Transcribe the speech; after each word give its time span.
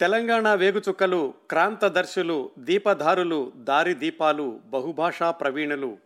తెలంగాణ 0.00 0.54
వేగుచుక్కలు 0.54 1.34
క్రాంతదర్శులు 1.50 2.50
దీపధారులు 2.58 3.52
దారి 3.56 3.94
దీపాలు 3.94 4.60
బహుభాషా 4.66 5.30
ప్రవీణులు. 5.30 5.98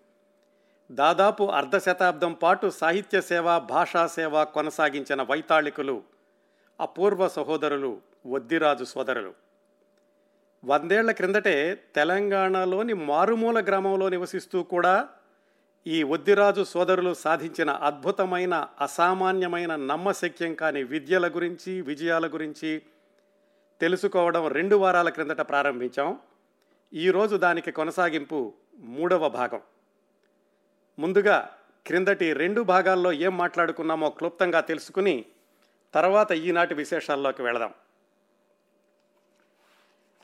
దాదాపు 0.90 1.44
అర్ధ 1.44 1.78
శతాబ్దం 1.78 2.32
పాటు 2.32 2.70
సాహిత్య 2.70 3.20
సేవ 3.20 3.58
భాషా 3.58 4.06
సేవ 4.06 4.44
కొనసాగించిన 4.44 5.22
వైతాళికులు 5.22 6.02
అపూర్వ 6.80 7.28
సహోదరులు 7.28 8.00
వద్దిరాజు 8.26 8.84
సోదరులు. 8.84 9.34
వందేళ్ళ 10.64 11.10
క్రిందటే 11.10 11.78
తెలంగాణలోని 11.94 12.92
మారుమూల 12.92 13.60
గ్రామంలో 13.60 14.08
నివసిస్తూ 14.08 14.62
కూడా 14.62 15.08
ఈ 15.86 16.02
వద్దిరాజు 16.02 16.62
సోదరులు 16.62 17.14
సాధించిన 17.14 17.70
అద్భుతమైన 17.70 18.68
అసామాన్యమైన 18.80 19.76
నమ్మశక్యం 19.76 20.54
కాని 20.54 20.82
విద్యల 20.82 21.28
గురించి 21.28 21.80
విజయాల 21.80 22.26
గురించి 22.26 22.82
తెలుసుకోవడం 23.82 24.46
రెండు 24.46 24.76
వారాల 24.76 25.08
క్రిందట 25.08 25.40
ప్రారంభించాం. 25.40 26.18
ఈరోజు 26.94 27.36
దానికి 27.36 27.70
కొనసాగింపు 27.72 28.52
మూడవ 28.78 29.28
భాగం. 29.28 29.60
ముందుగా 30.98 31.56
క్రిందటి 31.86 32.32
రెండు 32.32 32.60
భాగాల్లో 32.60 33.12
ఏం 33.12 33.36
మాట్లాడుకున్నామో 33.36 34.10
క్లుప్తంగా 34.10 34.60
తెలుసుకుని 34.60 35.24
తర్వాత 35.94 36.32
ఈనాటి 36.32 36.74
విశేషాల్లోకి 36.74 37.42
వెళదాం. 37.42 37.74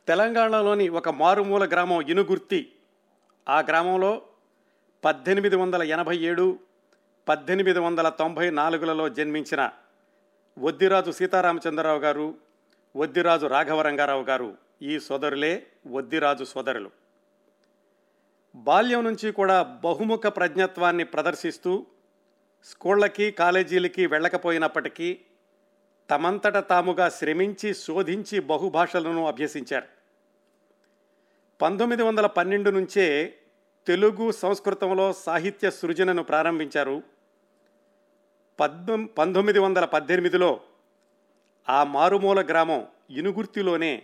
తెలంగాణలోని 0.08 0.88
ఒక 0.88 1.08
మారుమూల 1.08 1.68
గ్రామం 1.68 2.00
ఇనుగుర్తి. 2.00 2.72
ఆ 3.48 3.60
గ్రామంలో 3.60 4.22
పద్దెనిమిది 5.04 5.56
వందల 5.56 5.82
ఎనభై 5.82 6.16
ఏడు 6.16 6.58
పద్దెనిమిది 7.28 7.78
వందల 7.78 8.08
తొంభై 8.08 8.50
నాలుగులలో 8.50 9.08
జన్మించిన 9.08 9.70
వద్దిరాజు 10.58 11.10
సీతారామచంద్రరావు 11.10 11.98
గారు 11.98 12.47
వద్దిరాజు 12.96 13.46
రాఘవరంగారావు 13.46 14.22
గారు 14.22 14.56
ఈ 14.82 15.00
సోదరులే 15.00 15.66
వద్దిరాజు 15.86 16.44
సోదరులు. 16.44 16.90
బాల్యం 18.54 19.04
నుంచి 19.04 19.32
కూడా 19.32 19.62
బహుముఖ 19.62 20.20
ప్రజ్ఞత్వాన్ని 20.26 21.04
ప్రదర్శిస్తూ 21.04 21.86
స్కూళ్ళకి 22.64 23.30
కాలేజీలకి 23.30 24.06
వెళ్ళకపోయినప్పటికీ 24.06 25.20
తమంతట 26.10 26.68
తాముగా 26.68 27.08
శ్రమించి 27.08 27.74
శోధించి 27.74 28.40
బహుభాషలను 28.40 29.26
అభ్యసించారు. 29.26 29.86
పంతొమ్మిది 31.62 32.02
వందల 32.02 32.26
పన్నెండు 32.26 32.70
నుంచే 32.70 33.38
తెలుగు 33.86 34.30
సంస్కృతంలో 34.30 35.12
సాహిత్య 35.12 35.70
సృజనను 35.70 36.22
ప్రారంభించారు. 36.22 37.02
పద్మ 38.60 39.06
పంతొమ్మిది 39.06 39.58
వందల 39.58 39.84
పద్దెనిమిదిలో 39.84 40.60
ఆ 41.68 41.84
మారుమూల 41.84 42.40
గ్రామం 42.40 42.86
ఇనుగుర్తిలోనే 43.10 44.02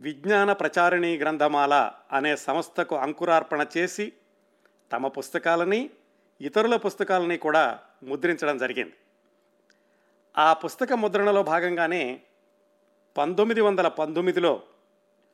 విజ్ఞాన 0.00 0.52
ప్రచారిణి 0.52 1.18
గ్రంథమాల 1.18 1.92
అనే 2.12 2.36
సంస్థకు 2.36 2.96
అంకురార్పణ 2.96 3.66
చేసి 3.76 4.12
తమ 4.92 5.08
పుస్తకాలని 5.08 5.90
ఇతరుల 6.40 6.76
పుస్తకాలని 6.76 7.36
కూడా 7.36 7.78
ముద్రించడం 8.02 8.58
జరిగింది. 8.58 8.94
ఆ 10.38 10.52
పుస్తక 10.52 10.92
ముద్రణలో 10.92 11.42
భాగంగానే 11.42 12.20
పంతొమ్మిది 13.16 13.60
వందల 13.60 13.88
పంతొమ్మిదిలో 13.88 14.62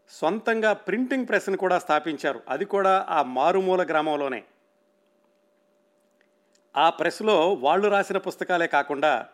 సొంతంగా 0.09 0.73
ప్రింటింగ్ 0.73 1.29
ప్రెస్ని 1.29 1.57
కూడా 1.57 1.79
స్థాపించారు. 1.79 2.43
అది 2.49 2.65
కూడా 2.65 3.07
ఆ 3.11 3.23
మారుమూల 3.23 3.83
గ్రామంలోనే. 3.83 4.45
ఆ 6.77 6.91
ప్రెస్లో 6.91 7.53
వాళ్ళు 7.53 7.89
రాసిన 7.89 8.19
పుస్తకాలే 8.19 8.67
కాకుండా 8.67 9.29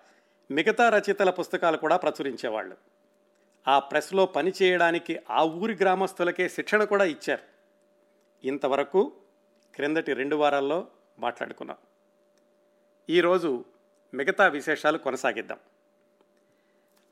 మిగతా 0.50 0.88
రచయితల 0.88 1.30
పుస్తకాలు 1.30 1.76
కూడా 1.76 1.96
ప్రచురించేవాళ్ళు. 1.96 2.76
ఆ 3.68 3.78
ప్రెస్లో 3.78 4.26
పనిచేయడానికి 4.26 5.20
ఆ 5.30 5.42
ఊరి 5.42 5.74
గ్రామస్తులకే 5.74 6.48
శిక్షణ 6.48 6.84
కూడా 6.84 7.04
ఇచ్చారు. 7.04 7.42
ఇంతవరకు 8.46 9.12
క్రిందటి 9.74 10.12
రెండు 10.12 10.36
వారాల్లో 10.36 10.86
మాట్లాడుకున్నాం. 11.18 11.76
ఈరోజు 13.10 13.64
మిగతా 14.14 14.46
విశేషాలు 14.46 14.98
కొనసాగిద్దాం. 14.98 15.58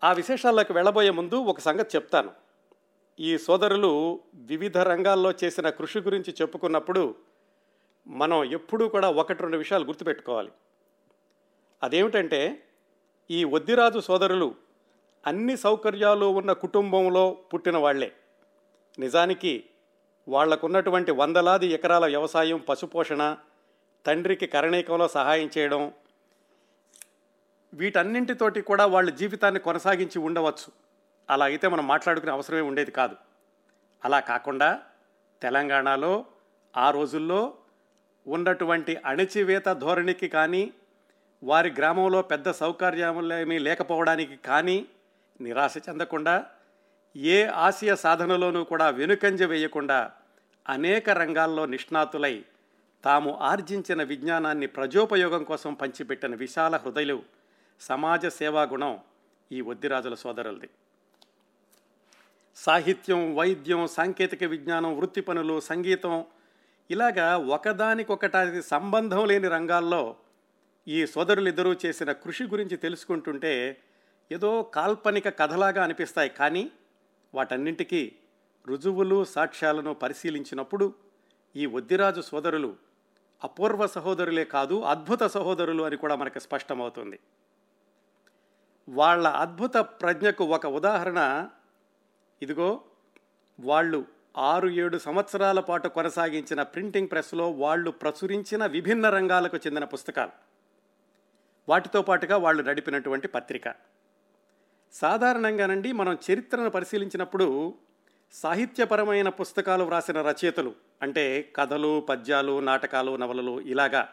ఆ 0.05 0.13
విశేషాల్లోకి 0.13 0.73
వెళ్ళబోయే 0.73 1.11
ముందు 1.11 1.35
ఒక 1.35 1.61
సంగతి 1.61 1.97
చెప్తాను. 1.97 2.33
ఈ 3.21 3.39
సోదరులు 3.39 4.21
వివిధ 4.35 4.79
రంగాల్లో 4.79 5.33
చేసిన 5.45 5.71
కృషి 5.71 5.99
గురించి 5.99 6.35
చెప్పుకున్నప్పుడు 6.41 7.15
మనం 8.07 8.45
ఎప్పుడూ 8.45 8.89
కూడా 8.89 9.11
ఒకటి 9.11 9.43
రెండు 9.43 9.57
విషయాలు 9.57 9.85
గుర్తుపెట్టుకోవాలి. 9.85 10.53
అదేమిటంటే 11.83 12.69
ఈ 13.31 13.45
వద్దిరాజు 13.45 13.99
సోదరులు 13.99 14.55
అన్ని 15.27 15.57
సౌకర్యాలు 15.57 16.27
ఉన్న 16.27 16.53
కుటుంబంలో 16.53 17.37
పుట్టిన 17.55 17.77
వాళ్ళే. 17.77 18.13
నిజానికి 18.99 19.65
వాళ్ళకున్నటువంటి 20.29 21.11
వందలాది 21.11 21.67
ఎకరాల 21.67 22.07
వ్యవసాయం 22.07 22.65
పశుపోషణ 22.69 23.37
తండ్రికి 24.07 24.47
కరణీకంలో 24.47 25.09
సహాయం 25.09 25.51
చేయడం 25.59 25.93
వీటన్నింటితోటి 27.75 28.61
కూడా 28.61 28.87
వాళ్ళ 28.87 29.11
జీవితాన్ని 29.11 29.61
కొనసాగించి 29.61 30.19
ఉండవచ్చు. 30.19 30.73
అలా 31.31 31.45
అయితే 31.45 31.69
మనం 31.69 31.87
మాట్లాడుకునే 31.87 32.33
అవసరమే 32.33 32.61
ఉండేది 32.61 32.91
కాదు. 32.91 33.17
అలా 34.05 34.21
కాకుండా 34.21 34.83
తెలంగాణలో 35.43 36.25
ఆ 36.77 36.91
రోజుల్లో 36.91 37.55
ఉన్నటువంటి 38.27 38.97
అణచివేత 38.97 39.73
ధోరణికి 39.73 40.29
కానీ 40.29 40.73
వారి 41.45 41.71
గ్రామంలో 41.71 42.23
పెద్ద 42.23 42.51
సౌకర్యములేమీ 42.51 43.59
లేకపోవడానికి 43.59 44.37
కానీ 44.37 44.87
నిరాశ 45.41 45.77
చెందకుండా 45.89 46.47
ఏ 47.17 47.47
ఆశయ 47.47 47.97
సాధనలోనూ 47.97 48.65
కూడా 48.65 48.89
వెనుకంజ 48.89 49.43
వేయకుండా 49.43 50.11
అనేక 50.69 51.11
రంగాల్లో 51.11 51.67
నిష్ణాతులై 51.67 52.45
తాము 53.05 53.39
ఆర్జించిన 53.41 54.03
విజ్ఞానాన్ని 54.03 54.67
ప్రజోపయోగం 54.67 55.45
కోసం 55.45 55.75
పంచిపెట్టిన 55.75 56.35
విశాల 56.35 56.77
హృదయులు 56.77 57.23
సమాజ 57.81 58.27
సేవా 58.27 58.63
గుణం 58.63 58.99
ఈ 59.53 59.61
వద్దిరాజుల 59.61 60.15
సోదరులది. 60.15 60.69
సాహిత్యం 62.57 63.37
వైద్యం 63.37 63.87
సాంకేతిక 63.87 64.45
విజ్ఞానం 64.45 64.99
వృత్తి 64.99 65.21
పనులు 65.21 65.61
సంగీతం 65.61 66.25
ఇలాగా 66.91 67.37
ఒకదానికొకటానికి 67.37 68.63
సంబంధం 68.63 69.25
లేని 69.25 69.49
రంగాల్లో 69.49 70.17
ఈ 70.89 71.07
సోదరులిద్దరూ 71.07 71.75
చేసిన 71.87 72.13
కృషి 72.13 72.45
గురించి 72.45 72.77
తెలుసుకుంటుంటే 72.77 73.83
ఏదో 74.33 74.63
కాల్పనిక 74.63 75.39
కథలాగా 75.39 75.85
అనిపిస్తాయి. 75.85 76.31
కానీ 76.31 76.71
వాటన్నింటికీ 77.35 78.13
రుజువులు 78.67 79.25
సాక్ష్యాలను 79.25 79.95
పరిశీలించినప్పుడు 79.95 80.95
ఈ 81.57 81.67
వద్దిరాజు 81.67 82.21
సోదరులు 82.21 82.77
అపూర్వ 83.45 83.87
సహోదరులే 83.87 84.45
కాదు 84.45 84.83
అద్భుత 84.83 85.23
సహోదరులు 85.23 85.83
అని 85.83 85.97
కూడా 85.97 86.15
మనకు 86.15 86.39
స్పష్టమవుతుంది. 86.39 87.21
వాళ్ళ 88.89 89.27
అద్భుత 89.29 89.77
ప్రజ్ఞకు 89.77 90.45
ఒక 90.45 90.67
ఉదాహరణ 90.67 91.49
ఇదిగో 92.43 92.81
వాళ్ళు 93.61 94.05
ఆరు 94.37 94.69
ఏడు 94.69 94.99
సంవత్సరాల 94.99 95.61
పాటు 95.61 95.89
కొనసాగించిన 95.89 96.63
ప్రింటింగ్ 96.63 97.09
ప్రెస్లో 97.09 97.51
వాళ్ళు 97.51 97.91
ప్రచురించిన 97.91 98.67
విభిన్న 98.67 99.09
రంగాలకు 99.11 99.57
చెందిన 99.57 99.85
పుస్తకాలు. 99.85 100.44
వాటితో 101.69 102.03
పాటుగా 102.03 102.37
వాళ్ళు 102.37 102.63
నడిపినటువంటి 102.63 103.29
పత్రిక. 103.29 103.75
సాధారణంగానండి 104.93 105.93
మనం 105.93 106.19
చరిత్రను 106.31 106.71
పరిశీలించినప్పుడు 106.71 107.75
సాహిత్యపరమైన 108.33 109.29
పుస్తకాలు 109.29 109.85
వ్రాసిన 109.85 110.23
రచయితలు 110.23 110.75
అంటే 111.03 111.53
కథలు 111.57 112.01
పద్యాలు 112.01 112.61
నాటకాలు 112.61 113.17
నవలలు 113.17 113.61
ఇలాగా 113.61 114.09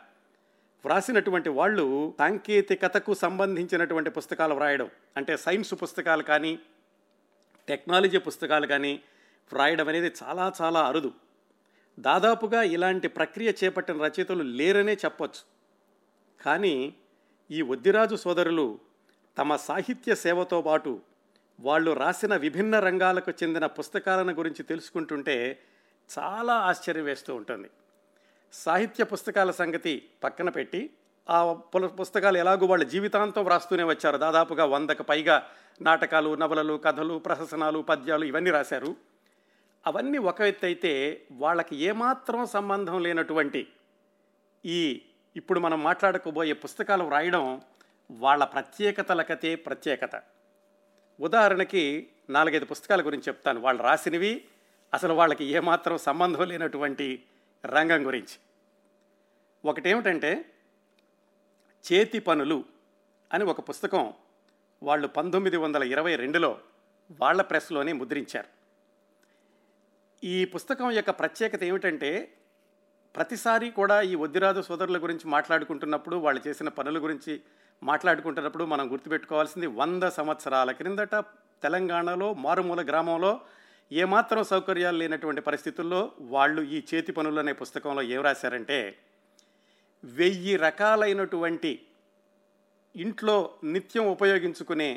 వ్రాసినటువంటి 0.85 1.49
వాళ్ళు 1.49 2.13
సాంకేతికతకు 2.17 3.13
సంబంధించినటువంటి 3.13 4.09
పుస్తకాలు 4.09 4.53
వ్రాయడం 4.53 4.89
అంటే 5.17 5.37
సైన్స్ 5.37 5.73
పుస్తకాలు 5.73 6.23
కానీ 6.23 6.59
టెక్నాలజీ 7.67 8.17
పుస్తకాలు 8.17 8.67
కానీ 8.67 8.99
వ్రాయడం 9.53 9.87
అనేది 9.87 10.11
చాలా 10.23 10.53
చాలా 10.61 10.81
అరుదు. 10.81 11.11
దాదాపుగా 11.99 12.61
ఇలాంటి 12.61 13.07
ప్రక్రియ 13.07 13.53
చేపట్టిన 13.63 13.97
రచయితలు 13.97 14.43
లేరనే 14.43 14.93
చెప్పొచ్చు. 14.93 15.43
కానీ 16.43 16.95
ఈ 17.51 17.61
ఒద్దిరాజు 17.61 18.15
సోదరులు 18.15 18.79
తమ 19.37 19.55
సాహిత్య 19.55 20.15
సేవతో 20.15 20.61
పాటు 20.61 20.99
వాళ్ళు 21.59 21.91
రాసిన 21.91 22.35
విభిన్న 22.35 22.79
రంగాలకు 22.79 23.31
చెందిన 23.31 23.65
పుస్తకాలను 23.65 24.33
గురించి 24.33 24.63
తెలుసుకుంటుంటే 24.63 25.59
చాలా 26.19 26.53
ఆశ్చర్యం 26.53 27.03
వేస్తూ 27.03 27.35
ఉంటుంది. 27.35 27.69
సాహిత్య 28.53 29.03
పుస్తకాల 29.03 29.51
సంగతి 29.51 30.09
పక్కన 30.23 30.49
పెట్టి 30.49 30.89
ఆ 31.29 31.53
పుస్తకాలు 31.85 32.37
ఎలాగో 32.37 32.65
వాళ్ళ 32.65 32.83
జీవితాంతం 32.83 33.43
వ్రాస్తూనే 33.43 33.83
వచ్చారు. 33.83 34.17
దాదాపుగా 34.17 34.65
వందకు 34.65 35.03
పైగా 35.03 35.47
నాటకాలు 35.81 36.35
నవలలు 36.35 36.81
కథలు 36.85 37.19
ప్రహసనాలు 37.19 37.79
పద్యాలు 37.79 38.25
ఇవన్నీ 38.25 38.49
రాశారు. 38.51 38.95
అవన్నీ 39.87 40.17
ఒక 40.17 40.41
ఎత్తు 40.41 40.65
అయితే 40.65 41.21
వాళ్ళకి 41.31 41.75
ఏమాత్రం 41.75 42.45
సంబంధం 42.45 43.03
లేనటువంటి 43.03 43.67
ఈ 44.65 45.01
ఇప్పుడు 45.35 45.59
మనం 45.59 45.83
మాట్లాడుకోబోయే 45.83 46.53
పుస్తకాలు 46.53 47.03
వ్రాయడం 47.03 47.61
వాళ్ళ 48.11 48.43
ప్రత్యేకతలకతే 48.43 49.55
ప్రత్యేకత. 49.55 50.23
ఉదాహరణకి 51.19 52.09
నాలుగైదు 52.29 52.65
పుస్తకాల 52.65 53.05
గురించి 53.05 53.23
చెప్తాను. 53.27 53.59
వాళ్ళు 53.59 53.83
రాసినవి 53.83 54.45
అసలు 54.93 55.13
వాళ్ళకి 55.13 55.45
ఏమాత్రం 55.45 55.97
సంబంధం 55.97 56.43
లేనటువంటి 56.43 57.23
రంగం 57.65 58.07
గురించి. 58.07 58.37
ఒకటేమిటంటే 59.69 60.51
చేతి 61.93 62.19
పనులు 62.19 62.65
అని 63.33 63.43
ఒక 63.43 63.69
పుస్తకం 63.69 64.13
వాళ్ళు 64.83 65.07
పంతొమ్మిది 65.07 65.57
వందల 65.57 65.83
ఇరవై 65.83 66.15
రెండులో 66.15 66.59
వాళ్ళ 67.11 67.41
ప్రెస్లోనే 67.41 67.93
ముద్రించారు. 67.93 68.47
ఈ 70.23 70.45
పుస్తకం 70.45 70.91
యొక్క 70.91 71.09
ప్రత్యేకత 71.09 71.63
ఏమిటంటే 71.63 72.33
ప్రతిసారి 73.15 73.67
కూడా 73.71 74.01
ఈ 74.01 74.13
వద్దిరాజు 74.15 74.61
సోదరుల 74.61 74.97
గురించి 74.97 75.25
మాట్లాడుకుంటున్నప్పుడు 75.27 76.15
వాళ్ళు 76.15 76.41
చేసిన 76.47 76.69
పనుల 76.69 76.97
గురించి 76.97 77.33
మాట్లాడుకుంటున్నప్పుడు 77.81 78.65
మనం 78.65 78.85
గుర్తుపెట్టుకోవాల్సింది 78.91 79.67
వంద 79.79 80.03
సంవత్సరాల 80.09 80.71
క్రిందట 80.71 81.15
తెలంగాణలో 81.63 82.33
మారుమూల 82.33 82.81
గ్రామంలో 82.81 83.31
ఏమాత్రం 83.91 84.43
సౌకర్యాలు 84.43 84.97
లేనటువంటి 84.97 85.41
పరిస్థితుల్లో 85.41 86.01
వాళ్ళు 86.19 86.61
ఈ 86.61 86.77
చేతి 86.89 87.11
పనులు 87.11 87.39
అనే 87.39 87.53
పుస్తకంలో 87.53 88.01
ఏం 88.01 88.21
రాశారంటే 88.21 88.79
వెయ్యి 90.03 90.55
రకాలైనటువంటి 90.57 91.71
ఇంట్లో 92.95 93.37
నిత్యం 93.63 94.05
ఉపయోగించుకునే 94.05 94.91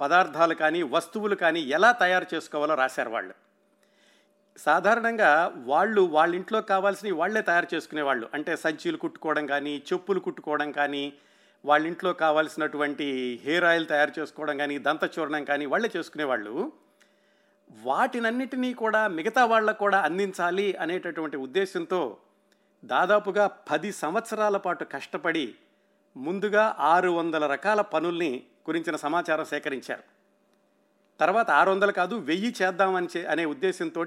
పదార్థాలు 0.00 0.54
కానీ 0.54 0.82
వస్తువులు 0.94 1.36
కానీ 1.36 1.60
ఎలా 1.76 1.90
తయారు 1.92 2.26
చేసుకోవాలో 2.34 2.74
రాశారు 2.74 3.10
వాళ్ళు. 3.10 3.34
సాధారణంగా 4.56 5.52
వాళ్ళు 5.56 6.00
వాళ్ళ 6.02 6.34
ఇంట్లో 6.34 6.60
కావాల్సినవి 6.60 7.14
వాళ్ళే 7.14 7.42
తయారు 7.42 7.74
చేసుకునేవాళ్ళు. 7.74 8.28
అంటే 8.34 8.56
సంచీలు 8.56 8.96
కుట్టుకోవడం 8.96 9.46
కానీ 9.46 9.82
చెప్పులు 9.92 10.20
కుట్టుకోవడం 10.20 10.72
కానీ 10.72 11.12
వాళ్ళ 11.64 11.86
ఇంట్లో 11.86 12.12
కావాల్సినటువంటి 12.12 13.40
హెయిర్ 13.44 13.64
ఆయిల్ 13.64 13.88
తయారు 13.88 14.12
చేసుకోవడం 14.18 14.56
కానీ 14.56 14.78
దంతచూర్ణం 14.78 15.44
కానీ 15.44 15.66
వాళ్ళే 15.66 15.90
చేసుకునేవాళ్ళు. 15.96 16.72
వాటినన్నిటినీ 17.70 18.74
కూడా 18.74 19.08
మిగతా 19.08 19.44
వాళ్ళకు 19.44 19.78
కూడా 19.78 20.00
అందించాలి 20.00 20.74
అనేటటువంటి 20.74 21.36
ఉద్దేశంతో 21.36 22.16
దాదాపుగా 22.84 23.46
పది 23.46 23.92
సంవత్సరాల 23.92 24.56
పాటు 24.56 24.84
కష్టపడి 24.84 25.54
ముందుగా 26.16 26.76
ఆరు 26.78 27.10
వందల 27.10 27.46
రకాల 27.46 27.80
పనుల్ని 27.80 28.42
గురించిన 28.68 28.96
సమాచారం 28.96 29.44
సేకరించారు. 29.44 30.02
తర్వాత 31.20 31.50
ఆరు 31.50 31.70
వందలు 31.70 31.92
కాదు 31.92 32.16
వెయ్యి 32.16 32.54
చేద్దామని 32.62 33.22
అనే 33.22 33.44
ఉద్దేశంతో 33.44 34.06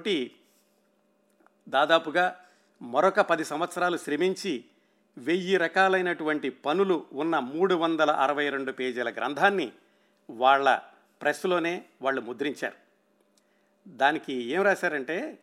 దాదాపుగా 1.70 2.40
మరొక 2.82 3.20
పది 3.20 3.44
సంవత్సరాలు 3.44 3.96
శ్రమించి 3.96 4.64
వెయ్యి 5.18 5.56
రకాలైనటువంటి 5.56 6.50
పనులు 6.50 7.06
ఉన్న 7.12 7.38
మూడు 7.38 7.74
వందల 7.74 8.10
అరవై 8.10 8.50
రెండు 8.50 8.72
పేజీల 8.72 9.10
గ్రంథాన్ని 9.10 9.72
వాళ్ళ 10.30 10.78
ప్రెస్లోనే 11.22 11.82
వాళ్ళు 12.02 12.20
ముద్రించారు. 12.20 12.74
దానికి 13.88 14.32
ఏం 14.32 14.62
రాశారంటే 14.62 15.38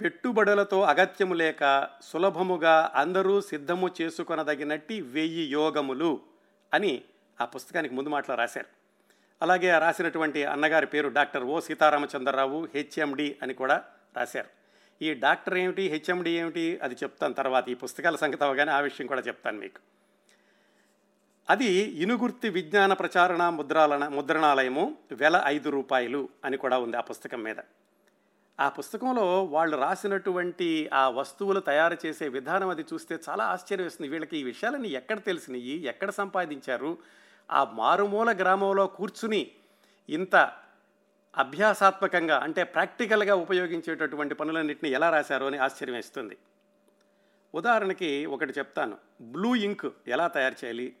పెట్టుబడులతో 0.00 0.82
అగత్యము 0.82 1.34
లేక 1.34 1.90
సులభముగా 2.02 2.92
అందరూ 2.94 3.40
సిద్ధము 3.40 3.90
చేసుకొనదగినట్టి 4.00 5.00
వెయ్యి 5.00 5.46
యోగములు 5.46 6.20
అని 6.74 7.02
ఆ 7.40 7.44
పుస్తకానికి 7.44 7.94
ముందు 7.94 8.08
మాటలో 8.08 8.36
రాశారు. 8.36 8.66
అలాగే 9.42 9.78
రాసినటువంటి 9.78 10.44
అన్నగారి 10.44 10.86
పేరు 10.86 11.08
డాక్టర్ 11.08 11.44
ఓ 11.44 11.60
సీతారామచంద్రరావు 11.60 12.68
హెచ్ఎండి 12.74 13.36
అని 13.42 13.54
కూడా 13.54 13.84
రాశారు. 14.16 14.61
ఈ 15.02 15.14
డాక్టర్ 15.14 15.54
ఏమిటి 15.54 15.82
హెచ్ఎండి 15.82 16.30
ఏమిటి 16.30 16.78
అది 16.82 16.94
చెప్తాను 16.94 17.34
తర్వాత. 17.34 17.68
ఈ 17.68 17.74
పుస్తకాల 17.74 18.16
సంగతి 18.16 18.44
అవగానే 18.44 18.72
ఆ 18.72 18.80
విషయం 18.80 19.06
కూడా 19.06 19.20
చెప్తాను 19.20 19.58
మీకు. 19.58 19.80
అది 21.50 21.66
ఇనుగుర్తి 21.74 22.48
విజ్ఞాన 22.48 22.92
ప్రచారణ 22.92 23.48
ముద్రాలన 23.48 24.08
ముద్రణాలయము 24.08 24.96
వెల 25.12 25.42
ఐదు 25.44 25.70
రూపాయలు 25.70 26.28
అని 26.44 26.56
కూడా 26.56 26.78
ఉంది 26.78 26.96
ఆ 26.96 27.00
పుస్తకం 27.00 27.42
మీద. 27.42 27.56
ఆ 28.60 28.68
పుస్తకంలో 28.68 29.44
వాళ్ళు 29.44 29.76
రాసినటువంటి 29.76 30.90
ఆ 30.92 31.08
వస్తువులు 31.08 31.60
తయారు 31.60 31.96
చేసే 32.06 32.28
విధానం 32.28 32.68
అది 32.68 32.84
చూస్తే 32.92 33.18
చాలా 33.28 33.44
ఆశ్చర్యం 33.44 33.86
వేస్తుంది. 33.86 34.10
వీళ్ళకి 34.10 34.36
ఈ 34.38 34.42
విషయాలన్నీ 34.42 34.88
ఎక్కడ 34.88 35.22
తెలిసినాయి 35.22 35.84
ఎక్కడ 35.84 36.10
సంపాదించారు? 36.10 36.98
ఆ 37.50 37.64
మారుమూల 37.64 38.32
గ్రామంలో 38.32 38.86
కూర్చుని 38.86 39.50
ఇంత 40.08 40.52
అభ్యాసాత్మకంగా 41.36 42.38
అంటే 42.38 42.64
ప్రాక్టికల్గా 42.64 43.34
ఉపయోగించేటటువంటి 43.34 44.34
పనులన్నింటినీ 44.34 44.90
ఎలా 44.90 45.10
రాశారో 45.10 45.46
అని 45.46 45.58
ఆశ్చర్యం 45.58 45.96
వేస్తుంది. 45.96 46.36
ఉదాహరణకి 47.54 48.26
ఒకటి 48.26 48.52
చెప్తాను. 48.58 48.98
బ్లూ 49.20 49.54
ఇంక్ 49.54 49.86
ఎలా 50.08 50.26
తయారు 50.26 50.54
చేయాలి? 50.64 50.96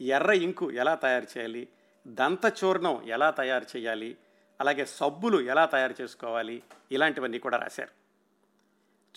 ఎర్ర 0.00 0.32
ఇంకు 0.32 0.72
ఎలా 0.72 0.94
తయారు 0.94 1.26
చేయాలి? 1.38 1.68
దంతచూర్ణం 2.06 3.02
ఎలా 3.06 3.30
తయారు 3.30 3.66
చేయాలి? 3.76 4.16
అలాగే 4.60 4.84
సబ్బులు 4.84 5.40
ఎలా 5.40 5.64
తయారు 5.64 5.94
చేసుకోవాలి? 6.02 6.62
ఇలాంటివన్నీ 6.92 7.38
కూడా 7.38 7.58
రాశారు. 7.58 7.90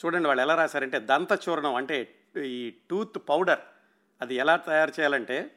చూడండి 0.06 0.28
వాళ్ళు 0.28 0.44
ఎలా 0.44 0.56
రాశారంటే 0.56 1.00
దంతచూర్ణం 1.00 1.76
అంటే 1.76 2.16
ఈ 2.38 2.74
టూత్ 2.90 3.18
పౌడర్ 3.30 3.60
అది 4.22 4.36
ఎలా 4.36 4.56
తయారు 4.56 4.90
చేయాలంటే 4.90 5.52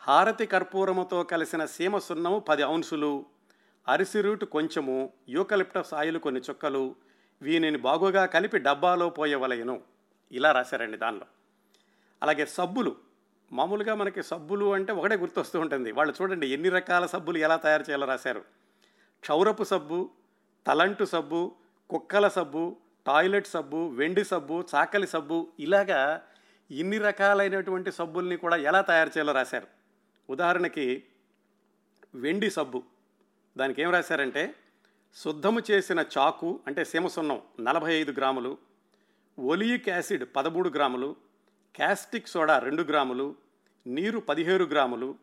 హారతి 0.00 0.46
కర్పూరముతో 0.46 1.22
కలిసిన 1.22 1.64
సీమ 1.64 1.98
సున్నము 1.98 2.38
పది 2.38 2.64
ఔన్సులు 2.64 3.26
అరిసి 3.88 4.20
రూటు 4.20 4.44
కొంచెము 4.44 5.12
యూకలిప్టస్ 5.28 5.94
ఆయిల్ 5.94 6.18
కొన్ని 6.18 6.40
చుక్కలు 6.40 6.94
వీనిని 7.42 7.78
బాగుగా 7.78 8.26
కలిపి 8.26 8.58
డబ్బాలో 8.58 9.10
పోయవలయను 9.10 9.82
ఇలా 10.32 10.52
రాశారండి 10.52 10.96
దానిలో. 10.96 11.26
అలాగే 12.22 12.46
సబ్బులు. 12.46 12.96
మామూలుగా 13.52 13.94
మనకి 13.94 14.22
సబ్బులు 14.22 14.72
అంటే 14.74 14.92
ఒకటే 14.92 15.16
గుర్తొస్తూ 15.16 15.60
ఉంటుంది. 15.60 15.92
వాళ్ళు 15.92 16.14
చూడండి 16.22 16.46
ఎన్ని 16.46 16.68
రకాల 16.68 17.06
సబ్బులు 17.06 17.38
ఎలా 17.38 17.56
తయారు 17.56 17.82
చేయాలో 17.82 18.06
రాశారు. 18.06 18.40
క్షౌరపు 19.20 19.64
సబ్బు 19.64 20.10
తలంటు 20.66 21.04
సబ్బు 21.04 21.54
కుక్కల 21.90 22.28
సబ్బు 22.28 22.76
టాయిలెట్ 23.06 23.46
సబ్బు 23.46 23.88
వెండి 23.88 24.24
సబ్బు 24.24 24.64
చాకలి 24.74 25.06
సబ్బు 25.06 25.52
ఇలాగా 25.60 26.22
ఇన్ని 26.70 26.98
రకాలైనటువంటి 26.98 27.92
సబ్బుల్ని 27.92 28.36
కూడా 28.36 28.56
ఎలా 28.56 28.80
తయారు 28.80 29.08
చేయాలో 29.08 29.32
రాశారు. 29.32 29.66
ఉదాహరణకి 30.30 31.04
వెండి 32.14 32.50
సబ్బు. 32.50 32.82
దానికి 33.56 33.82
ఏం 33.82 33.90
రాశారంటే 33.90 34.54
శుద్ధము 35.14 35.62
చేసిన 35.70 36.04
చాకు 36.18 36.60
అంటే 36.66 36.84
సీమసున్నం 36.84 37.40
నలభై 37.60 37.94
ఐదు 37.94 38.12
గ్రాములు 38.12 38.58
ఒలియిక్ 39.38 39.88
యాసిడ్ 39.88 40.24
పదమూడు 40.36 40.68
గ్రాములు 40.68 41.16
క్యాస్టిక్ 41.74 42.28
సోడా 42.28 42.58
రెండు 42.58 42.82
గ్రాములు 42.82 43.34
నీరు 43.86 44.18
పదిహేడు 44.18 44.64
గ్రాములు 44.64 45.14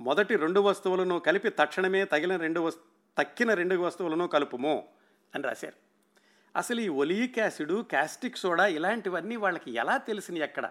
మొదటి 0.00 0.36
రెండు 0.36 0.60
వస్తువులను 0.60 1.18
కలిపి 1.18 1.48
తక్షణమే 1.48 2.04
తగిలిన 2.04 2.36
రెండు 2.36 2.60
వస్తు 2.60 2.82
తక్కిన 3.18 3.54
రెండు 3.54 3.74
వస్తువులను 3.74 4.26
కలుపుము 4.26 4.82
అని 5.34 5.44
రాశారు. 5.44 5.76
అసలు 6.56 6.80
ఈ 6.80 6.88
ఒలియిక్ 6.88 7.38
యాసిడ్ 7.38 7.72
క్యాస్టిక్ 7.72 8.36
సోడా 8.36 8.66
ఇలాంటివన్నీ 8.66 9.36
వాళ్ళకి 9.36 9.74
ఎలా 9.74 9.96
తెలిసినాయి 9.96 10.44
ఎక్కడ 10.44 10.70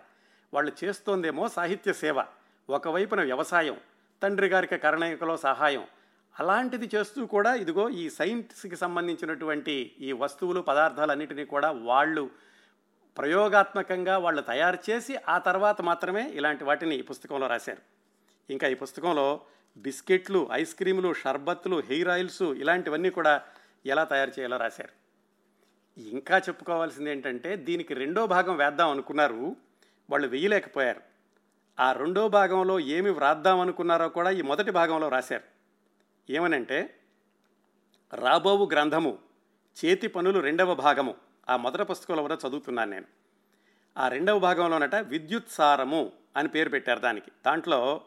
వాళ్ళు 0.54 0.72
చేస్తోందేమో 0.84 1.48
సాహిత్య 1.48 1.94
సేవ 1.94 2.24
ఒకవైపున 2.70 3.22
వ్యవసాయం 3.22 3.78
తండ్రి 4.24 4.48
గారికి 4.48 4.78
కరణికలో 4.78 5.38
సహాయం 5.38 5.86
అలాంటిది 6.40 6.90
చేస్తూ 6.96 7.26
కూడా 7.26 7.56
ఇదిగో 7.56 7.90
ఈ 7.90 8.10
సైన్స్కి 8.10 8.76
సంబంధించినటువంటి 8.76 9.96
ఈ 10.00 10.12
వస్తువులు 10.12 10.62
పదార్థాలన్నింటినీ 10.62 11.46
కూడా 11.46 11.72
వాళ్ళు 11.72 12.32
ప్రయోగాత్మకంగా 13.18 14.18
వాళ్ళు 14.18 14.42
తయారు 14.42 14.80
చేసి 14.90 15.18
ఆ 15.28 15.38
తర్వాత 15.38 15.82
మాత్రమే 15.82 16.30
ఇలాంటి 16.30 16.64
వాటిని 16.64 16.96
ఈ 16.96 17.02
పుస్తకంలో 17.02 17.48
రాశారు. 17.48 17.82
ఇంకా 18.50 18.68
ఈ 18.68 18.74
పుస్తకంలో 18.74 19.42
బిస్కెట్లు 19.78 20.50
ఐస్ 20.52 20.76
క్రీములు 20.76 21.14
షర్బత్లు 21.14 21.82
హెయిర్ 21.90 22.10
ఆయిల్స్ 22.10 22.42
ఇలాంటివన్నీ 22.42 23.10
కూడా 23.10 23.42
ఎలా 23.86 24.04
తయారు 24.04 24.32
చేయాలో 24.40 24.58
రాశారు. 24.58 24.94
ఇంకా 25.98 26.38
చెప్పుకోవాల్సింది 26.38 27.12
ఏంటంటే 27.12 27.56
దీనికి 27.56 27.94
రెండో 27.94 28.28
భాగం 28.28 28.58
వేద్దాం 28.58 28.90
అనుకున్నారు 28.90 29.56
వాళ్ళు 30.10 30.28
వేయలేకపోయారు. 30.28 31.02
ఆ 31.80 31.92
రెండో 31.92 32.30
భాగంలో 32.30 32.80
ఏమి 32.80 33.10
వ్రాద్దాం 33.10 33.60
అనుకున్నారో 33.60 34.10
కూడా 34.10 34.30
ఈ 34.30 34.42
మొదటి 34.42 34.72
భాగంలో 34.72 35.10
రాశారు. 35.10 35.57
ఏమనంటే 36.30 36.78
రాబోవు 38.14 38.66
గ్రంథము 38.66 39.20
చేతి 39.78 40.08
పనులు 40.08 40.40
రెండవ 40.40 40.76
భాగము. 40.76 41.16
ఆ 41.50 41.58
మొదటి 41.58 41.84
పుస్తకంలో 41.84 42.22
కూడా 42.22 42.38
చదువుతున్నాను 42.48 42.92
నేను. 42.92 43.06
ఆ 43.98 44.08
రెండవ 44.08 44.40
భాగంలోనట 44.40 44.96
విద్యుత్ 44.96 45.50
సారము 45.50 46.12
అని 46.38 46.50
పేరు 46.50 46.70
పెట్టారు 46.70 47.00
దానికి. 47.00 47.32
దాంట్లో 47.46 48.02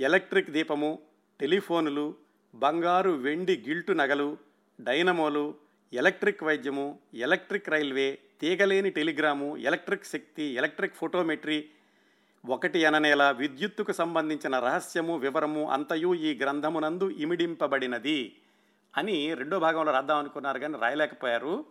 ఎలక్ట్రిక్ 0.00 0.50
దీపము 0.50 0.98
టెలిఫోనులు 1.40 2.14
బంగారు 2.54 3.10
వెండి 3.10 3.64
గిల్టు 3.68 3.92
నగలు 3.92 4.38
డైనమోలు 4.80 5.54
ఎలక్ట్రిక్ 5.92 6.44
వైద్యము 6.44 6.98
ఎలక్ట్రిక్ 7.14 7.68
రైల్వే 7.68 8.18
తీగలేని 8.40 8.90
టెలిగ్రాము 8.90 9.56
ఎలక్ట్రిక్ 9.56 10.04
శక్తి 10.04 10.42
ఎలక్ట్రిక్ 10.42 10.94
ఫోటోమెట్రీ 10.94 11.70
ఒకటి 12.46 12.84
అననేల 12.84 13.30
విద్యుత్తుకు 13.30 13.92
సంబంధించిన 13.92 14.58
రహస్యము 14.58 15.16
వివరము 15.16 15.70
అంతయు 15.70 16.14
ఈ 16.14 16.38
గ్రంథమునందు 16.38 17.10
ఇమిడింపబడినది 17.10 18.36
అని 18.96 19.34
రెండో 19.34 19.58
భాగంలో 19.58 19.92
రాద్దాం 19.92 20.18
అనుకున్నారు 20.18 20.58
కానీ 20.58 20.78
రాయలేకపోయారు. 20.78 21.64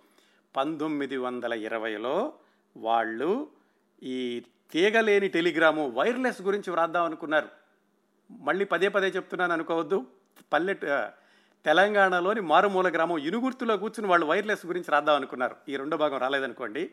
పంతొమ్మిది 0.56 1.18
వందల 1.18 1.54
ఇరవైలో 1.54 2.34
వాళ్ళు 2.78 3.48
ఈ 4.04 4.44
తీగలేని 4.72 5.28
టెలిగ్రాము 5.28 5.90
వైర్లెస్ 5.90 6.42
గురించి 6.42 6.72
వ్రాద్దాం 6.72 7.04
అనుకున్నారు. 7.04 7.48
మళ్ళీ 8.32 8.66
పదే 8.66 8.88
పదే 8.88 9.08
చెప్తున్నాను 9.08 9.54
అనుకోవద్దు. 9.54 10.06
పల్లె 10.54 10.74
తెలంగాణలోని 11.66 12.42
మారుమూల 12.42 12.90
గ్రామం 12.90 13.18
ఇనుగుర్తులో 13.18 13.78
కూర్చుని 13.78 14.08
వాళ్ళు 14.08 14.26
వైర్లెస్ 14.26 14.66
గురించి 14.66 14.92
రాద్దాం 14.92 15.16
అనుకున్నారు. 15.16 15.56
ఈ 15.70 15.76
రెండో 15.76 15.98
భాగం 15.98 16.18
రాలేదనుకోండి. 16.18 16.92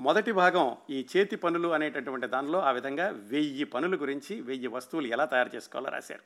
మొదటి 0.00 0.32
భాగం 0.32 0.76
ఈ 0.90 1.06
చేతి 1.16 1.36
పనులు 1.36 1.68
అనేటటువంటి 1.68 2.26
దానిలో 2.26 2.60
ఆ 2.60 2.70
విధంగా 2.70 3.08
వెయ్యి 3.08 3.64
పనుల 3.64 3.94
గురించి 4.00 4.40
వెయ్యి 4.40 4.66
వస్తువులు 4.66 5.06
ఎలా 5.06 5.24
తయారు 5.24 5.50
చేసుకోవాలో 5.54 5.90
రాశారు. 5.90 6.24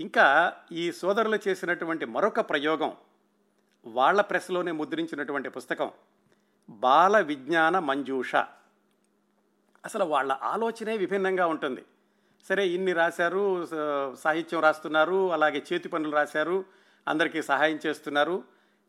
ఇంకా 0.00 0.52
ఈ 0.72 0.92
సోదరులు 0.92 1.38
చేసినటువంటి 1.48 2.04
మరొక 2.04 2.40
ప్రయోగం 2.40 2.96
వాళ్ళ 3.86 4.20
ప్రెస్లోనే 4.20 4.72
ముద్రించినటువంటి 4.72 5.48
పుస్తకం 5.48 5.90
బాల 6.70 7.20
విజ్ఞాన 7.20 7.78
మంజూష. 7.78 8.36
అసలు 9.84 10.04
వాళ్ళ 10.04 10.32
ఆలోచనే 10.32 10.96
విభిన్నంగా 10.96 11.46
ఉంటుంది. 11.46 11.84
సరే 12.44 12.68
ఇన్ని 12.68 12.92
రాశారు 12.92 13.66
సాహిత్యం 14.14 14.60
రాస్తున్నారు 14.60 15.32
అలాగే 15.32 15.62
చేతి 15.72 15.88
పనులు 15.88 16.12
రాశారు 16.12 16.64
అందరికీ 17.08 17.42
సహాయం 17.42 17.78
చేస్తున్నారు 17.86 18.44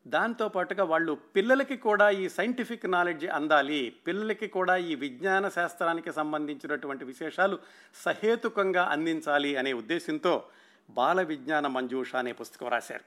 దాంతో 0.08 0.50
పాటుగా 0.50 0.84
వాళ్ళు 0.84 1.13
పిల్లలకి 1.13 1.77
కూడా 1.77 2.10
ఈ 2.10 2.29
సైంటిఫిక్ 2.29 2.91
నాలెడ్జ్ 2.91 3.25
అందాలి 3.25 3.96
పిల్లలకి 4.08 4.48
కూడా 4.48 4.77
ఈ 4.77 4.96
విజ్ఞాన 4.96 5.50
శాస్త్రానికి 5.50 6.12
సంబంధించినటువంటి 6.12 7.05
విశేషాలు 7.05 7.60
సహేతుకంగా 7.96 8.84
అందించాలి 8.84 9.55
అనే 9.55 9.74
ఉద్దేశంతో 9.74 10.43
బాల 10.89 11.22
విజ్ఞాన 11.22 11.67
మంజూష 11.67 12.15
అనే 12.15 12.31
పుస్తకం 12.31 12.67
రాశారు. 12.67 13.03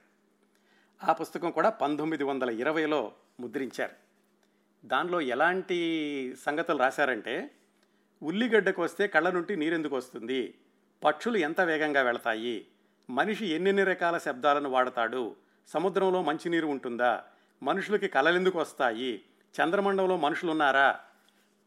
ఆ 1.06 1.12
పుస్తకం 1.12 1.50
కూడా 1.50 1.70
పంతొమ్మిది 1.70 2.24
వందల 2.24 2.50
ఇరవైలో 2.50 3.12
ముద్రించారు. 3.40 3.92
దానిలో 4.86 5.20
ఎలాంటి 5.20 5.78
సంగతులు 6.46 6.78
రాశారంటే 6.78 7.50
ఉల్లిగడ్డకు 8.22 8.82
వస్తే 8.82 9.06
కళ్ళ 9.06 9.30
నుండి 9.30 9.56
నీరెందుకు 9.56 9.96
వస్తుంది? 9.96 10.54
పక్షులు 11.04 11.36
ఎంత 11.36 11.60
వేగంగా 11.60 12.02
వెళతాయి? 12.02 12.66
మనిషి 13.10 13.46
ఎన్నెన్ని 13.46 13.84
రకాల 13.84 14.18
శబ్దాలను 14.18 14.70
వాడతాడు? 14.70 15.36
సముద్రంలో 15.68 16.22
మంచినీరు 16.22 16.66
ఉంటుందా? 16.66 17.24
మనుషులకి 17.62 18.08
కలలెందుకు 18.08 18.58
వస్తాయి? 18.58 19.24
చంద్రమండలంలో 19.62 20.16
మనుషులున్నారా? 20.16 21.00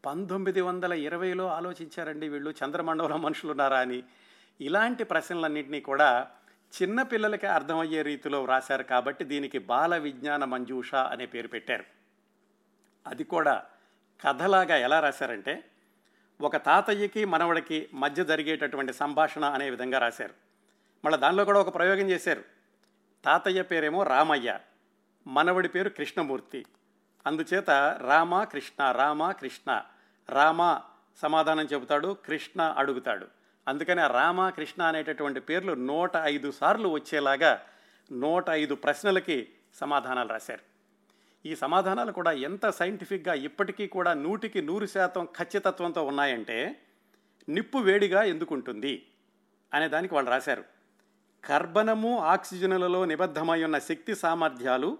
పంతొమ్మిది 0.06 0.60
వందల 0.60 0.92
ఇరవైలో 0.92 1.48
ఆలోచించారండి 1.48 2.28
వీళ్ళు 2.28 2.54
చంద్రమండలంలో 2.64 3.16
మనుషులున్నారా 3.16 3.78
అని. 3.78 4.02
ఇలాంటి 4.60 5.04
ప్రశ్నలన్నింటినీ 5.04 5.80
కూడా 5.80 6.28
చిన్నపిల్లలకి 6.82 7.46
అర్థమయ్యే 7.46 8.02
రీతిలో 8.02 8.44
రాశారు 8.44 8.82
కాబట్టి 8.82 9.24
దీనికి 9.24 9.58
బాల 9.58 9.96
విజ్ఞాన 9.96 10.44
మంజూష 10.44 10.94
అనే 10.94 11.26
పేరు 11.26 11.48
పెట్టారు. 11.48 11.84
అది 13.06 13.24
కూడా 13.24 13.64
కథలాగా 14.26 14.76
ఎలా 14.76 15.00
రాశారంటే 15.00 15.64
ఒక 16.40 16.56
తాతయ్యకి 16.56 17.24
మనవడికి 17.24 17.88
మధ్య 17.94 18.24
జరిగేటటువంటి 18.24 18.92
సంభాషణ 18.92 19.44
అనే 19.44 19.70
విధంగా 19.70 19.98
రాశారు. 19.98 20.34
మళ్ళీ 21.04 21.18
దానిలో 21.18 21.44
కూడా 21.44 21.60
ఒక 21.60 21.74
ప్రయోగం 21.74 22.10
చేశారు. 22.10 22.57
తాతయ్య 23.28 23.62
పేరేమో 23.62 24.02
రామయ్య. 24.02 24.58
మనవడి 25.26 25.68
పేరు 25.68 25.88
కృష్ణమూర్తి. 25.88 26.66
అందుచేత 27.26 27.70
రామ 28.06 28.44
కృష్ణ 28.44 28.92
రామ 28.92 29.32
కృష్ణ. 29.32 29.82
రామ 30.28 30.80
సమాధానం 31.16 31.64
చెబుతాడు 31.64 32.16
కృష్ణ 32.26 32.62
అడుగుతాడు. 32.62 33.26
అందుకని 33.68 34.00
ఆ 34.00 34.06
రామ 34.06 34.48
కృష్ణ 34.48 34.82
అనేటటువంటి 34.82 35.40
పేర్లు 35.40 35.72
నూట 35.72 36.10
ఐదు 36.16 36.50
సార్లు 36.50 36.88
వచ్చేలాగా 36.88 37.60
నూట 38.12 38.50
ఐదు 38.50 38.74
ప్రశ్నలకి 38.74 39.48
సమాధానాలు 39.74 40.28
రాశారు. 40.28 40.62
ఈ 41.48 41.56
సమాధానాలు 41.56 42.12
కూడా 42.12 42.32
ఎంత 42.32 42.70
సైంటిఫిక్గా 42.70 43.34
ఇప్పటికీ 43.34 43.86
కూడా 43.86 44.14
నూటికి 44.14 44.62
నూరు 44.62 44.86
శాతం 44.86 45.24
ఖచ్చితత్వంతో 45.24 46.04
ఉన్నాయంటే 46.04 46.82
నిప్పు 47.48 47.78
వేడిగా 47.78 48.22
ఎందుకుంటుంది 48.22 49.06
అనే 49.74 49.88
దానికి 49.88 50.14
వాళ్ళు 50.14 50.30
రాశారు. 50.30 50.77
కర్బనము 51.44 52.18
ఆక్సిజనులలో 52.18 53.04
నిబద్ధమై 53.04 53.64
ఉన్న 53.64 53.78
శక్తి 53.78 54.14
సామర్థ్యాలు 54.14 54.98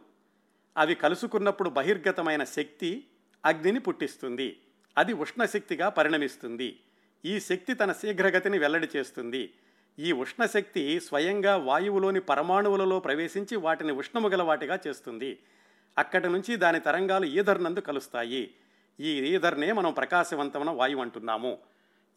అవి 0.77 0.95
కలుసుకున్నప్పుడు 0.95 1.71
బహిర్గతమైన 1.71 2.45
శక్తి 2.45 3.07
అగ్నిని 3.47 3.81
పుట్టిస్తుంది. 3.81 4.61
అది 4.99 5.13
ఉష్ణశక్తిగా 5.13 5.89
పరిణమిస్తుంది. 5.89 6.81
ఈ 7.25 7.41
శక్తి 7.41 7.75
తన 7.75 7.93
శీఘ్రగతిని 7.93 8.59
వెల్లడి 8.59 8.89
చేస్తుంది. 8.97 9.55
ఈ 9.99 10.13
ఉష్ణశక్తి 10.13 11.01
స్వయంగా 11.01 11.57
వాయువులోని 11.57 12.21
పరమాణువులలో 12.21 13.01
ప్రవేశించి 13.01 13.57
వాటిని 13.57 13.93
ఉష్ణముగల 13.93 14.43
వాటిగా 14.43 14.79
చేస్తుంది. 14.87 15.39
అక్కడి 15.99 16.29
నుంచి 16.29 16.57
దాని 16.57 16.81
తరంగాలు 16.81 17.25
ఈధర్నందు 17.25 17.81
కలుస్తాయి. 17.81 18.55
ఈ 19.01 19.09
ఈధర్నే 19.09 19.73
మనం 19.73 19.93
ప్రకాశవంతమైన 19.93 20.71
వాయువు 20.71 21.03
అంటున్నాము. 21.03 21.59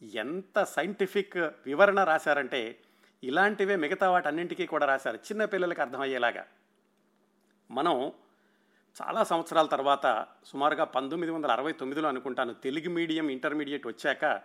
ఎంత 0.02 0.64
సైంటిఫిక్ 0.64 1.38
వివరణ 1.38 2.04
రాశారంటే 2.04 2.78
ఇలాంటివే 3.24 3.76
మిగతా 3.76 4.12
వాటన్నింటికీ 4.12 4.66
కూడా 4.66 4.86
రాశారు. 4.86 5.16
చిన్న 5.16 5.46
పిల్లలకి 5.46 5.82
అర్థమయ్యేలాగా. 5.82 6.46
మనం 7.72 8.12
చాలా 9.02 9.24
సంవత్సరాల 9.24 9.66
తర్వాత 9.66 10.28
సుమారుగా 10.46 10.84
పంతొమ్మిది 10.84 11.34
వందల 11.34 11.52
అరవై 11.52 11.72
తొమ్మిదిలో 11.72 12.10
అనుకుంటాను 12.10 12.54
తెలుగు 12.54 12.90
మీడియం 12.90 13.30
ఇంటర్మీడియట్ 13.30 13.88
వచ్చాక 13.88 14.42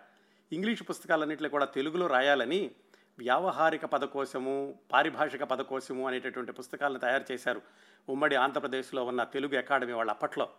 ఇంగ్లీష్ 0.51 0.83
పుస్తకాలన్నింటిలో 0.89 1.49
కూడా 1.49 1.65
తెలుగులో 1.65 2.07
రాయాలని 2.07 2.71
వ్యావహారిక 3.19 3.85
పదకోశము 3.85 4.79
పారిభాషిక 4.91 5.43
పదకోశము 5.43 6.07
అనేటటువంటి 6.07 6.51
పుస్తకాలను 6.51 6.99
తయారు 6.99 7.31
చేశారు. 7.31 7.61
ఉమ్మడి 8.09 8.35
ఆంధ్రప్రదేశ్లో 8.35 9.05
ఉన్న 9.05 9.23
తెలుగు 9.23 9.57
అకాడమీ 9.57 9.93
వాళ్ళు 9.93 10.11
అప్పట్లో. 10.11 10.49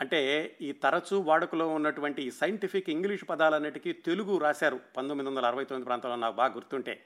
అంటే 0.00 0.56
ఈ 0.60 0.72
తరచూ 0.72 1.20
వాడుకలో 1.20 1.68
ఉన్నటువంటి 1.68 2.30
సైంటిఫిక్ 2.30 2.90
ఇంగ్లీష్ 2.90 3.24
పదాలన్నిటికీ 3.30 3.92
తెలుగు 3.92 4.38
రాశారు 4.38 4.80
పంతొమ్మిది 4.96 5.30
వందల 5.30 5.46
అరవై 5.46 5.64
తొమ్మిది 5.64 5.86
ప్రాంతంలో 5.86 6.16
నాకు 6.16 6.36
బాగా 6.36 6.54
గుర్తుంటే. 6.54 7.04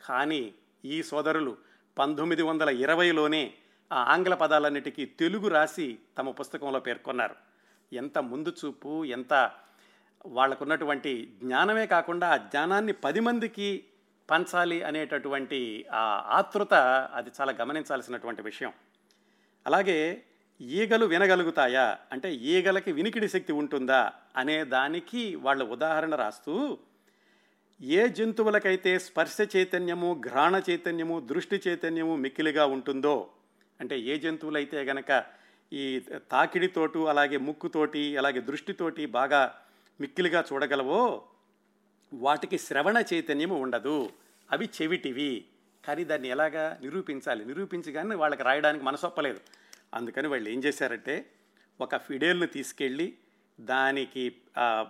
కానీ 0.00 0.54
ఈ 0.84 1.02
సోదరులు 1.02 1.56
పంతొమ్మిది 1.98 2.42
వందల 2.42 2.68
ఇరవైలోనే 2.68 3.54
ఆ 3.92 4.12
ఆంగ్ల 4.12 4.34
పదాలన్నిటికీ 4.34 5.04
తెలుగు 5.04 5.48
రాసి 5.48 5.98
తమ 6.18 6.30
పుస్తకంలో 6.30 6.80
పేర్కొన్నారు. 6.80 7.34
ఎంత 7.92 8.18
ముందు 8.18 8.52
చూపు 8.64 9.04
ఎంత 9.04 9.50
వాళ్ళకున్నటువంటి 10.26 11.34
జ్ఞానమే 11.42 11.86
కాకుండా 11.86 12.28
ఆ 12.28 12.36
జ్ఞానాన్ని 12.36 12.92
పది 12.92 13.20
మందికి 13.20 13.84
పంచాలి 14.30 14.82
అనేటటువంటి 14.82 15.86
ఆ 15.92 16.24
ఆతృత 16.26 16.74
అది 17.14 17.30
చాలా 17.40 17.52
గమనించాల్సినటువంటి 17.52 18.42
విషయం. 18.42 18.72
అలాగే 19.66 20.22
ఈగలు 20.60 21.06
వినగలుగుతాయా? 21.06 21.98
అంటే 22.12 22.34
ఈగలకి 22.34 22.92
వినికిడి 22.92 23.28
శక్తి 23.28 23.52
ఉంటుందా? 23.52 24.12
అనే 24.36 24.64
దానికి 24.64 25.34
వాళ్ళ 25.34 25.64
ఉదాహరణ 25.64 26.14
రాస్తూ 26.14 26.78
ఏ 27.82 28.08
జంతువులకైతే 28.08 28.98
స్పర్శ 28.98 29.36
చైతన్యము 29.56 30.22
ఘ్రాణ 30.28 30.62
చైతన్యము 30.70 31.20
దృష్టి 31.20 31.62
చైతన్యము 31.68 32.16
మిక్కిలిగా 32.16 32.66
ఉంటుందో 32.66 33.28
అంటే 33.80 34.00
ఏ 34.00 34.18
జంతువులైతే 34.18 34.82
గనక 34.82 35.24
ఈ 35.72 36.00
తాకిడితోటు 36.30 36.98
అలాగే 36.98 37.36
ముక్కుతోటి 37.36 38.16
అలాగే 38.16 38.40
దృష్టితోటి 38.40 39.06
బాగా 39.06 39.54
మిక్కిలిగా 40.00 40.44
చూడగలవో 40.52 41.22
వాటికి 42.14 42.58
శ్రవణ 42.58 43.02
చైతన్యము 43.14 43.60
ఉండదు. 43.60 44.10
అవి 44.52 44.68
చెవిటివి. 44.82 45.44
కానీ 45.84 46.04
దాన్ని 46.04 46.28
ఎలాగా 46.28 46.78
నిరూపించాలి? 46.82 47.44
నిరూపించగానే 47.44 48.14
వాళ్ళకి 48.14 48.42
రాయడానికి 48.42 48.84
మనసొప్పలేదు. 48.84 49.40
అందుకని 49.94 50.28
వాళ్ళు 50.28 50.48
ఏం 50.48 50.64
చేశారంటే 50.64 51.30
ఒక 51.80 51.96
ఫిడేల్ని 51.96 52.46
తీసుకెళ్ళి 52.46 53.18
దానికి 53.60 54.36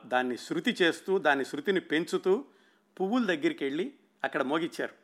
దాన్ని 0.06 0.36
శృతి 0.36 0.76
చేస్తూ 0.82 1.18
దాని 1.18 1.44
శృతిని 1.44 1.80
పెంచుతూ 1.80 2.44
పువ్వుల 3.00 3.24
దగ్గరికి 3.24 3.64
వెళ్ళి 3.64 3.92
అక్కడ 4.24 4.42
మోగిచ్చారు. 4.42 4.94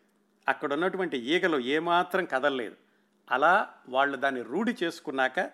అక్కడ 0.48 0.72
ఉన్నటువంటి 0.72 1.18
ఈగలు 1.18 1.58
ఏమాత్రం 1.58 2.24
కదలలేదు. 2.24 2.76
అలా 3.30 3.74
వాళ్ళు 3.88 4.16
దాన్ని 4.16 4.42
రూఢి 4.42 4.76
చేసుకున్నాక 4.82 5.50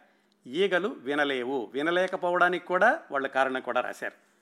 ఈగలు 0.46 0.88
వినలేవు. 0.88 1.70
వినలేకపోవడానికి 1.74 2.66
కూడా 2.66 3.02
వాళ్ళ 3.10 3.26
కారణం 3.26 3.60
కూడా 3.60 3.80
రాశారు. 3.80 4.32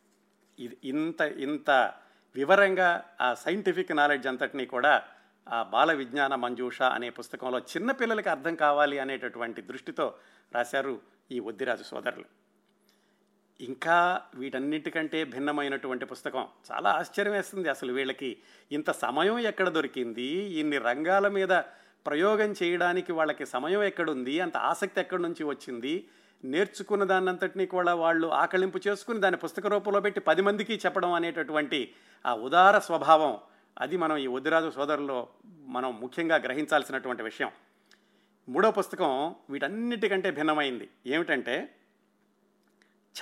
ఇది 0.62 0.76
ఇంత 0.84 1.20
ఇంత 1.20 1.92
వివరంగా 2.34 3.04
ఆ 3.20 3.34
సైంటిఫిక్ 3.34 3.92
నాలెడ్జ్ 3.92 4.26
అంతటినీ 4.26 4.66
కూడా 4.66 5.02
బాల 5.48 5.92
విజ్ఞాన 5.92 6.34
మంజూష 6.34 6.82
అనే 6.82 7.10
పుస్తకంలో 7.10 7.58
చిన్నపిల్లలకి 7.58 8.28
అర్థం 8.28 8.54
కావాలి 8.54 8.98
అనేటటువంటి 8.98 9.62
దృష్టితో 9.62 10.14
రాశారు 10.54 11.00
ఈ 11.30 11.38
ఒద్దిరాజు 11.38 11.82
సోదరులు. 11.82 12.24
ఇంకా 13.60 14.22
వీటన్నిటికంటే 14.34 15.24
భిన్నమైనటువంటి 15.24 16.04
పుస్తకం 16.04 16.46
చాలా 16.72 16.90
ఆశ్చర్యం 16.90 17.34
వేస్తుంది 17.34 17.68
అసలు 17.68 17.92
వీళ్ళకి. 17.92 18.36
ఇంత 18.72 18.90
సమయం 18.90 19.38
ఎక్కడ 19.38 19.68
దొరికింది? 19.68 20.28
ఇన్ని 20.60 20.78
రంగాల 20.78 21.28
మీద 21.28 21.52
ప్రయోగం 22.06 22.54
చేయడానికి 22.62 23.12
వాళ్ళకి 23.12 23.46
సమయం 23.46 23.82
ఎక్కడుంది? 23.82 24.40
అంత 24.40 24.56
ఆసక్తి 24.56 25.00
ఎక్కడి 25.00 25.22
నుంచి 25.22 25.44
వచ్చింది? 25.44 26.08
నేర్చుకున్న 26.44 27.04
దాన్నంతటినీ 27.04 27.66
కూడా 27.66 27.94
వాళ్ళు 27.94 28.28
ఆకలింపు 28.28 28.80
చేసుకుని 28.88 29.20
దాన్ని 29.20 29.38
పుస్తక 29.38 29.66
రూపంలో 29.66 30.00
పెట్టి 30.00 30.20
పది 30.20 30.42
మందికి 30.42 30.74
చెప్పడం 30.74 31.12
అనేటటువంటి 31.12 31.94
ఆ 32.26 32.34
ఉదార 32.34 32.78
స్వభావం 32.78 33.38
అది 33.80 33.96
మనం 33.96 34.16
ఈ 34.16 34.26
వదిరాజు 34.26 34.70
సోదరులో 34.70 35.28
మనం 35.66 36.00
ముఖ్యంగా 36.00 36.36
గ్రహించాల్సినటువంటి 36.36 37.22
విషయం. 37.22 37.50
మూడో 38.48 38.70
పుస్తకం 38.70 39.34
వీటన్నిటికంటే 39.50 40.30
భిన్నమైంది. 40.30 40.90
ఏమిటంటే 41.06 41.74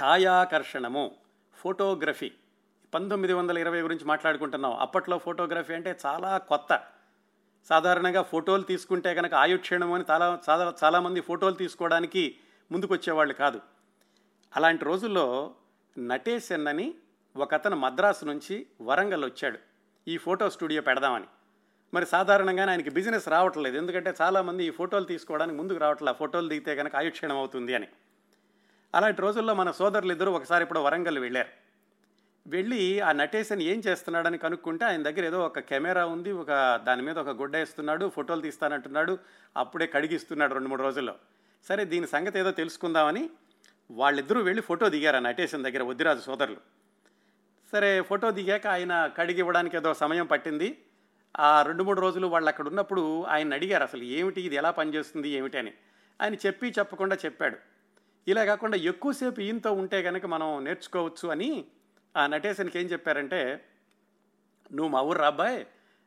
ఛాయాకర్షణము 0.03 1.15
ఫోటోగ్రఫీ. 1.55 2.33
పంతొమ్మిది 2.95 3.33
వందల 3.33 3.59
ఇరవై 3.59 3.81
గురించి 3.81 4.05
మాట్లాడుకుంటున్నాం. 4.05 4.75
అప్పట్లో 4.75 5.19
ఫోటోగ్రఫీ 5.19 5.75
అంటే 5.75 5.99
చాలా 6.07 6.38
కొత్త. 6.38 6.83
సాధారణంగా 7.65 8.23
ఫోటోలు 8.23 8.62
తీసుకుంటే 8.62 9.15
కనుక 9.15 9.35
ఆయుక్షేణం 9.35 9.93
అని 9.93 10.05
చాలా 10.11 10.41
చాలా 10.49 10.75
చాలామంది 10.85 11.21
ఫోటోలు 11.21 11.55
తీసుకోవడానికి 11.55 12.37
ముందుకొచ్చేవాళ్ళు 12.73 13.35
కాదు. 13.35 13.61
అలాంటి 14.57 14.85
రోజుల్లో 14.85 15.55
నటేశన్ 15.99 16.69
అని 16.69 16.95
ఒక 17.37 17.55
అతను 17.55 17.77
మద్రాసు 17.77 18.25
నుంచి 18.25 18.67
వరంగల్ 18.83 19.25
వచ్చాడు. 19.25 19.67
ఈ 20.09 20.17
ఫోటో 20.17 20.50
స్టూడియో 20.50 20.83
పెడదామని. 20.83 21.25
మరి 21.95 22.07
సాధారణంగానే 22.07 22.71
ఆయనకి 22.71 22.91
బిజినెస్ 22.91 23.29
రావట్లేదు. 23.29 23.77
ఎందుకంటే 23.77 24.15
చాలామంది 24.21 24.65
ఈ 24.65 24.71
ఫోటోలు 24.71 25.05
తీసుకోవడానికి 25.05 25.59
ముందుకు 25.59 25.79
రావట్లేదు 25.79 26.17
ఫోటోలు 26.17 26.49
దిగితే 26.49 26.77
కనుక 26.77 26.97
ఆయుక్షణం 26.97 27.37
అవుతుంది 27.37 27.75
అని. 27.75 27.88
అలాంటి 28.95 29.23
రోజుల్లో 29.23 29.55
మన 29.55 29.71
సోదరులు 29.71 30.12
ఇద్దరు 30.12 30.31
ఒకసారి 30.31 30.62
ఇప్పుడు 30.62 30.81
వరంగల్ 30.81 31.19
వెళ్ళారు. 31.19 31.49
వెళ్ళి 32.47 33.00
ఆ 33.00 33.12
నటేషన్ 33.12 33.62
ఏం 33.62 33.83
చేస్తున్నాడని 33.87 34.38
కనుక్కుంటే 34.38 34.85
ఆయన 34.85 35.03
దగ్గర 35.03 35.25
ఏదో 35.25 35.41
ఒక 35.47 35.59
కెమెరా 35.59 36.07
ఉంది. 36.07 36.33
ఒక 36.33 36.81
దాని 36.87 37.03
మీద 37.03 37.19
ఒక 37.19 37.29
గుడ్డ 37.29 37.57
వేస్తున్నాడు 37.57 38.09
ఫోటోలు 38.09 38.41
తీస్తానంటున్నాడు. 38.41 39.19
అప్పుడే 39.57 39.87
కడిగిస్తున్నాడు 39.87 40.55
రెండు 40.55 40.69
మూడు 40.69 40.83
రోజుల్లో. 40.83 41.15
సరే 41.69 41.85
దీని 41.85 42.07
సంగతి 42.07 42.38
ఏదో 42.38 42.50
తెలుసుకుందామని 42.50 43.31
వాళ్ళిద్దరూ 43.91 44.41
వెళ్ళి 44.41 44.62
ఫోటో 44.62 44.88
దిగారు 44.88 45.17
ఆ 45.17 45.21
నటేషన్ 45.21 45.65
దగ్గర 45.65 45.83
వద్దిరాజు 45.83 46.21
సోదరులు. 46.21 46.57
సరే 47.72 48.02
ఫోటో 48.02 48.30
దిగాక 48.30 48.66
ఆయన 48.66 49.10
కడిగి 49.16 49.38
ఇవ్వడానికి 49.38 49.76
ఏదో 49.76 49.94
సమయం 49.94 50.26
పట్టింది. 50.26 50.84
ఆ 51.40 51.62
రెండు 51.62 51.82
మూడు 51.82 52.00
రోజులు 52.00 52.26
వాళ్ళు 52.26 52.48
అక్కడ 52.48 52.68
ఉన్నప్పుడు 52.68 53.25
ఆయన 53.25 53.54
అడిగారు 53.54 53.82
అసలు 53.82 54.02
ఏమిటి 54.02 54.40
ఇది 54.40 54.56
ఎలా 54.56 54.70
పనిచేస్తుంది 54.70 55.28
ఏమిటి 55.28 55.58
అని. 55.58 55.72
ఆయన 56.22 56.34
చెప్పి 56.34 56.68
చెప్పకుండా 56.78 57.16
చెప్పాడు. 57.25 57.56
ఇలా 58.28 58.44
కాకుండా 58.44 58.76
ఎక్కువసేపు 58.76 59.40
ఈయనతో 59.40 59.72
ఉంటే 59.72 60.02
కనుక 60.02 60.26
మనం 60.26 60.64
నేర్చుకోవచ్చు 60.64 61.28
అని 61.28 61.64
ఆ 62.16 62.26
నటేశన్కి 62.26 62.78
ఏం 62.78 62.87
చెప్పారంటే 62.87 63.64
నువ్వు 64.72 64.92
మా 64.92 65.02
ఊరు 65.02 65.18
రాబాయ్ 65.18 65.64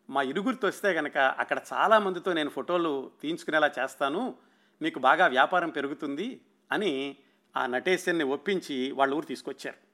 మా 0.10 0.22
ఇరుగురితో 0.22 0.68
వస్తే 0.68 0.94
కనుక 0.94 1.18
అక్కడ 1.18 1.62
చాలా 1.74 2.00
మందితో 2.00 2.34
నేను 2.34 2.50
ఫోటోలు 2.50 3.12
తీయించుకునేలా 3.22 3.72
చేస్తాను 3.80 4.36
మీకు 4.82 5.00
బాగా 5.00 5.28
వ్యాపారం 5.28 5.70
పెరుగుతుంది 5.70 6.42
అని 6.72 7.18
ఆ 7.58 7.66
నటేశన్ని 7.66 8.24
ఒప్పించి 8.24 8.92
వాళ్ళ 8.92 9.14
ఊరు 9.14 9.26
తీసుకొచ్చారు. 9.26 9.91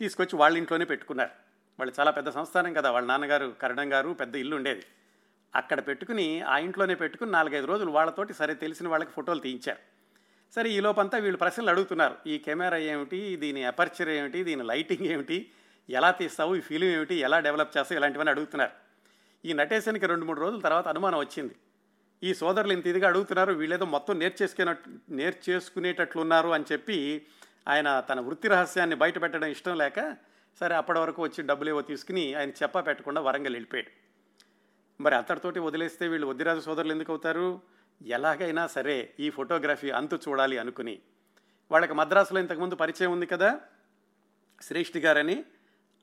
తీసుకొచ్చి 0.00 0.38
వాళ్ళ 0.38 0.58
ఇంట్లోనే 0.58 0.84
పెట్టుకున్నారు. 0.84 1.30
వాళ్ళు 1.78 2.00
చాలా 2.00 2.10
పెద్ద 2.10 2.30
సంస్థానం 2.30 2.72
కదా 2.72 2.90
వాళ్ళ 2.90 3.08
నాన్నగారు 3.08 3.54
కరణం 3.62 3.92
గారు 3.92 4.10
పెద్ద 4.10 4.36
ఇల్లు 4.36 4.56
ఉండేది. 4.56 4.84
అక్కడ 5.54 5.86
పెట్టుకుని 5.88 6.40
ఆ 6.40 6.58
ఇంట్లోనే 6.58 6.94
పెట్టుకుని 6.94 7.30
నాలుగైదు 7.30 7.66
రోజులు 7.66 7.90
వాళ్ళతోటి 7.90 8.32
సరే 8.34 8.54
తెలిసిన 8.54 8.88
వాళ్ళకి 8.88 9.10
ఫోటోలు 9.10 9.40
తీయించారు. 9.40 9.78
సరే 10.54 10.70
ఈ 10.70 10.80
లోపంతా 10.80 11.18
వీళ్ళు 11.18 11.38
ప్రశ్నలు 11.38 11.70
అడుగుతున్నారు. 11.70 12.16
ఈ 12.26 12.38
కెమెరా 12.38 12.76
ఏమిటి 12.76 13.36
దీని 13.36 13.64
అపర్చర్ 13.64 14.08
ఏమిటి 14.08 14.44
దీని 14.44 14.62
లైటింగ్ 14.62 15.06
ఏమిటి 15.06 15.50
ఎలా 15.90 16.10
తీస్తావు 16.10 16.56
ఈ 16.56 16.60
ఫిలిం 16.60 16.88
ఏమిటి 16.88 17.14
ఎలా 17.14 17.40
డెవలప్ 17.40 17.76
చేస్తావు 17.78 17.98
ఇలాంటివన్నీ 17.98 18.30
అడుగుతున్నారు. 18.30 18.70
ఈ 19.44 19.52
నటేషన్కి 19.52 20.06
రెండు 20.06 20.24
మూడు 20.24 20.40
రోజుల 20.40 20.60
తర్వాత 20.60 20.88
అనుమానం 20.88 21.18
వచ్చింది. 21.18 21.56
ఈ 22.22 22.34
సోదరులు 22.34 22.72
ఇంత 22.72 22.86
ఇదిగా 22.86 23.08
అడుగుతున్నారు 23.08 23.52
వీళ్ళేదో 23.52 23.84
మొత్తం 23.84 24.18
నేర్చేసుకునే 24.18 24.74
నేర్చేసుకునేటట్లున్నారు 25.10 26.48
అని 26.48 26.64
చెప్పి 26.72 27.26
ఆయన 27.68 28.00
తన 28.00 28.20
వృత్తి 28.20 28.48
రహస్యాన్ని 28.48 28.96
బయట 28.96 29.22
పెట్టడం 29.22 29.48
ఇష్టం 29.48 29.78
లేక 29.78 30.16
సరే 30.60 30.74
అప్పటి 30.74 30.98
వరకు 30.98 31.22
వచ్చి 31.22 31.42
డబ్బులు 31.42 31.70
ఏవో 31.70 31.82
తీసుకుని 31.82 32.34
ఆయన 32.34 32.50
చెప్పా 32.50 32.80
పెట్టకుండా 32.80 33.20
వరంగల్ 33.20 33.52
వెళ్ళిపోయాడు. 33.52 33.90
మరి 35.00 35.14
అంతటితోటి 35.14 35.60
వదిలేస్తే 35.60 36.08
వీళ్ళు 36.08 36.26
వద్దిరాజు 36.26 36.60
సోదరులు 36.60 36.92
ఎందుకు 36.92 37.12
అవుతారు? 37.12 37.60
ఎలాగైనా 38.02 38.66
సరే 38.66 39.14
ఈ 39.20 39.30
ఫోటోగ్రఫీ 39.30 39.90
అంతు 39.90 40.20
చూడాలి 40.28 40.58
అనుకుని. 40.58 41.00
వాళ్ళకి 41.70 41.94
మద్రాసులో 41.94 42.40
ఇంతకుముందు 42.40 42.74
పరిచయం 42.74 43.12
ఉంది 43.12 43.26
కదా? 43.26 43.60
శ్రేష్ఠి 44.62 45.00
గారని 45.00 45.44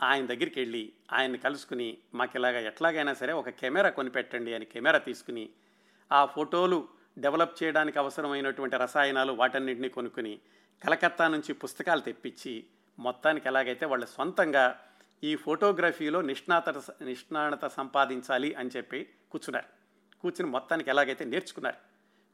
ఆయన 0.01 0.25
దగ్గరికి 0.25 0.60
వెళ్ళి 0.60 0.93
ఆయన్ని 1.12 1.38
కలుసుకుని 1.38 1.98
మాకు 2.13 2.32
ఇలాగ 2.36 2.67
ఎట్లాగైనా 2.67 3.13
సరే 3.13 3.34
ఒక 3.34 3.50
కెమెరా 3.50 3.89
కొనిపెట్టండి 3.89 4.53
అని 4.53 4.65
కెమెరా 4.65 4.98
తీసుకుని 4.98 5.50
ఆ 6.12 6.25
ఫోటోలు 6.25 6.88
డెవలప్ 7.17 7.63
చేయడానికి 7.63 8.00
అవసరమైనటువంటి 8.00 8.77
రసాయనాలు 8.77 9.34
వాటన్నింటినీ 9.34 9.89
కొనుక్కుని 9.89 10.41
కలకత్తా 10.82 11.28
నుంచి 11.28 11.54
పుస్తకాలు 11.54 12.02
తెప్పించి 12.02 12.66
మొత్తానికి 13.00 13.48
ఎలాగైతే 13.48 13.86
వాళ్ళ 13.86 14.06
సొంతంగా 14.06 14.80
ఈ 15.24 15.36
ఫోటోగ్రఫీలో 15.36 16.22
నిష్ణాత 16.22 16.70
నిష్ణాణత 17.02 17.68
సంపాదించాలి 17.68 18.54
అని 18.54 18.70
చెప్పి 18.78 19.10
కూర్చున్నారు. 19.32 19.66
కూర్చుని 20.22 20.50
మొత్తానికి 20.50 20.90
ఎలాగైతే 20.90 21.26
నేర్చుకున్నారు. 21.26 21.78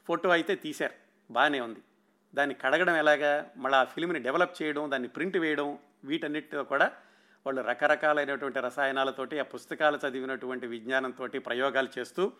ఫోటో 0.07 0.29
అయితే 0.29 0.55
తీశారు. 0.55 0.93
బాగానే 1.31 1.59
ఉంది. 1.59 1.81
దాన్ని 2.35 2.55
కడగడం 2.55 2.95
ఎలాగా? 2.95 3.49
మళ్ళీ 3.57 3.77
ఆ 3.77 3.83
ఫిల్మ్ని 3.83 4.19
డెవలప్ 4.19 4.61
చేయడం 4.61 4.91
దాన్ని 4.91 5.07
ప్రింట్ 5.07 5.37
వేయడం 5.37 5.79
వీటన్నిటితో 6.03 6.63
కూడా 6.63 6.91
వాళ్ళు 7.45 7.61
రకరకాలైనటువంటి 7.61 8.59
రసాయనాలతోటి 8.59 9.39
ఆ 9.39 9.43
పుస్తకాలు 9.43 9.97
చదివినటువంటి 9.97 10.67
విజ్ఞానంతో 10.67 11.27
ప్రయోగాలు 11.27 11.89
చేస్తూ 11.99 12.31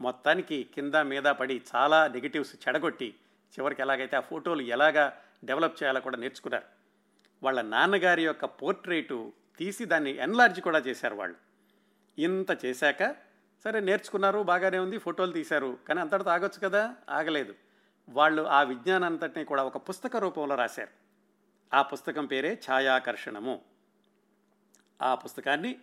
మొత్తానికి 0.00 0.64
కింద 0.74 0.94
మీద 0.94 1.22
పడి 1.22 1.62
చాలా 1.76 2.06
నెగిటివ్స్ 2.06 2.56
చెడగొట్టి 2.68 3.14
చివరికి 3.52 3.82
ఎలాగైతే 3.82 4.16
ఆ 4.16 4.20
ఫోటోలు 4.20 4.62
ఎలాగా 4.62 5.18
డెవలప్ 5.44 5.82
చేయాలో 5.82 6.00
కూడా 6.00 6.16
నేర్చుకున్నారు. 6.16 6.64
వాళ్ళ 7.42 7.62
నాన్నగారి 7.62 8.24
యొక్క 8.24 8.44
పోర్ట్రేటు 8.44 9.32
తీసి 9.58 9.84
దాన్ని 9.84 10.16
ఎన్లార్జ్ 10.16 10.60
కూడా 10.60 10.78
చేశారు 10.78 11.14
వాళ్ళు. 11.14 11.36
ఇంత 12.18 12.64
చేశాక 12.64 13.16
సరే 13.64 13.80
నేర్చుకున్నారు 13.80 14.42
బాగానే 14.42 14.78
ఉంది 14.78 14.98
ఫోటోలు 14.98 15.32
తీశారు 15.32 15.78
కానీ 15.88 16.00
అంతటితో 16.00 16.30
ఆగొచ్చు 16.30 16.68
కదా? 16.68 16.94
ఆగలేదు. 17.10 17.54
వాళ్ళు 18.08 18.42
ఆ 18.42 18.62
విజ్ఞానంతటిని 18.62 19.44
కూడా 19.44 19.64
ఒక 19.64 19.76
పుస్తక 19.76 20.16
రూపంలో 20.16 20.54
రాశారు. 20.54 20.88
ఆ 21.76 21.82
పుస్తకం 21.82 22.26
పేరే 22.26 22.58
ఛాయాకర్షణము. 22.70 23.60
ఆ 25.02 25.14
పుస్తకాన్ని 25.14 25.78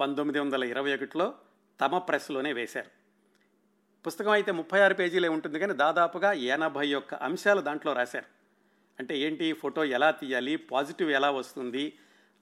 పంతొమ్మిది 0.00 0.38
వందల 0.38 0.64
ఇరవై 0.64 0.94
ఒకటిలో 0.94 1.34
తమ 1.80 1.98
ప్రెస్లోనే 1.98 2.52
వేశారు. 2.52 2.90
పుస్తకం 4.06 4.30
అయితే 4.30 4.52
ముప్పై 4.52 4.80
ఆరు 4.80 4.94
పేజీలే 4.94 5.28
ఉంటుంది 5.28 5.58
కానీ 5.58 5.72
దాదాపుగా 5.72 6.32
ఎనభై 6.32 6.94
ఒక్క 6.94 7.14
అంశాలు 7.14 7.60
దాంట్లో 7.60 7.92
రాశారు. 7.92 8.33
అంటే 9.00 9.18
ఏంటి 9.18 9.52
ఫోటో 9.52 9.84
ఎలా 9.84 10.10
తీయాలి 10.10 10.56
పాజిటివ్ 10.56 11.10
ఎలా 11.10 11.30
వస్తుంది 11.30 11.92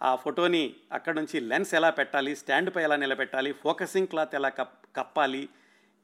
ఆ 0.02 0.14
ఫోటోని 0.14 0.74
అక్కడ 0.92 1.14
నుంచి 1.14 1.40
లెన్స్ 1.40 1.74
ఎలా 1.74 1.90
పెట్టాలి 1.90 2.36
స్టాండ్పై 2.36 2.82
ఎలా 2.82 2.96
నిలబెట్టాలి 2.96 3.52
ఫోకసింగ్ 3.52 4.06
క్లాత్ 4.06 4.34
ఎలా 4.34 4.48
కప్ 4.48 4.86
కప్పాలి 4.96 5.48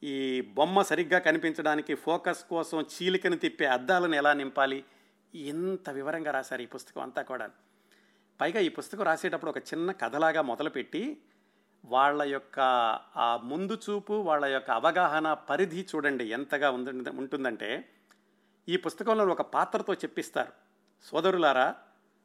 ఈ 0.02 0.40
బొమ్మ 0.40 0.82
సరిగ్గా 0.82 1.18
కనిపించడానికి 1.18 1.94
ఫోకస్ 1.94 2.44
కోసం 2.44 2.80
చీలికను 2.80 3.36
తిప్పే 3.36 3.64
అద్దాలను 3.64 4.14
ఎలా 4.14 4.32
నింపాలి 4.32 4.84
ఇంత 5.34 5.90
వివరంగా 5.90 6.30
రాశారు 6.30 6.62
ఈ 6.62 6.66
పుస్తకం 6.66 7.02
అంతా 7.02 7.22
కూడా. 7.22 7.50
పైగా 8.40 8.60
ఈ 8.60 8.68
పుస్తకం 8.68 9.04
రాసేటప్పుడు 9.04 9.50
ఒక 9.50 9.58
చిన్న 9.58 9.92
కథలాగా 9.92 10.42
మొదలుపెట్టి 10.42 11.18
వాళ్ళ 11.84 12.22
యొక్క 12.22 12.60
ఆ 13.16 13.40
ముందు 13.44 13.78
చూపు 13.90 14.12
వాళ్ళ 14.12 14.44
యొక్క 14.44 14.70
అవగాహన 14.70 15.32
పరిధి 15.32 15.86
చూడండి 15.96 16.24
ఎంతగా 16.24 16.70
ఉంది 16.70 17.10
ఉంటుందంటే 17.10 17.88
ఈ 18.68 18.76
పుస్తకంలో 18.76 19.26
ఒక 19.26 19.42
పాత్రతో 19.42 19.94
చెప్పిస్తారు. 19.94 20.52
సోదరులారా 21.02 21.74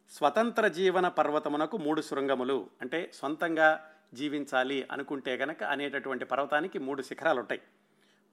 స్వతంత్ర 0.10 0.67
జీవన 0.67 1.08
పర్వతమునకు 1.08 1.77
మూడు 1.77 2.01
శృంగములు. 2.01 2.69
అంటే 2.82 3.12
సొంతంగా 3.13 3.93
జీవించాలి 4.13 4.88
అనుకుంటే 4.91 5.36
గనక 5.36 5.63
అనేటటువంటి 5.63 6.25
పర్వతానికి 6.25 6.79
మూడు 6.79 7.01
శిఖరాలు 7.01 7.39
ఉంటాయి 7.39 7.62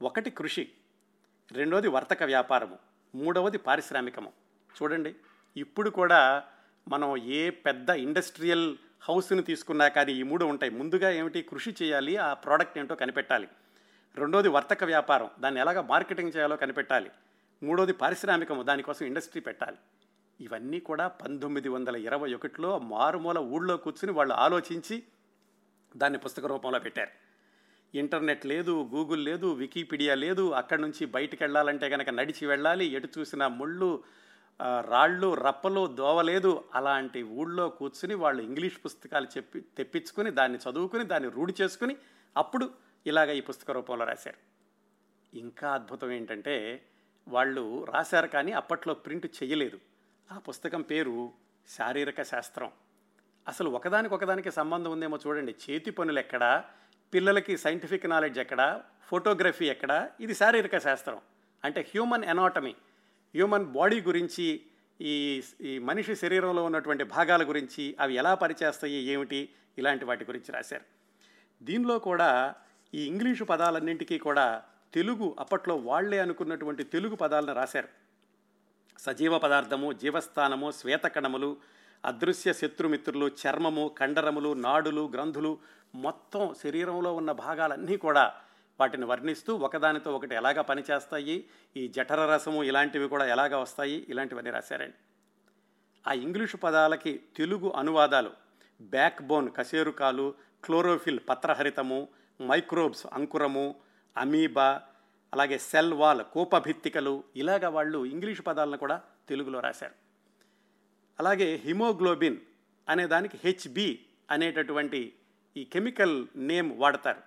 ఒకటి 0.03 0.31
కృషి 0.31 0.69
రెండోది 1.53 1.89
వర్తక 1.89 2.23
వ్యాపారము 2.23 2.79
మూడవది 3.15 3.59
పారిశ్రామికము. 3.59 4.33
చూడండి 4.83 5.15
ఇప్పుడు 5.57 5.91
కూడా 5.91 6.45
మనం 6.89 7.17
ఏ 7.17 7.51
పెద్ద 7.51 7.91
ఇండస్ట్రియల్ 7.91 8.77
హౌస్ని 9.03 9.43
తీసుకున్నా 9.43 9.89
కానీ 9.89 10.13
ఈ 10.13 10.23
మూడు 10.23 10.45
ఉంటాయి. 10.45 10.73
ముందుగా 10.73 11.11
ఏమిటి? 11.11 11.43
కృషి 11.43 11.75
చేయాలి 11.83 12.17
ఆ 12.17 12.35
ప్రోడక్ట్ 12.35 12.79
ఏంటో 12.79 12.95
కనిపెట్టాలి. 12.95 13.49
రెండోది 14.15 14.49
వర్తక 14.49 14.85
వ్యాపారం 14.85 15.31
దాన్ని 15.41 15.61
ఎలాగ 15.61 15.81
మార్కెటింగ్ 15.81 16.33
చేయాలో 16.37 16.57
కనిపెట్టాలి. 16.57 17.11
మూడోది 17.63 17.93
పారిశ్రామికము 17.93 18.63
దానికోసం 18.63 19.07
ఇండస్ట్రీ 19.07 19.41
పెట్టాలి. 19.41 19.77
ఇవన్నీ 20.41 20.81
కూడా 20.81 21.09
పంతొమ్మిది 21.09 21.69
వందల 21.69 21.97
ఇరవై 21.97 22.35
ఒకటిలో 22.35 22.79
మారుమూల 22.79 23.39
ఊళ్ళో 23.39 23.77
కూర్చుని 23.77 24.13
వాళ్ళు 24.13 24.35
ఆలోచించి 24.35 25.03
దాన్ని 25.97 26.19
పుస్తక 26.19 26.47
రూపంలో 26.47 26.79
పెట్టారు. 26.79 27.11
ఇంటర్నెట్ 27.95 28.47
లేదు 28.47 28.89
గూగుల్ 28.95 29.25
లేదు 29.25 29.53
వికీపీడియా 29.53 30.15
లేదు 30.15 30.51
అక్కడి 30.51 30.83
నుంచి 30.83 31.07
బయటికి 31.07 31.45
వెళ్ళాలంటే 31.45 31.91
కనుక 31.91 32.09
నడిచి 32.09 32.47
వెళ్ళాలి 32.47 32.87
ఎటు 32.87 33.09
చూసిన 33.19 33.47
ముళ్ళు 33.47 34.05
రాళ్ళు 34.81 35.35
రప్పలు 35.35 35.87
దోవలేదు 35.87 36.65
అలాంటి 36.75 37.23
ఊళ్ళో 37.23 37.69
కూర్చుని 37.69 38.15
వాళ్ళు 38.15 38.43
ఇంగ్లీష్ 38.43 38.79
పుస్తకాలు 38.85 39.27
చెప్పి 39.27 39.61
తెప్పించుకుని 39.61 40.31
దాన్ని 40.31 40.59
చదువుకుని 40.59 41.05
దాన్ని 41.05 41.31
రూఢి 41.31 41.55
చేసుకుని 41.61 41.97
అప్పుడు 42.37 42.71
ఇలాగ 43.07 43.31
ఈ 43.33 43.41
పుస్తక 43.41 43.71
రూపంలో 43.71 44.05
రాశారు. 44.05 44.41
ఇంకా 45.37 45.71
అద్భుతం 45.71 46.11
ఏంటంటే 46.11 46.87
వాళ్ళు 47.31 47.85
రాశారు 47.85 48.27
కానీ 48.27 48.53
అప్పట్లో 48.53 48.95
ప్రింట్ 48.95 49.27
చేయలేదు 49.27 49.81
ఆ 50.33 50.39
పుస్తకం 50.39 50.83
పేరు 50.83 51.33
శారీరక 51.69 52.23
శాస్త్రం. 52.23 52.71
అసలు 53.49 53.71
ఒకదానికి 53.71 54.15
ఒకదానికి 54.15 54.51
సంబంధం 54.51 54.91
ఉందేమో 54.91 55.19
చూడండి. 55.27 55.55
చేతి 55.71 55.91
పనులు 55.91 56.19
ఎక్కడా? 56.19 56.65
పిల్లలకి 57.15 57.57
సైంటిఫిక్ 57.57 58.07
నాలెడ్జ్ 58.07 58.39
ఎక్కడా? 58.39 58.83
ఫోటోగ్రఫీ 59.03 59.67
ఎక్కడా? 59.67 60.11
ఇది 60.21 60.35
శారీరక 60.35 60.79
శాస్త్రం. 60.79 61.21
అంటే 61.65 61.81
హ్యూమన్ 61.81 62.25
ఎనాటమీ. 62.25 62.71
హ్యూమన్ 63.35 63.65
బాడీ 63.65 64.01
గురించి 64.01 64.61
ఈ 65.01 65.43
ఈ 65.61 65.79
మనిషి 65.79 66.17
శరీరంలో 66.17 66.65
ఉన్నటువంటి 66.65 67.05
భాగాల 67.05 67.49
గురించి 67.49 67.97
అవి 68.01 68.15
ఎలా 68.15 68.35
పనిచేస్తాయి 68.35 68.95
ఏమిటి? 68.95 69.49
ఇలాంటి 69.79 70.05
వాటి 70.05 70.25
గురించి 70.25 70.53
రాశారు. 70.53 70.83
దీనిలో 71.65 71.99
కూడా 71.99 72.55
ఈ 72.95 73.07
ఇంగ్లీషు 73.07 73.45
పదాలన్నింటికీ 73.45 74.19
కూడా 74.19 74.63
తెలుగు 74.95 75.37
అప్పట్లో 75.39 75.77
వాళ్ళే 75.77 76.19
అనుకున్నటువంటి 76.19 76.85
తెలుగు 76.85 77.17
పదాలను 77.17 77.55
రాశారు. 77.55 77.89
సజీవ 78.99 79.39
పదార్థము 79.39 79.93
జీవస్థానము 79.93 80.71
శ్వేతకణములు 80.71 81.57
అదృశ్య 82.05 82.53
శత్రుమిత్రులు 82.53 83.31
చర్మము 83.47 83.95
కండరములు 83.99 84.53
నాడులు 84.53 85.11
గ్రంథులు 85.15 85.59
మొత్తం 85.95 86.55
శరీరంలో 86.65 87.15
ఉన్న 87.15 87.33
భాగాలన్నీ 87.33 87.97
కూడా 87.97 88.35
వాటిని 88.81 89.05
వర్ణిస్తూ 89.05 89.57
ఒకదానితో 89.57 90.17
ఒకటి 90.17 90.35
ఎలాగ 90.35 90.61
పనిచేస్తాయి 90.61 91.45
ఈ 91.77 91.89
జఠర 91.89 92.35
రసము 92.35 92.65
ఇలాంటివి 92.65 93.09
కూడా 93.09 93.27
ఎలాగ 93.27 93.57
వస్తాయి 93.57 94.07
ఇలాంటివన్నీ 94.09 94.51
రాశారండి. 94.51 94.95
ఆ 96.07 96.13
ఇంగ్లీషు 96.13 96.57
పదాలకి 96.57 97.21
తెలుగు 97.37 97.71
అనువాదాలు 97.71 98.31
బ్యాక్ 98.81 99.23
బోన్ 99.23 99.51
కశేరుకాలు 99.59 100.35
క్లోరోఫిల్ 100.65 101.21
పత్రహరితము 101.29 102.09
మైక్రోబ్స్ 102.43 103.07
అంకురము 103.13 103.75
అమీబా 104.17 104.81
అలాగే 105.35 105.59
సెల్ 105.59 105.95
వాల్ 105.95 106.25
కోపభిత్తికలు 106.25 107.25
ఇలాగ 107.37 107.67
వాళ్ళు 107.67 108.07
ఇంగ్లీషు 108.07 108.43
పదాలను 108.43 108.77
కూడా 108.77 109.03
తెలుగులో 109.29 109.61
రాశారు. 109.61 109.95
అలాగే 111.21 111.57
హిమోగ్లోబిన్ 111.57 112.37
అనే 112.89 113.07
దానికి 113.07 113.39
హెచ్బి 113.45 114.07
అనేటటువంటి 114.31 115.13
ఈ 115.57 115.65
కెమికల్ 115.65 116.27
నేమ్ 116.37 116.81
వాడతారు. 116.81 117.23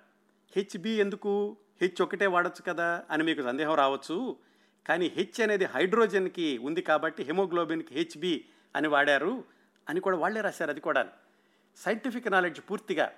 హెచ్బి 0.55 0.89
ఎందుకు? 0.89 1.57
హెచ్ 1.81 2.01
ఒకటే 2.01 2.27
వాడచ్చు 2.27 2.61
కదా 2.67 3.03
అని 3.11 3.23
మీకు 3.23 3.41
సందేహం 3.41 3.75
రావచ్చు. 3.75 4.37
కానీ 4.87 5.07
హెచ్ 5.07 5.41
అనేది 5.41 5.65
హైడ్రోజన్కి 5.65 6.57
ఉంది 6.57 6.81
కాబట్టి 6.81 7.23
హిమోగ్లోబిన్కి 7.23 7.95
హెచ్బి 7.95 8.45
అని 8.75 8.87
వాడారు 8.87 9.43
అని 9.89 9.99
కూడా 9.99 10.17
వాళ్ళే 10.17 10.41
రాశారు 10.41 10.71
అది 10.71 10.79
కూడా 10.79 11.11
సైంటిఫిక్ 11.77 12.31
నాలెడ్జ్ 12.31 12.61
పూర్తిగా 12.71 13.11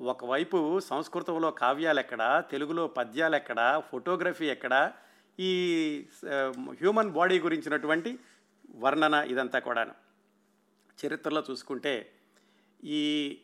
ఒకవైపు 0.00 0.80
సంస్కృతంలో 0.80 1.50
కావ్యాలెక్కడ 1.50 2.42
తెలుగులో 2.50 2.86
పద్యాలు 2.86 3.80
ఫోటోగ్రఫీ 3.80 4.46
ఎక్కడ 4.46 4.92
ఈ 5.40 6.06
హ్యూమన్ 6.70 7.10
బాడీ 7.10 7.40
గురించినటువంటి 7.40 8.18
వర్ణన 8.74 9.14
ఇదంతా 9.14 9.58
కూడాను. 9.58 9.94
చరిత్రలో 10.98 11.44
చూసుకుంటే 11.50 12.12
ఈ 12.84 13.38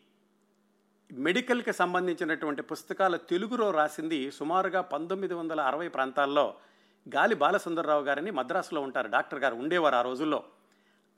మెడికల్కి 1.12 1.72
సంబంధించినటువంటి 1.72 2.62
పుస్తకాలు 2.62 3.16
తెలుగులో 3.16 3.70
రాసింది 3.70 4.30
సుమారుగా 4.30 4.80
పంతొమ్మిది 4.80 5.34
వందల 5.34 5.60
అరవై 5.60 5.88
ప్రాంతాల్లో 5.88 6.54
గాలి 7.14 7.34
బాలసుందరరావు 7.34 8.02
గారిని 8.02 8.30
మద్రాసులో 8.30 8.80
ఉంటారు. 8.80 9.08
డాక్టర్ 9.08 9.38
గారు 9.38 9.54
ఉండేవారు 9.54 9.94
ఆ 9.94 10.02
రోజుల్లో. 10.02 10.44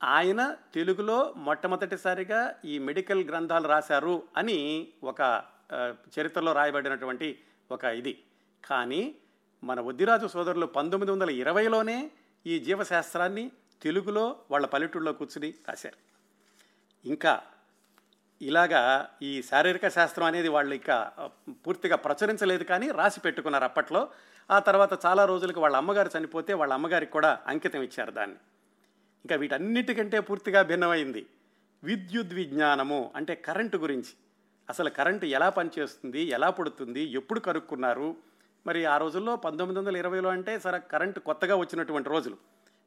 ఆయన 0.03 0.55
తెలుగులో 0.73 1.33
మొట్టమొదటిసారిగా 1.37 2.55
ఈ 2.65 2.79
మెడికల్ 2.79 3.23
గ్రంథాలు 3.23 3.67
రాశారు 3.67 4.23
అని 4.37 4.87
ఒక 5.03 5.43
చరిత్రలో 6.19 6.53
రాయబడినటువంటి 6.53 7.39
ఒక 7.71 7.83
ఇది. 7.83 8.23
కానీ 8.63 9.15
మన 9.63 9.79
వద్దిరాజు 9.79 10.27
సోదరులు 10.27 10.65
పంతొమ్మిది 10.65 11.11
వందల 11.11 11.29
ఇరవైలోనే 11.29 12.11
ఈ 12.45 12.59
జీవశాస్త్రాన్ని 12.59 13.51
తెలుగులో 13.81 14.35
వాళ్ళ 14.51 14.65
పల్లెటూళ్ళలో 14.65 15.13
కూర్చుని 15.13 15.53
రాశారు. 15.67 15.97
ఇంకా 17.05 17.41
ఇలాగా 18.41 19.09
ఈ 19.21 19.41
శారీరక 19.41 19.87
శాస్త్రం 19.87 20.25
అనేది 20.25 20.47
వాళ్ళు 20.47 20.75
ఇంకా 20.75 21.29
పూర్తిగా 21.49 21.95
ప్రచురించలేదు 21.95 22.63
కానీ 22.63 22.91
రాసి 22.91 23.19
పెట్టుకున్నారు 23.19 23.63
అప్పట్లో. 23.63 24.09
ఆ 24.51 24.59
తర్వాత 24.59 25.05
చాలా 25.05 25.25
రోజులకు 25.25 25.61
వాళ్ళ 25.61 25.77
అమ్మగారు 25.77 26.17
చనిపోతే 26.17 26.53
వాళ్ళ 26.53 26.73
అమ్మగారికి 26.73 27.11
కూడా 27.11 27.39
అంకితం 27.47 27.81
ఇచ్చారు 27.81 28.11
దాన్ని. 28.11 28.35
ఇంకా 29.25 29.35
వీటన్నిటికంటే 29.35 30.19
పూర్తిగా 30.19 30.61
భిన్నమైంది. 30.61 31.25
విద్యుత్ 31.83 32.33
విజ్ఞానము 32.33 33.11
అంటే 33.15 33.35
కరెంటు 33.35 33.77
గురించి. 33.77 34.13
అసలు 34.69 34.89
కరెంటు 34.89 35.25
ఎలా 35.25 35.49
పనిచేస్తుంది 35.49 36.21
ఎలా 36.21 36.49
పుడుతుంది 36.49 37.03
ఎప్పుడు 37.03 37.39
కనుక్కున్నారు? 37.39 38.15
మరి 38.67 38.85
ఆ 38.85 38.97
రోజుల్లో 38.97 39.35
పంతొమ్మిది 39.35 39.79
వందల 39.79 39.97
ఇరవైలో 39.97 40.29
అంటే 40.29 40.59
సరే 40.59 40.79
కరెంటు 40.79 41.19
కొత్తగా 41.19 41.55
వచ్చినటువంటి 41.55 42.09
రోజులు. 42.09 42.37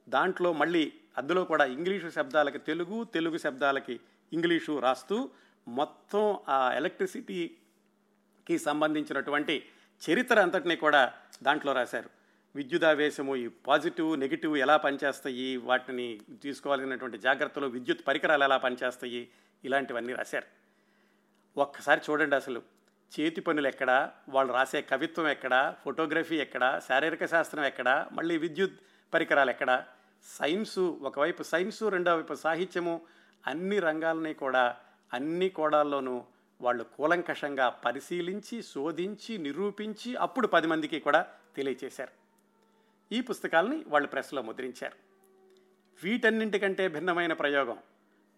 దాంట్లో 0.09 0.53
మళ్ళీ 0.53 0.93
అందులో 1.19 1.45
కూడా 1.45 1.65
ఇంగ్లీషు 1.65 2.11
శబ్దాలకి 2.11 2.59
తెలుగు 2.59 3.05
తెలుగు 3.05 3.39
శబ్దాలకి 3.39 4.01
ఇంగ్లీషు 4.33 4.79
రాస్తూ 4.79 5.31
మొత్తం 5.69 6.39
ఆ 6.49 6.73
ఎలక్ట్రిసిటీకి 6.73 8.59
సంబంధించినటువంటి 8.59 9.65
చరిత్ర 10.11 10.41
అంతటినీ 10.41 10.77
కూడా 10.77 11.13
దాంట్లో 11.43 11.73
రాశారు. 11.73 12.18
విద్యుదావేశము 12.59 13.37
ఈ 13.37 13.49
పాజిటివ్ 13.49 14.21
నెగిటివ్ 14.21 14.57
ఎలా 14.57 14.77
పనిచేస్తాయి? 14.77 15.57
వాటిని 15.57 16.21
తీసుకోవాల్సినటువంటి 16.43 17.19
జాగ్రత్తలు 17.19 17.67
విద్యుత్ 17.67 18.07
పరికరాలు 18.07 18.45
ఎలా 18.45 18.57
పనిచేస్తాయి? 18.57 19.29
ఇలాంటివన్నీ 19.65 20.13
రాశారు. 20.13 20.47
ఒక్కసారి 21.61 22.01
చూడండి 22.11 22.37
అసలు. 22.37 22.63
చేతి 23.21 23.41
పనులు 23.41 23.69
ఎక్కడ? 23.69 24.11
వాళ్ళు 24.29 24.53
రాసే 24.53 24.83
కవిత్వం 24.83 25.29
ఎక్కడ? 25.29 25.75
ఫోటోగ్రఫీ 25.85 26.37
ఎక్కడ? 26.37 26.81
శారీరక 26.89 27.25
శాస్త్రం 27.25 27.65
ఎక్కడ? 27.65 28.07
మళ్ళీ 28.13 28.39
విద్యుత్ 28.39 28.81
పరికరాలు 29.15 29.51
ఎక్కడ? 29.51 29.85
సైన్సు 30.39 30.99
ఒకవైపు 31.03 31.43
సైన్సు 31.43 31.89
రెండో 31.89 32.17
వైపు 32.17 32.35
సాహిత్యము 32.35 33.01
అన్ని 33.47 33.79
రంగాలని 33.79 34.35
కూడా 34.35 34.77
అన్ని 35.15 35.49
కోణాల్లోనూ 35.49 36.25
వాళ్ళు 36.61 36.85
కూలంకషంగా 36.85 37.69
పరిశీలించి 37.69 38.63
శోధించి 38.63 39.39
నిరూపించి 39.39 40.17
అప్పుడు 40.17 40.47
పది 40.47 40.67
మందికి 40.67 41.01
కూడా 41.01 41.27
తెలియచేశారు. 41.57 42.28
ఈ 43.13 43.21
పుస్తకాలని 43.21 43.85
వాళ్ళు 43.87 44.09
ప్రెస్లో 44.09 44.43
ముద్రించారు. 44.43 44.97
వీటన్నింటికంటే 46.05 46.89
భిన్నమైన 46.89 47.33
ప్రయోగం 47.33 47.79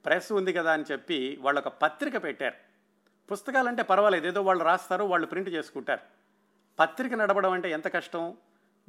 ప్రెస్ 0.04 0.32
ఉంది 0.32 0.52
కదా 0.52 0.72
అని 0.72 0.84
చెప్పి 0.92 1.38
వాళ్ళు 1.40 1.58
ఒక 1.58 1.68
పత్రిక 1.68 2.22
పెట్టారు. 2.22 2.54
పుస్తకాలంటే 3.30 3.82
పర్వాలేదు 3.82 4.26
ఏదో 4.26 4.42
వాళ్ళు 4.42 4.64
రాస్తారు 4.64 5.04
వాళ్ళు 5.04 5.26
ప్రింట్ 5.26 5.48
చేసుకుంటారు. 5.48 6.00
పత్రిక 6.78 7.14
నడపడం 7.14 7.52
అంటే 7.52 7.70
ఎంత 7.70 7.94
కష్టం? 7.94 8.36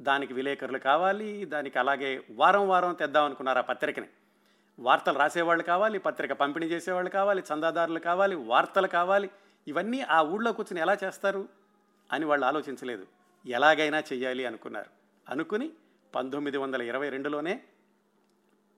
దానికి 0.02 0.32
విలేకరులు 0.32 0.78
కావాలి 0.78 1.44
దానికి 1.44 1.78
అలాగే 1.78 2.24
వారం 2.30 2.68
వారం 2.68 2.94
తెద్దాం 2.94 3.24
అనుకున్నారు 3.24 3.58
ఆ 3.58 3.62
పత్రికని. 3.62 4.08
వార్తలు 4.78 5.18
రాసేవాళ్ళు 5.18 5.64
కావాలి 5.64 5.98
పత్రిక 5.98 6.32
పంపిణీ 6.32 6.66
చేసేవాళ్ళు 6.66 7.10
కావాలి 7.10 7.42
చందాదారులు 7.54 7.98
కావాలి 7.98 8.36
వార్తలు 8.36 8.86
కావాలి. 8.86 9.30
ఇవన్నీ 9.68 10.00
ఆ 10.00 10.22
ఊళ్ళో 10.22 10.52
కూర్చుని 10.52 10.80
ఎలా 10.80 10.96
చేస్తారు 11.04 11.48
అని 12.12 12.24
వాళ్ళు 12.24 12.46
ఆలోచించలేదు. 12.46 13.06
ఎలాగైనా 13.46 13.98
చెయ్యాలి 13.98 14.44
అనుకున్నారు. 14.44 15.01
అనుకుని 15.28 15.72
పంతొమ్మిది 16.14 16.58
వందల 16.58 16.82
ఇరవై 16.82 17.08
రెండులోనే 17.08 17.62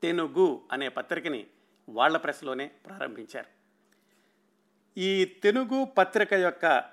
తెనుగు 0.02 0.62
అనే 0.72 0.88
పత్రికని 0.88 1.46
వాళ్ళ 1.88 2.16
ప్రెస్లోనే 2.16 2.66
ప్రారంభించారు. 2.66 3.46
ఈ 4.98 5.24
తెనుగు 5.24 5.85
పత్రిక 5.85 6.33
యొక్క 6.33 6.85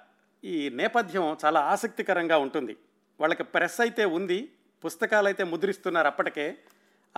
ఈ 0.43 0.69
నేపథ్యం 0.69 1.37
చాలా 1.45 1.59
ఆసక్తికరంగా 1.59 2.37
ఉంటుంది. 2.37 2.77
వాళ్ళకి 3.19 3.43
ప్రెస్ 3.43 3.81
అయితే 3.81 4.05
ఉంది 4.05 4.51
పుస్తకాలు 4.85 5.27
అయితే 5.27 5.43
ముద్రిస్తున్నారు 5.43 6.07
అప్పటికే. 6.07 6.57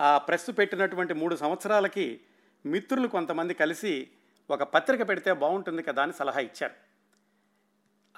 ఆ 0.00 0.18
ప్రెస్ 0.18 0.50
పెట్టినటువంటి 0.58 1.14
మూడు 1.14 1.34
సంవత్సరాలకి 1.34 2.20
మిత్రులు 2.66 3.08
కొంతమంది 3.08 3.54
కలిసి 3.54 4.08
ఒక 4.50 4.62
పత్రిక 4.62 5.08
పెడితే 5.08 5.32
బాగుంటుంది 5.32 5.82
కదా 5.82 6.02
అని 6.02 6.12
సలహా 6.12 6.40
ఇచ్చారు. 6.40 6.93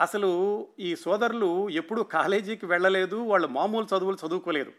అసలు 0.01 0.69
ఈ 0.79 0.97
సోదరులు 0.97 1.69
ఎప్పుడూ 1.69 2.03
కాలేజీకి 2.03 2.67
వెళ్ళలేదు 2.67 3.17
వాళ్ళు 3.17 3.49
మామూలు 3.49 3.87
చదువులు 3.97 4.27
చదువుకోలేదు. 4.27 4.73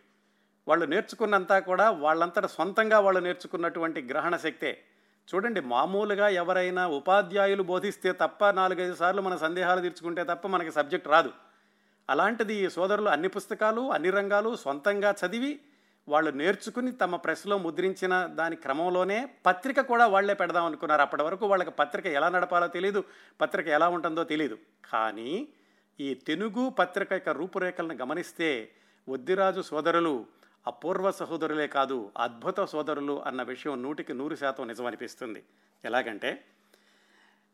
వాళ్ళు 0.67 0.85
నేర్చుకున్నంతా 0.85 1.59
కూడా 1.59 1.91
వాళ్ళంతటా 1.91 2.47
సొంతంగా 2.47 2.99
వాళ్ళు 2.99 3.19
నేర్చుకున్నటువంటి 3.19 4.01
గ్రహణ 4.01 4.37
శక్తే. 4.37 4.83
చూడండి 5.35 5.61
మామూలుగా 5.61 6.29
ఎవరైనా 6.29 6.87
ఉపాధ్యాయులు 6.87 7.63
బోధిస్తే 7.63 8.11
తప్ప 8.11 8.49
నాలుగైదు 8.49 8.95
సార్లు 8.95 9.21
మన 9.21 9.35
సందేహాలు 9.35 9.81
తీర్చుకుంటే 9.81 10.23
తప్ప 10.23 10.47
మనకి 10.47 10.71
సబ్జెక్ట్ 10.71 11.07
రాదు. 11.07 11.31
అలాంటిది 12.09 12.55
ఈ 12.55 12.69
సోదరులు 12.69 13.09
అన్ని 13.09 13.27
పుస్తకాలు 13.27 13.91
అన్ని 13.91 14.09
రంగాలు 14.09 14.55
సొంతంగా 14.55 15.15
చదివి 15.25 15.59
వాళ్ళు 16.07 16.31
నేర్చుకుని 16.31 16.91
తమ 16.91 17.15
ప్రెస్లో 17.15 17.57
ముద్రించిన 17.57 18.25
దాని 18.25 18.55
క్రమంలోనే 18.55 19.29
పత్రిక 19.45 19.79
కూడా 19.81 20.07
వాళ్ళే 20.07 20.33
పెడదాం 20.33 20.65
అనుకున్నారు. 20.65 21.01
అప్పటి 21.01 21.23
వరకు 21.23 21.47
వాళ్ళకి 21.47 21.71
పత్రిక 21.71 22.05
ఎలా 22.05 22.29
నడపాలో 22.29 22.67
తెలియదు 22.67 23.03
పత్రిక 23.41 23.67
ఎలా 23.67 23.89
ఉంటుందో 23.89 24.23
తెలియదు 24.23 24.57
కానీ 24.91 25.47
ఈ 25.99 26.13
తెలుగు 26.13 26.69
పత్రిక 26.69 27.13
యొక్క 27.13 27.29
రూపురేఖలను 27.29 27.95
గమనిస్తే 27.95 28.69
వద్దిరాజు 29.09 29.61
సోదరులు 29.61 30.25
అపూర్వ 30.67 31.11
సహోదరులే 31.11 31.67
కాదు 31.67 32.11
అద్భుత 32.17 32.59
సోదరులు 32.61 33.23
అన్న 33.25 33.43
విషయం 33.43 33.83
నూటికి 33.83 34.13
నూరు 34.13 34.35
శాతం 34.35 34.67
నిజమనిపిస్తుంది. 34.67 35.43
ఎలాగంటే 35.85 36.43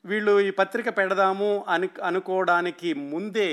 వీళ్ళు 0.05 0.39
ఈ 0.39 0.49
పత్రిక 0.51 0.97
పెడదాము 0.97 1.65
అని 1.67 1.89
అనుకోవడానికి 2.03 2.93
ముందే 2.93 3.49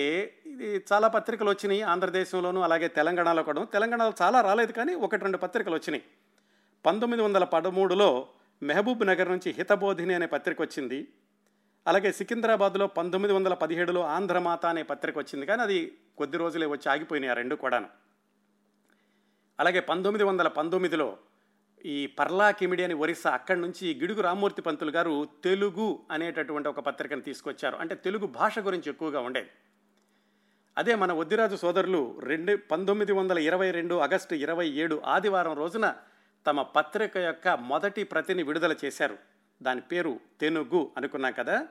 ఇది 0.47 0.85
చాలా 0.93 1.09
పత్రికలు 1.09 1.51
వచ్చినాయి 1.51 1.83
ఆంధ్రదేశంలోనూ 1.83 2.61
అలాగే 2.61 2.89
తెలంగాణలో 2.89 3.43
కూడా. 3.43 3.65
తెలంగాణలో 3.65 4.13
చాలా 4.23 4.41
రాలేదు 4.41 4.73
కానీ 4.73 4.95
ఒకటి 4.95 5.23
రెండు 5.23 5.39
పత్రికలు 5.39 5.75
వచ్చినాయి. 5.75 6.03
పంతొమ్మిది 6.87 7.23
వందల 7.23 7.45
పదమూడులో 7.45 8.27
మెహబూబ్ 8.63 9.07
నగర్ 9.07 9.29
నుంచి 9.29 9.53
హితబోధిని 9.53 10.15
అనే 10.15 10.27
పత్రిక 10.27 10.63
వచ్చింది. 10.63 11.09
అలాగే 11.87 12.13
సికింద్రాబాద్లో 12.13 12.87
పంతొమ్మిది 12.87 13.35
వందల 13.35 13.55
పదిహేడులో 13.55 14.01
ఆంధ్రమాత 14.01 14.67
అనే 14.67 14.83
పత్రిక 14.83 15.19
వచ్చింది. 15.19 15.47
కానీ 15.47 15.63
అది 15.63 15.99
కొద్ది 16.19 16.37
రోజులే 16.37 16.67
వచ్చి 16.67 16.93
ఆగిపోయినాయి 16.93 17.31
ఆ 17.31 17.35
రెండు 17.35 17.55
కూడాను. 17.55 17.89
అలాగే 19.61 19.81
పంతొమ్మిది 19.81 20.25
వందల 20.25 20.49
పంతొమ్మిదిలో 20.49 21.17
ఈ 21.87 22.07
పర్లా 22.07 22.51
కిమిడి 22.51 22.85
అని 22.85 22.95
ఒరిస్సా 22.95 23.31
అక్కడి 23.31 23.61
నుంచి 23.61 23.95
గిడుగు 23.95 24.21
రామ్మూర్తి 24.21 24.63
పంతులు 24.63 24.91
గారు 24.91 25.29
తెలుగు 25.45 26.01
అనేటటువంటి 26.11 26.69
ఒక 26.69 26.81
పత్రికను 26.81 27.21
తీసుకొచ్చారు. 27.21 27.77
అంటే 27.77 27.95
తెలుగు 27.95 28.27
భాష 28.27 28.59
గురించి 28.59 28.89
ఎక్కువగా 28.89 29.21
ఉండేది. 29.21 29.49
అదే 30.79 30.95
మన 30.95 31.13
వద్దిరాజు 31.13 31.57
సోదరులు 31.57 32.21
రెండు 32.21 32.57
పంతొమ్మిది 32.57 33.13
వందల 33.13 33.39
ఇరవై 33.39 33.71
రెండు 33.71 33.95
ఆగస్టు 33.95 34.35
ఇరవై 34.35 34.69
ఏడు 34.69 35.03
ఆదివారం 35.05 35.53
రోజున 35.53 35.95
తమ 36.47 36.63
పత్రిక 36.63 37.17
యొక్క 37.17 37.49
మొదటి 37.49 38.05
ప్రతిని 38.05 38.43
విడుదల 38.43 38.75
చేశారు. 38.85 39.19
దాని 39.63 39.81
పేరు 39.81 40.21
తెనుగు 40.41 40.91
అనుకున్నాం 40.97 41.33
కదా? 41.33 41.67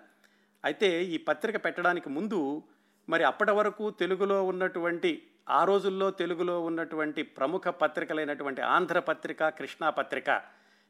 అయితే 0.66 1.04
ఈ 1.04 1.18
పత్రిక 1.18 1.66
పెట్టడానికి 1.66 2.10
ముందు 2.10 2.64
మరి 3.10 3.24
అప్పటి 3.24 3.52
వరకు 3.52 3.90
తెలుగులో 3.90 4.44
ఉన్నటువంటి 4.44 5.29
ఆ 5.50 5.60
రోజుల్లో 5.64 6.12
తెలుగులో 6.12 6.56
ఉన్నటువంటి 6.62 7.24
ప్రముఖ 7.38 7.68
పత్రికలైనటువంటి 7.68 8.62
ఆంధ్రపత్రిక 8.62 9.50
కృష్ణా 9.50 9.90
పత్రిక 9.90 10.30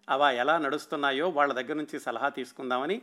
అవ 0.08 0.22
ఎలా 0.22 0.58
నడుస్తున్నాయో 0.58 1.30
వాళ్ళ 1.30 1.54
దగ్గర 1.54 1.74
నుంచి 1.74 2.00
సలహా 2.00 2.30
తీసుకుందామని 2.30 3.02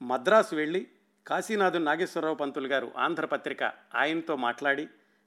మద్రాసు 0.00 0.54
వెళ్ళి 0.54 0.86
కాశీనాథు 1.26 1.78
నాగేశ్వరరావు 1.78 2.34
పంతులు 2.34 2.68
గారు 2.68 2.92
ఆంధ్రపత్రిక 2.96 3.62
ఆయనతో 3.94 4.36
మాట్లాడి 4.36 4.84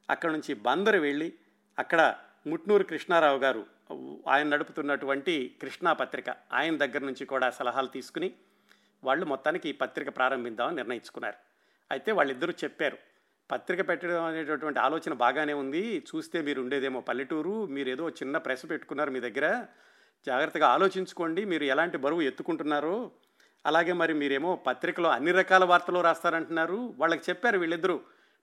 అక్కడ 0.10 0.32
నుంచి 0.32 0.54
బందరు 0.54 1.00
వెళ్ళి 1.00 1.30
అక్కడ 1.78 2.02
ముట్నూరు 2.48 2.84
కృష్ణారావు 2.84 3.40
గారు 3.40 3.64
ఆయన 4.28 4.48
నడుపుతున్నటువంటి 4.48 5.58
కృష్ణా 5.62 5.94
పత్రిక 5.94 6.30
ఆయన 6.54 6.76
దగ్గర 6.78 7.02
నుంచి 7.04 7.26
కూడా 7.26 7.50
సలహాలు 7.52 7.88
తీసుకుని 7.88 8.30
వాళ్ళు 9.04 9.26
మొత్తానికి 9.26 9.70
ఈ 9.70 9.72
పత్రిక 9.72 10.10
ప్రారంభిద్దామని 10.16 10.76
నిర్ణయించుకున్నారు. 10.76 11.38
అయితే 11.92 12.12
వాళ్ళిద్దరూ 12.12 12.54
చెప్పారు 12.64 12.98
పత్రిక 13.52 13.88
పెట్టడం 13.88 14.24
అనేటటువంటి 14.24 14.80
ఆలోచన 14.80 15.14
బాగానే 15.14 15.54
ఉంది. 15.54 16.04
చూస్తే 16.16 16.42
మీరు 16.42 16.62
ఉండేదేమో 16.62 17.02
పల్లెటూరు. 17.02 17.66
మీరు 17.66 17.90
ఏదో 17.90 18.10
చిన్న 18.10 18.38
ప్రెస్ 18.38 18.70
పెట్టుకున్నారు 18.70 19.12
మీ 19.12 19.20
దగ్గర. 19.20 19.66
జాగ్రత్తగా 20.26 20.68
ఆలోచించుకోండి. 20.68 21.46
మీరు 21.46 21.64
ఎలాంటి 21.64 21.98
బరువు 21.98 22.22
ఎత్తుకుంటున్నారో. 22.22 23.12
అలాగే 23.66 23.94
మరి 23.94 24.14
మీరేమో 24.14 24.56
పత్రికలో 24.56 25.10
అన్ని 25.10 25.32
రకాల 25.32 25.64
వార్తలు 25.64 26.00
రాస్తారంటున్నారు. 26.00 26.94
వాళ్ళకి 26.98 27.24
చెప్పారు 27.30 27.60
వీళ్ళిద్దరూ. 27.60 28.00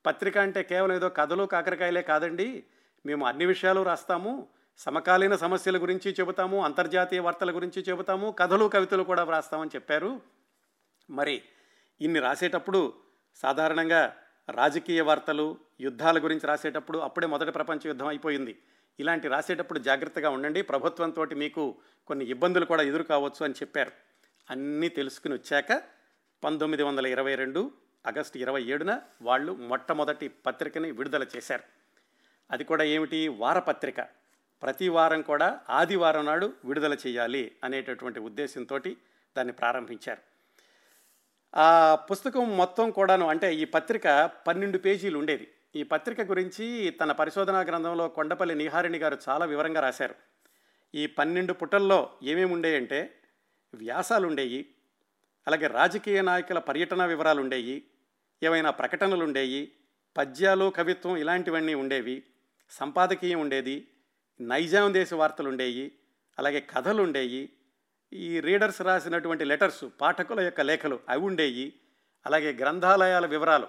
పత్రిక 0.06 0.38
అంటే 0.38 0.62
కేవలం 0.62 0.96
ఏదో 0.96 1.08
కథలు 1.08 1.44
కాకరకాయలే 1.44 2.02
కాదండి. 2.02 2.64
మేము 3.06 3.26
అన్ని 3.26 3.46
విషయాలు 3.46 3.82
రాస్తాము. 3.82 4.48
సమకాలీన 4.78 5.36
సమస్యల 5.36 5.82
గురించి 5.82 6.14
చెబుతాము. 6.20 6.64
అంతర్జాతీయ 6.64 7.20
వార్తల 7.20 7.54
గురించి 7.54 7.84
చెబుతాము. 7.88 8.30
కథలు 8.30 8.64
కవితలు 8.64 9.02
కూడా 9.02 9.24
వ్రాస్తామని 9.24 9.70
చెప్పారు. 9.74 10.20
మరి 11.10 11.42
ఇన్ని 12.00 12.20
రాసేటప్పుడు 12.20 12.92
సాధారణంగా 13.34 14.16
రాజకీయ 14.50 15.00
వార్తలు 15.00 15.56
యుద్ధాల 15.80 16.18
గురించి 16.18 16.46
రాసేటప్పుడు 16.46 16.98
అప్పుడే 16.98 17.26
మొదటి 17.26 17.52
ప్రపంచ 17.52 17.78
యుద్ధం 17.86 18.06
అయిపోయింది. 18.06 18.58
ఇలాంటి 19.00 19.28
రాసేటప్పుడు 19.28 19.78
జాగ్రత్తగా 19.78 20.30
ఉండండి. 20.30 20.62
ప్రభుత్వంతో 20.62 21.24
మీకు 21.24 21.76
కొన్ని 22.06 22.24
ఇబ్బందులు 22.24 22.64
కూడా 22.64 22.82
ఎదురు 22.82 23.02
కావచ్చు 23.02 23.44
అని 23.44 23.54
చెప్పారు. 23.54 23.90
అన్నీ 24.50 24.88
తెలుసుకుని 24.88 25.34
వచ్చాక 25.34 25.82
పంతొమ్మిది 26.44 26.82
వందల 26.82 27.06
ఇరవై 27.06 27.34
రెండు 27.34 27.70
ఆగస్టు 28.06 28.38
ఇరవై 28.38 28.62
ఏడున 28.62 29.00
వాళ్ళు 29.22 29.52
మొట్టమొదటి 29.52 30.28
పత్రికని 30.28 30.90
విడుదల 30.90 31.26
చేశారు. 31.36 31.62
అది 32.50 32.64
కూడా 32.64 32.84
ఏమిటి? 32.84 33.28
వారపత్రిక. 33.28 34.00
ప్రతి 34.62 34.88
వారం 34.88 35.22
కూడా 35.22 35.60
ఆదివారం 35.70 36.24
నాడు 36.24 36.52
విడుదల 36.64 36.94
చేయాలి 36.94 37.56
అనేటటువంటి 37.64 38.20
ఉద్దేశంతో 38.20 38.78
దాన్ని 39.36 39.52
ప్రారంభించారు. 39.52 40.27
ఆ 41.56 41.94
పుస్తకం 41.94 42.56
మొత్తం 42.56 42.90
కూడాను 42.90 43.28
అంటే 43.28 43.54
ఈ 43.54 43.64
పత్రిక 43.64 44.30
పన్నెండు 44.46 44.78
పేజీలు 44.78 45.18
ఉండేది. 45.18 45.48
ఈ 45.74 45.82
పత్రిక 45.82 46.20
గురించి 46.20 46.90
తన 46.90 47.12
పరిశోధనా 47.12 47.60
గ్రంథంలో 47.60 48.08
కొండపల్లి 48.08 48.54
నిహారిణి 48.54 48.98
గారు 48.98 49.18
చాలా 49.28 49.44
వివరంగా 49.44 49.80
రాశారు. 49.80 50.14
ఈ 50.94 51.06
పన్నెండు 51.06 51.52
పుటల్లో 51.52 52.10
ఏమేమి 52.22 52.52
ఉండేయంటే 52.52 53.14
వ్యాసాలు 53.74 54.26
ఉండేవి 54.26 54.66
అలాగే 55.46 55.66
రాజకీయ 55.66 56.20
నాయకుల 56.20 56.58
పర్యటన 56.58 57.04
వివరాలు 57.04 57.40
ఉండేవి 57.40 57.84
ఏవైనా 58.42 58.70
ప్రకటనలు 58.70 59.24
ఉండేవి 59.24 59.72
పద్యాలు 60.16 60.72
కవిత్వం 60.76 61.16
ఇలాంటివన్నీ 61.16 61.74
ఉండేవి 61.74 62.22
సంపాదకీయం 62.70 63.40
ఉండేది 63.40 63.88
నైజాం 64.40 64.94
దేశ 64.94 65.14
వార్తలు 65.14 65.48
ఉండేవి 65.48 65.92
అలాగే 66.38 66.60
కథలు 66.60 67.02
ఉండేవి 67.02 67.52
ఈ 68.12 68.40
రీడర్స్ 68.40 68.80
రాసినటువంటి 68.82 69.44
లెటర్స్ 69.44 69.84
పాఠకుల 70.00 70.40
యొక్క 70.40 70.60
లేఖలు 70.60 71.00
అవి 71.08 71.22
ఉండేవి 71.22 71.74
అలాగే 72.26 72.52
గ్రంథాలయాల 72.52 73.26
వివరాలు 73.26 73.66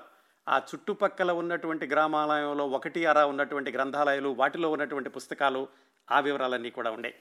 ఆ 0.47 0.57
చుట్టుపక్కల 0.57 1.31
ఉన్నటువంటి 1.31 1.87
గ్రామాలయంలో 1.87 2.67
ఒకటి 2.67 3.05
అరా 3.05 3.25
ఉన్నటువంటి 3.25 3.71
గ్రంథాలయాలు 3.71 4.29
వాటిలో 4.29 4.71
ఉన్నటువంటి 4.71 5.09
పుస్తకాలు 5.09 5.67
ఆ 6.11 6.19
వివరాలన్నీ 6.19 6.69
కూడా 6.69 6.91
ఉండే. 6.91 7.15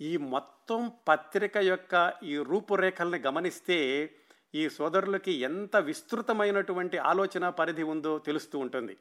ఈ 0.00 0.16
మొత్తం 0.16 0.92
పత్రిక 1.08 1.56
యొక్క 1.56 2.14
ఈ 2.22 2.36
రూపురేఖల్ని 2.36 3.18
గమనిస్తే 3.18 4.10
ఈ 4.54 4.68
సోదరులకి 4.68 5.32
ఎంత 5.32 5.76
విస్తృతమైనటువంటి 5.76 6.98
ఆలోచన 6.98 7.48
పరిధి 7.48 7.82
ఉందో 7.82 8.18
తెలుస్తూ 8.18 8.58
ఉంటుంది. 8.58 8.96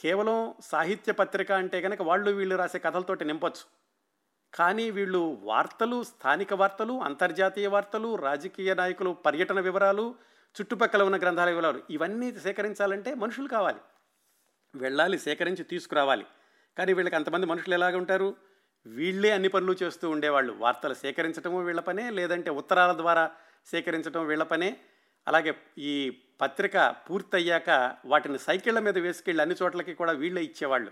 కేవలం 0.00 0.54
సాహిత్య 0.62 1.12
పత్రిక 1.12 1.52
అంటే 1.52 1.80
కనుక 1.80 2.02
వాళ్ళు 2.02 2.30
వీళ్ళు 2.30 2.56
రాసే 2.56 2.78
కథలతోటి 2.78 3.24
నింపొచ్చు. 3.24 3.85
కానీ 4.56 4.90
వీళ్ళు 4.90 5.38
వార్తలు 5.42 6.02
స్థానిక 6.02 6.54
వార్తలు 6.54 7.00
అంతర్జాతీయ 7.00 7.66
వార్తలు 7.66 8.16
రాజకీయ 8.16 8.74
నాయకులు 8.74 9.10
పర్యటన 9.10 9.60
వివరాలు 9.60 10.14
చుట్టుపక్కల 10.60 11.02
ఉన్న 11.02 11.16
గ్రంథాల 11.16 11.48
వివరాలు 11.48 11.82
ఇవన్నీ 11.90 12.32
సేకరించాలంటే 12.32 13.14
మనుషులు 13.14 13.48
కావాలి. 13.48 13.78
వెళ్ళాలి 14.74 15.18
సేకరించి 15.18 15.64
తీసుకురావాలి. 15.64 16.26
కానీ 16.78 16.92
వీళ్ళకి 16.92 17.16
అంతమంది 17.16 17.46
మనుషులు 17.46 17.74
ఎలాగ 17.74 17.96
ఉంటారు? 17.96 18.36
వీళ్ళే 18.86 19.30
అన్ని 19.30 19.48
పనులు 19.48 19.76
చేస్తూ 19.82 20.10
ఉండేవాళ్ళు. 20.10 20.52
వార్తలు 20.52 20.94
సేకరించడము 20.94 21.64
వీళ్ళ 21.64 21.80
పనే 21.80 22.10
లేదంటే 22.10 22.50
ఉత్తరాల 22.50 22.96
ద్వారా 22.96 23.30
సేకరించడం 23.66 24.26
వీళ్ళ 24.26 24.42
పనే. 24.42 24.76
అలాగే 25.28 25.54
ఈ 25.78 26.18
పత్రిక 26.40 26.94
పూర్తయ్యాక 27.10 27.96
వాటిని 28.04 28.38
సైకిళ్ళ 28.38 28.78
మీద 28.78 28.98
వేసుకెళ్ళి 28.98 29.42
అన్ని 29.42 29.56
చోట్లకి 29.62 29.94
కూడా 29.94 30.12
వీళ్ళే 30.12 30.42
ఇచ్చేవాళ్ళు. 30.42 30.90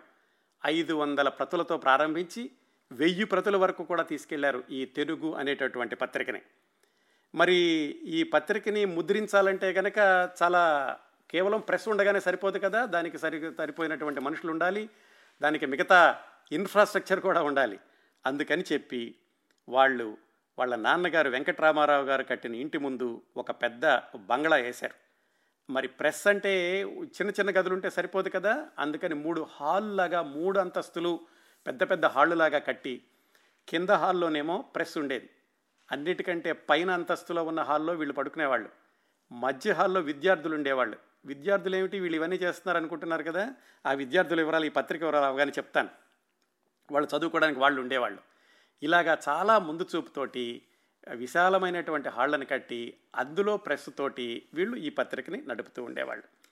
ఐదు 0.66 0.94
వందల 0.94 1.28
ప్రతులతో 1.28 1.76
ప్రారంభించి 1.76 2.50
వెయ్యి 2.92 3.24
ప్రతుల 3.24 3.56
వరకు 3.56 3.84
కూడా 3.84 4.02
తీసుకెళ్ళారు 4.02 4.64
ఈ 4.70 4.84
తెలుగు 4.84 5.34
అనేటటువంటి 5.34 5.96
పత్రికని. 5.96 6.42
మరి 7.34 7.54
ఈ 8.04 8.22
పత్రికని 8.22 8.84
ముద్రించాలంటే 8.84 9.72
కనుక 9.72 9.98
చాలా 10.42 10.96
కేవలం 11.30 11.60
ప్రెస్ 11.60 11.88
ఉండగానే 11.88 12.20
సరిపోదు 12.20 12.58
కదా? 12.58 12.84
దానికి 12.84 13.18
సరి 13.18 13.50
సరిపోయినటువంటి 13.58 14.20
మనుషులు 14.20 14.52
ఉండాలి. 14.52 14.90
దానికి 15.42 15.66
మిగతా 15.66 16.16
ఇన్ఫ్రాస్ట్రక్చర్ 16.52 17.20
కూడా 17.20 17.42
ఉండాలి. 17.42 17.78
అందుకని 18.26 18.64
చెప్పి 18.72 19.14
వాళ్ళు 19.68 20.16
వాళ్ళ 20.58 20.76
నాన్నగారు 20.76 21.30
వెంకటరామారావు 21.30 22.04
గారు 22.04 22.22
కట్టిన 22.22 22.54
ఇంటి 22.54 22.78
ముందు 22.78 23.22
ఒక 23.36 23.50
పెద్ద 23.50 23.86
బంగ్లా 24.16 24.56
వేశారు. 24.56 24.94
మరి 25.72 25.88
ప్రెస్ 25.88 26.26
అంటే 26.26 26.80
చిన్న 27.00 27.30
చిన్న 27.30 27.50
గదులు 27.50 27.74
ఉంటే 27.74 27.90
సరిపోదు 27.90 28.28
కదా? 28.28 28.68
అందుకని 28.78 29.14
మూడు 29.14 29.46
హాల్ 29.60 29.96
లాగా 29.96 30.22
మూడు 30.22 30.58
అంతస్తులు 30.58 31.20
పెద్ద 31.66 31.82
పెద్ద 31.82 32.04
హాళ్ళులాగా 32.04 32.58
కట్టి 32.58 33.02
కింద 33.68 33.90
హాల్లోనేమో 33.90 34.62
ప్రెస్ 34.62 34.98
ఉండేది. 34.98 35.30
అన్నిటికంటే 35.92 36.52
పైన 36.52 36.90
అంతస్తులో 36.90 37.44
ఉన్న 37.44 37.60
హాల్లో 37.60 37.92
వీళ్ళు 37.92 38.12
పడుకునేవాళ్ళు. 38.12 38.68
మధ్య 39.32 39.72
హాల్లో 39.72 40.00
విద్యార్థులు 40.00 40.54
ఉండేవాళ్ళు 40.54 40.96
విద్యార్థులు 41.26 41.76
ఏమిటి 41.76 42.00
వీళ్ళు 42.00 42.16
ఇవన్నీ 42.16 42.36
చేస్తున్నారు 42.36 42.78
అనుకుంటున్నారు 42.78 43.22
కదా? 43.22 43.54
ఆ 43.86 43.92
విద్యార్థుల 43.92 44.40
వివరాలు 44.40 44.64
ఈ 44.64 44.68
పత్రిక 44.68 45.02
వివరాలు 45.02 45.24
అవగానే 45.24 45.50
చెప్తాను. 45.50 45.88
వాళ్ళు 46.92 47.18
చదువుకోవడానికి 47.18 47.60
వాళ్ళు 47.60 47.80
ఉండేవాళ్ళు. 47.80 48.20
ఇలాగా 48.82 49.18
చాలా 49.28 49.58
ముందు 49.58 49.86
చూపుతోటి 49.96 50.62
విశాలమైనటువంటి 51.08 52.08
హాళ్ళని 52.08 52.46
కట్టి 52.46 52.96
అందులో 53.14 53.56
ప్రెస్ 53.56 53.90
తోటి 53.98 54.42
వీళ్ళు 54.54 54.76
ఈ 54.76 54.90
పత్రికని 54.90 55.42
నడుపుతూ 55.46 55.82
ఉండేవాళ్ళు. 55.82 56.43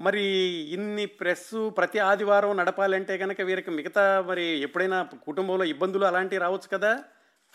మరి 0.00 0.22
ఇన్ని 0.50 1.06
ప్రెస్సు 1.06 1.70
ప్రతి 1.70 1.98
ఆదివారం 1.98 2.56
నడపాలంటే 2.56 3.18
కనుక 3.18 3.40
వీరికి 3.40 3.70
మిగతా 3.70 4.20
మరి 4.20 4.42
ఎప్పుడైనా 4.42 5.02
కుటుంబంలో 5.02 5.64
ఇబ్బందులు 5.64 6.04
అలాంటివి 6.04 6.40
రావచ్చు 6.40 6.68
కదా? 6.72 7.04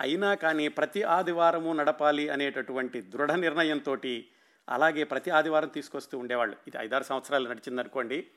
అయినా 0.02 0.34
కానీ 0.34 0.68
ప్రతి 0.68 1.04
ఆదివారము 1.04 1.74
నడపాలి 1.74 2.30
అనేటటువంటి 2.30 3.02
దృఢ 3.02 3.32
నిర్ణయంతో 3.32 3.98
అలాగే 4.70 5.04
ప్రతి 5.04 5.32
ఆదివారం 5.32 5.68
తీసుకొస్తూ 5.68 6.18
ఉండేవాళ్ళు. 6.18 6.58
ఇది 6.68 6.78
ఐదారు 6.80 7.04
సంవత్సరాలు 7.04 7.50
నడిచిందనుకోండి. 7.50 8.28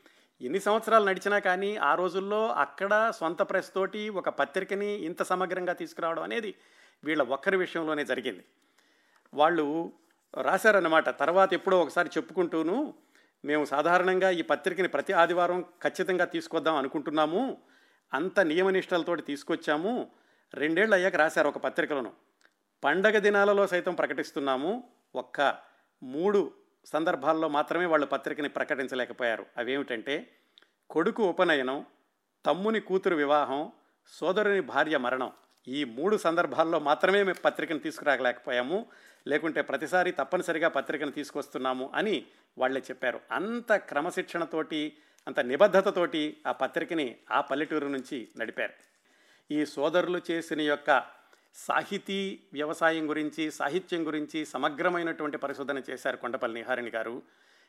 ఎన్ని 0.40 0.60
సంవత్సరాలు 0.60 1.04
నడిచినా 1.04 1.38
కానీ 1.38 1.76
ఆ 1.76 1.94
రోజుల్లో 1.94 2.48
అక్కడ 2.48 3.12
సొంత 3.16 3.42
ప్రెస్ 3.42 3.74
తోటి 3.74 4.08
ఒక 4.08 4.28
పత్రికని 4.28 4.86
ఇంత 4.86 5.22
సమగ్రంగా 5.22 5.72
తీసుకురావడం 5.72 6.22
అనేది 6.22 6.54
వీళ్ళ 7.04 7.22
ఒక్కరి 7.22 7.56
విషయంలోనే 7.56 8.04
జరిగింది. 8.04 8.44
వాళ్ళు 9.34 9.92
రాశారన్నమాట. 10.42 11.18
తర్వాత 11.18 11.54
ఎప్పుడో 11.54 11.80
ఒకసారి 11.80 12.08
చెప్పుకుంటూను 12.16 12.94
మేము 13.44 13.64
సాధారణంగా 13.64 14.30
ఈ 14.30 14.42
పత్రికని 14.42 14.88
ప్రతి 14.88 15.12
ఆదివారం 15.12 15.61
ఖచ్చితంగా 15.61 16.24
తీసుకొద్దాం 16.24 16.76
అనుకుంటున్నాము. 16.76 17.59
అంత 18.14 18.40
నియమనిష్టలతోటి 18.40 19.22
తీసుకొచ్చాము. 19.22 20.11
రెండేళ్ళు 20.54 20.94
అయ్యాక 20.94 21.16
రాశారు 21.16 21.48
ఒక 21.48 21.59
పత్రికలను. 21.59 22.12
పండగ 22.85 23.18
దినాలలో 23.18 23.66
సైతం 23.66 23.94
ప్రకటిస్తున్నాము. 23.94 24.90
ఒక్క 25.14 25.57
మూడు 26.02 26.52
సందర్భాల్లో 26.85 27.48
మాత్రమే 27.48 27.87
వాళ్ళు 27.87 28.07
పత్రికని 28.07 28.48
ప్రకటించలేకపోయారు. 28.48 29.46
అవేమిటంటే 29.57 30.30
కొడుకు 30.90 31.22
ఉపనయనం 31.22 31.87
తమ్ముని 32.46 32.80
కూతురు 32.80 33.16
వివాహం 33.16 33.72
సోదరుని 34.09 34.61
భార్య 34.61 34.96
మరణం. 34.96 35.33
ఈ 35.68 35.85
మూడు 35.85 36.16
సందర్భాల్లో 36.16 36.78
మాత్రమే 36.78 37.22
మేము 37.22 37.42
పత్రికను 37.44 37.78
తీసుకురాగలేకపోయాము 37.78 38.87
లేకుంటే 39.26 39.62
ప్రతిసారి 39.62 40.12
తప్పనిసరిగా 40.12 40.68
పత్రికను 40.68 41.11
తీసుకొస్తున్నాము 41.11 41.90
అని 41.94 42.26
వాళ్ళే 42.58 42.80
చెప్పారు. 42.80 43.20
అంత 43.30 43.72
క్రమశిక్షణతోటి 43.72 44.96
అంత 45.26 45.40
నిబద్ధతతోటి 45.40 46.36
ఆ 46.46 46.52
పత్రికని 46.52 47.16
ఆ 47.30 47.40
పల్లెటూరు 47.40 47.88
నుంచి 47.88 48.28
నడిపారు. 48.38 48.72
ఈ 49.50 49.66
సోదరులు 49.66 50.20
చేసిన 50.30 50.60
యొక్క 50.60 51.04
సాహితీ 51.54 52.40
వ్యవసాయం 52.52 53.08
గురించి 53.08 53.50
సాహిత్యం 53.50 54.06
గురించి 54.06 54.46
సమగ్రమైనటువంటి 54.46 55.36
పరిశోధన 55.36 55.82
చేశారు 55.90 56.16
కొండపల్లి 56.16 56.60
నిహారిణి 56.60 56.90
గారు. 56.90 57.22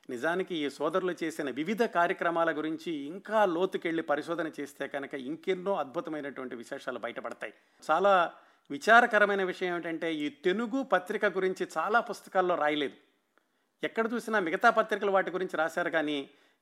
నిజానికి 0.09 0.55
ఈ 0.55 0.69
సోదరులు 0.69 1.15
చేసిన 1.23 1.49
వివిధ 1.49 1.83
కార్యక్రమాల 1.83 2.57
గురించి 2.57 2.91
ఇంకా 2.91 3.45
లోతుకెళ్ళి 3.45 4.03
పరిశోధన 4.03 4.51
చేస్తే 4.59 4.87
కనుక 4.87 5.13
ఇంకెన్నో 5.13 5.75
అద్భుతమైనటువంటి 5.75 6.55
విశేషాలు 6.55 6.99
బయటపడతాయి. 6.99 7.53
చాలా 7.91 8.33
విచారకరమైన 8.71 9.43
విషయం 9.43 9.75
ఏంటంటే 9.75 10.15
ఈ 10.15 10.29
తెలుగు 10.29 10.83
పత్రిక 10.83 11.25
గురించి 11.25 11.67
చాలా 11.77 11.99
పుస్తకాల్లో 11.99 12.55
రాయలేదు. 12.55 13.04
ఎక్కడ 13.87 14.05
చూసినా 14.13 14.37
మిగతా 14.39 14.69
పత్రికలు 14.69 15.11
వాటి 15.11 15.31
గురించి 15.31 15.55
రాశారు 15.57 15.89
కానీ 15.89 16.17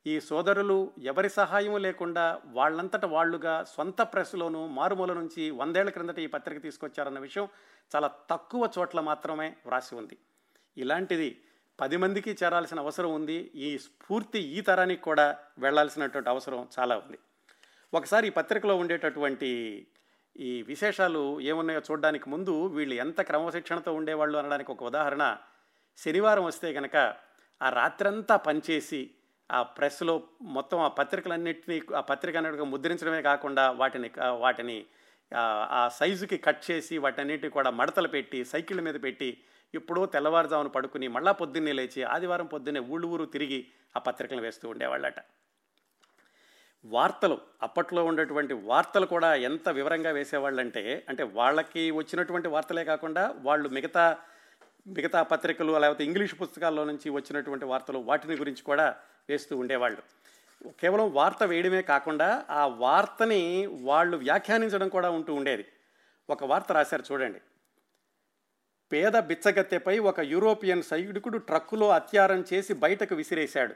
ఈ 0.06 0.14
సోదరులు 0.20 0.78
ఎవరి 1.12 1.30
సహాయం 1.30 1.76
లేకుండా 1.82 2.24
వాళ్ళంతట 2.58 3.06
వాళ్ళుగా 3.06 3.54
సొంత 3.76 4.02
ప్రెస్లోను 4.14 4.62
మారుమూల 4.78 5.12
నుంచి 5.14 5.44
వందేళ్ళ 5.52 5.90
క్రిందట 5.90 6.20
ఈ 6.20 6.28
పత్రిక 6.28 6.60
తీసుకొచ్చారన్న 6.62 7.20
విషయం 7.20 7.46
చాలా 7.92 8.10
తక్కువ 8.30 8.70
చోట్ల 8.78 9.00
మాత్రమే 9.00 9.48
వ్రాసి 9.66 9.94
ఉంది. 9.96 10.18
ఇలాంటిది 10.78 11.30
పది 11.80 11.98
మందికి 11.98 12.32
చేరాల్సిన 12.42 12.80
అవసరం 12.80 13.12
ఉంది. 13.14 13.38
ఈ 13.56 13.70
స్ఫూర్తి 13.78 14.42
ఈ 14.58 14.62
తరానికి 14.62 15.02
కూడా 15.02 15.28
వెళ్ళాల్సినటువంటి 15.60 16.30
అవసరం 16.30 16.60
చాలా 16.80 16.98
ఉంది. 16.98 17.18
ఒకసారి 17.94 18.28
ఈ 18.28 18.36
పత్రికలో 18.40 18.76
ఉండేటటువంటి 18.76 19.52
ఈ 20.36 20.52
విశేషాలు 20.68 21.24
ఏమున్నాయో 21.42 21.82
చూడడానికి 21.92 22.28
ముందు 22.30 22.54
వీళ్ళు 22.68 22.96
ఎంత 22.96 23.22
క్రమశిక్షణతో 23.22 23.92
ఉండేవాళ్ళు 23.94 24.38
అనడానికి 24.38 24.72
ఒక 24.72 24.84
ఉదాహరణ 24.84 25.24
శనివారం 25.98 26.44
వస్తే 26.44 26.74
కనుక 26.74 26.96
ఆ 27.62 27.70
రాత్రంతా 27.70 28.36
పనిచేసి 28.36 29.12
ఆ 29.52 29.64
ప్రెస్లో 29.64 30.24
మొత్తం 30.42 30.80
ఆ 30.80 30.88
పత్రికలన్నింటినీ 30.88 31.82
ఆ 31.96 32.02
పత్రిక 32.02 32.38
అన్నిటిగా 32.38 32.64
ముద్రించడమే 32.64 33.22
కాకుండా 33.22 33.72
వాటిని 33.72 34.12
వాటిని 34.40 34.86
ఆ 35.72 35.90
సైజుకి 36.00 36.38
కట్ 36.38 36.72
చేసి 36.72 36.98
వాటన్నిటిని 36.98 37.50
కూడా 37.50 37.70
మడతలు 37.70 38.08
పెట్టి 38.08 38.46
సైకిళ్ళ 38.46 38.82
మీద 38.82 38.96
పెట్టి 39.04 39.38
ఎప్పుడో 39.74 40.06
తెల్లవారుజామున 40.06 40.68
పడుకుని 40.68 41.08
మళ్ళా 41.08 41.32
పొద్దున్నే 41.32 41.74
లేచి 41.74 42.04
ఆదివారం 42.04 42.46
పొద్దున్నే 42.46 42.80
ఊళ్ళు 42.80 43.08
ఊరు 43.08 43.26
తిరిగి 43.26 43.68
ఆ 43.96 44.00
పత్రికలు 44.00 44.42
వేస్తూ 44.42 44.70
ఉండేవాళ్ళట. 44.70 45.20
వార్తలు 46.86 47.38
అప్పట్లో 47.62 48.06
ఉండేటువంటి 48.06 48.54
వార్తలు 48.54 49.06
కూడా 49.06 49.36
ఎంత 49.36 49.70
వివరంగా 49.70 50.12
వేసేవాళ్ళంటే 50.12 51.06
అంటే 51.10 51.24
వాళ్ళకి 51.24 51.92
వచ్చినటువంటి 51.92 52.48
వార్తలే 52.48 52.84
కాకుండా 52.84 53.36
వాళ్ళు 53.38 53.70
మిగతా 53.70 54.18
మిగతా 54.88 55.24
పత్రికలు 55.24 55.80
లేకపోతే 55.80 56.04
ఇంగ్లీష్ 56.04 56.36
పుస్తకాల్లో 56.42 56.84
నుంచి 56.84 57.10
వచ్చినటువంటి 57.10 57.66
వార్తలు 57.66 58.00
వాటిని 58.00 58.36
గురించి 58.36 58.62
కూడా 58.62 58.96
వేస్తూ 59.30 59.58
ఉండేవాళ్ళు. 59.58 60.02
కేవలం 60.68 61.14
వార్త 61.14 61.44
వేయడమే 61.44 61.82
కాకుండా 61.82 62.46
ఆ 62.50 62.68
వార్తని 62.68 63.66
వాళ్ళు 63.66 64.18
వ్యాఖ్యానించడం 64.18 64.90
కూడా 64.90 65.10
ఉంటూ 65.10 65.34
ఉండేది. 65.34 65.66
ఒక 66.30 66.44
వార్త 66.44 66.72
రాశారు 66.72 67.04
చూడండి. 67.12 67.42
పేద 68.92 69.20
బిచ్చగత్తెపై 69.20 70.00
ఒక 70.00 70.20
యూరోపియన్ 70.20 70.84
సైనికుడు 70.84 71.38
ట్రక్కులో 71.38 71.90
అత్యారం 71.90 72.46
చేసి 72.54 72.74
బయటకు 72.74 73.16
విసిరేశాడు. 73.16 73.76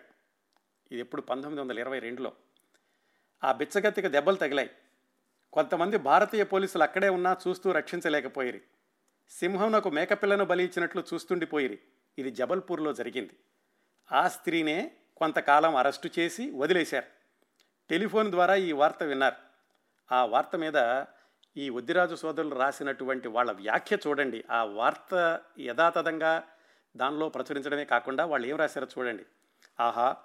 ఇది 0.92 1.02
ఎప్పుడు 1.02 1.22
పంతొమ్మిది 1.22 1.62
వందల 1.62 1.80
ఇరవై 1.80 2.00
రెండులో. 2.00 2.32
ఆ 3.44 3.52
బిచ్చగత్తెకి 3.52 4.08
దెబ్బలు 4.08 4.36
తగిలాయి. 4.36 4.70
కొంతమంది 5.54 5.98
భారతీయ 5.98 6.44
పోలీసులు 6.44 6.84
అక్కడే 6.84 7.10
ఉన్నా 7.10 7.38
చూస్తూ 7.48 7.72
రక్షించలేకపోయిరి 7.72 8.62
సింహంనకు 9.30 9.90
మేకపిల్లను 9.90 10.46
బలి 10.46 10.64
ఇచ్చినట్లు 10.64 11.04
చూస్తుండిపోయిరి. 11.14 11.80
ఇది 12.18 12.32
జబల్పూర్లో 12.32 12.94
జరిగింది. 12.94 13.38
ఆ 14.12 14.28
స్త్రీనే 14.28 14.92
కొంతకాలం 15.18 15.76
అరెస్టు 15.76 16.10
చేసి 16.20 16.52
వదిలేశారు. 16.52 17.06
టెలిఫోన్ 17.90 18.32
ద్వారా 18.32 18.56
ఈ 18.56 18.72
వార్త 18.72 19.04
విన్నారు. 19.04 19.36
ఆ 20.12 20.26
వార్త 20.26 20.56
మీద 20.56 21.04
ఈ 21.58 21.70
వద్దిరాజు 21.70 22.16
సోదరులు 22.16 22.56
రాసినటువంటి 22.56 23.28
వాళ్ళ 23.28 23.52
వ్యాఖ్య 23.52 23.98
చూడండి. 24.08 24.44
ఆ 24.52 24.64
వార్త 24.64 25.40
యథాతథంగా 25.60 26.44
దానిలో 26.98 27.30
ప్రచురించడమే 27.30 27.86
కాకుండా 27.86 28.26
వాళ్ళు 28.26 28.48
ఏం 28.48 28.56
రాశారో 28.56 28.88
చూడండి. 28.98 29.26
ఆహా 29.80 30.18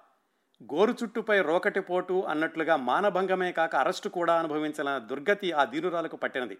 గోరు 0.62 0.92
చుట్టుపై 1.02 1.42
రోకటి 1.42 1.80
పోటు 1.80 2.24
అన్నట్లుగా 2.28 2.76
మానభంగమే 2.76 3.52
కాక 3.52 3.76
అరెస్టు 3.76 4.08
కూడా 4.08 4.38
అనుభవించిన 4.38 4.98
దుర్గతి 4.98 5.52
ఆ 5.52 5.64
దీనురాలకు 5.64 6.16
పట్టినది. 6.16 6.58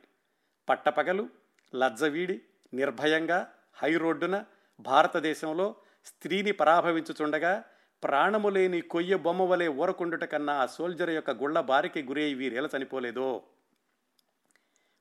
పట్టపగలు 0.68 1.28
లజ్జవీడి 1.74 2.42
నిర్భయంగా 2.74 3.52
హై 3.74 3.96
రోడ్డున 3.96 4.44
భారతదేశంలో 4.80 5.74
స్త్రీని 6.04 6.52
పరాభవించుచుండగా 6.52 7.64
ప్రాణము 8.04 8.48
లేని 8.48 8.80
కొయ్య 8.80 9.16
బొమ్మ 9.16 9.42
వలె 9.42 9.68
ఊరకుండుట 9.68 10.24
కన్నా 10.24 10.52
ఆ 10.52 10.66
సోల్జర్ 10.66 11.10
యొక్క 11.10 11.30
గుళ్ళ 11.30 11.60
బారికి 11.60 12.02
గురై 12.02 12.34
వీరేలా 12.34 12.68
చనిపోలేదో? 12.76 13.42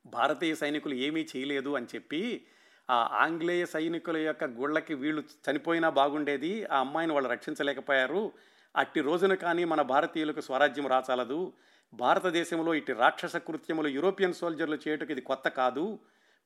భారతీయ 0.05 0.55
సైనికులు 0.55 0.93
ఏమీ 0.93 1.27
చేయలేదు 1.35 1.75
అని 1.75 1.85
చెప్పి 1.95 2.45
ఆ 2.89 3.09
ఆంగ్లేయ 3.13 3.65
సైనికుల 3.65 4.17
యొక్క 4.17 4.43
గుళ్ళకి 4.43 4.93
వీళ్ళు 4.93 5.23
చనిపోయినా 5.51 5.89
బాగుండేది 5.89 6.65
ఆ 6.65 6.79
అమ్మాయిని 6.79 7.13
వాళ్ళు 7.13 7.29
రక్షించలేకపోయారు. 7.29 8.31
అట్టి 8.75 9.01
రోజున 9.01 9.33
కానీ 9.33 9.65
మన 9.65 9.81
భారతీయులకు 9.81 10.41
స్వరాజ్యం 10.41 10.87
రాచాలదు. 10.87 11.53
భారతదేశంలో 11.93 12.73
ఇటు 12.73 12.91
రాక్షస 12.91 13.35
కృత్యములు 13.35 13.87
యూరోపియన్ 13.87 14.33
సోల్జర్లు 14.33 14.75
చేయుటకు 14.75 15.11
ఇది 15.11 15.21
కొత్త 15.21 15.47
కాదు. 15.47 15.99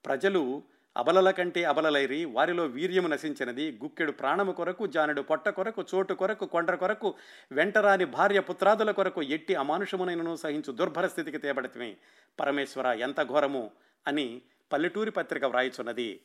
ప్రజలు 0.06 0.64
అబలల 0.98 1.32
కంటే 1.32 1.64
అబలలైరి 1.64 2.26
వారిలో 2.26 2.66
వీర్యము 2.66 3.08
నశించినది. 3.08 3.80
గుక్కెడు 3.84 4.12
ప్రాణము 4.12 4.52
కొరకు 4.52 4.88
జానుడు 4.88 5.22
పొట్ట 5.22 5.50
కొరకు 5.50 5.86
చోటు 5.96 6.14
కొరకు 6.14 6.46
కొండ్ర 6.46 6.76
కొరకు 6.76 7.14
వెంటరాని 7.52 8.06
భార్య 8.06 8.40
పుత్రాదుల 8.40 8.92
కొరకు 8.92 9.22
ఎట్టి 9.22 9.56
అమానుషమునైనను 9.56 10.36
సహించు 10.36 10.72
దుర్భర 10.72 11.08
స్థితికి 11.08 11.38
తేబడితమే. 11.38 11.98
పరమేశ్వర 12.40 12.86
ఎంత 12.86 13.24
ఘోరము 13.24 13.72
అని 14.08 14.42
పల్లెటూరి 14.74 15.12
పత్రిక 15.12 15.46
వ్రాయిచున్నది. 15.46 16.22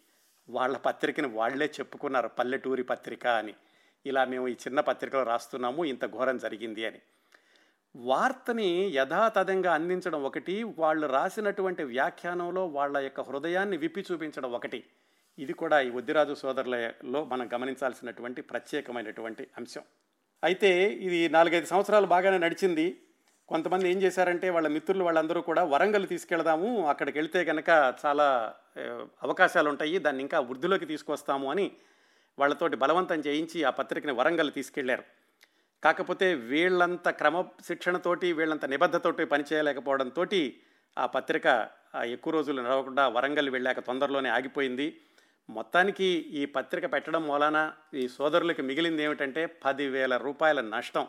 వాళ్ళ 0.49 0.77
పత్రికని 0.77 1.27
వాళ్ళే 1.27 1.67
చెప్పుకున్నారు 1.67 2.29
పల్లెటూరి 2.29 2.83
పత్రిక 2.83 3.27
అని. 3.27 3.55
ఇలా 4.07 4.25
మేము 4.25 4.49
ఈ 4.49 4.53
చిన్న 4.53 4.81
పత్రికలో 4.81 5.23
రాస్తున్నాము 5.23 5.85
ఇంత 5.85 6.07
ఘోరం 6.07 6.39
జరిగింది 6.39 6.87
అని. 6.87 7.01
వార్తని 7.95 8.93
యథాతథంగా 8.95 9.73
అందించడం 9.73 10.23
ఒకటి 10.23 10.55
వాళ్ళు 10.79 11.07
రాసినటువంటి 11.07 11.83
వ్యాఖ్యానంలో 11.83 12.67
వాళ్ళ 12.67 12.97
యొక్క 12.97 13.21
హృదయాన్ని 13.21 13.77
విప్పి 13.77 14.05
చూపించడం 14.13 14.53
ఒకటి. 14.53 14.85
ఇది 15.39 15.53
కూడా 15.53 15.81
ఈ 15.81 15.91
ఉద్దిరాజు 15.91 16.35
సోదరులలో 16.35 17.25
మనం 17.25 17.51
గమనించాల్సినటువంటి 17.55 18.41
ప్రత్యేకమైనటువంటి 18.43 19.47
అంశం. 19.59 19.85
అయితే 20.45 20.71
ఇది 20.91 21.29
నాలుగైదు 21.29 21.67
సంవత్సరాలు 21.67 22.07
బాగానే 22.07 22.39
నడిచింది. 22.39 23.03
కొంతమంది 23.49 23.91
ఏం 23.91 23.99
చేశారంటే 24.03 24.51
వాళ్ళ 24.51 24.69
మిత్రులు 24.69 25.05
వాళ్ళందరూ 25.05 25.41
కూడా 25.43 25.65
వరంగల్ 25.65 26.09
తీసుకెళ్దాము 26.09 26.89
అక్కడికి 26.89 27.19
వెళ్తే 27.19 27.45
కనుక 27.45 27.69
చాలా 28.07 28.55
అవకాశాలు 29.23 29.69
ఉంటాయి 29.69 29.99
దాన్ని 29.99 30.23
ఇంకా 30.23 30.41
వృద్ధిలోకి 30.41 30.87
తీసుకొస్తాము 30.87 31.51
అని 31.51 31.71
వాళ్ళతోటి 32.39 32.77
బలవంతం 32.77 33.21
చేయించి 33.21 33.65
ఆ 33.65 33.71
పత్రికని 33.71 34.13
వరంగల్ 34.13 34.53
తీసుకెళ్ళారు. 34.53 35.20
కాకపోతే 35.83 36.35
వీళ్ళంత 36.35 37.09
క్రమశిక్షణతోటి 37.09 38.33
వీళ్ళంత 38.33 38.65
నిబద్ధతోటి 38.65 39.25
పనిచేయలేకపోవడంతో 39.25 40.25
ఆ 40.99 41.07
పత్రిక 41.07 41.69
ఎక్కువ 42.07 42.33
రోజులు 42.33 42.63
నడవకుండా 42.63 43.09
వరంగల్ 43.09 43.51
వెళ్ళాక 43.51 43.81
తొందరలోనే 43.81 44.29
ఆగిపోయింది. 44.29 45.01
మొత్తానికి 45.51 46.09
ఈ 46.41 46.47
పత్రిక 46.47 46.93
పెట్టడం 46.93 47.27
మూలాన 47.27 47.73
ఈ 47.95 48.09
సోదరులకి 48.09 48.63
మిగిలింది 48.63 49.03
ఏమిటంటే 49.03 49.47
పదివేల 49.47 50.17
రూపాయల 50.17 50.61
నష్టం. 50.61 51.07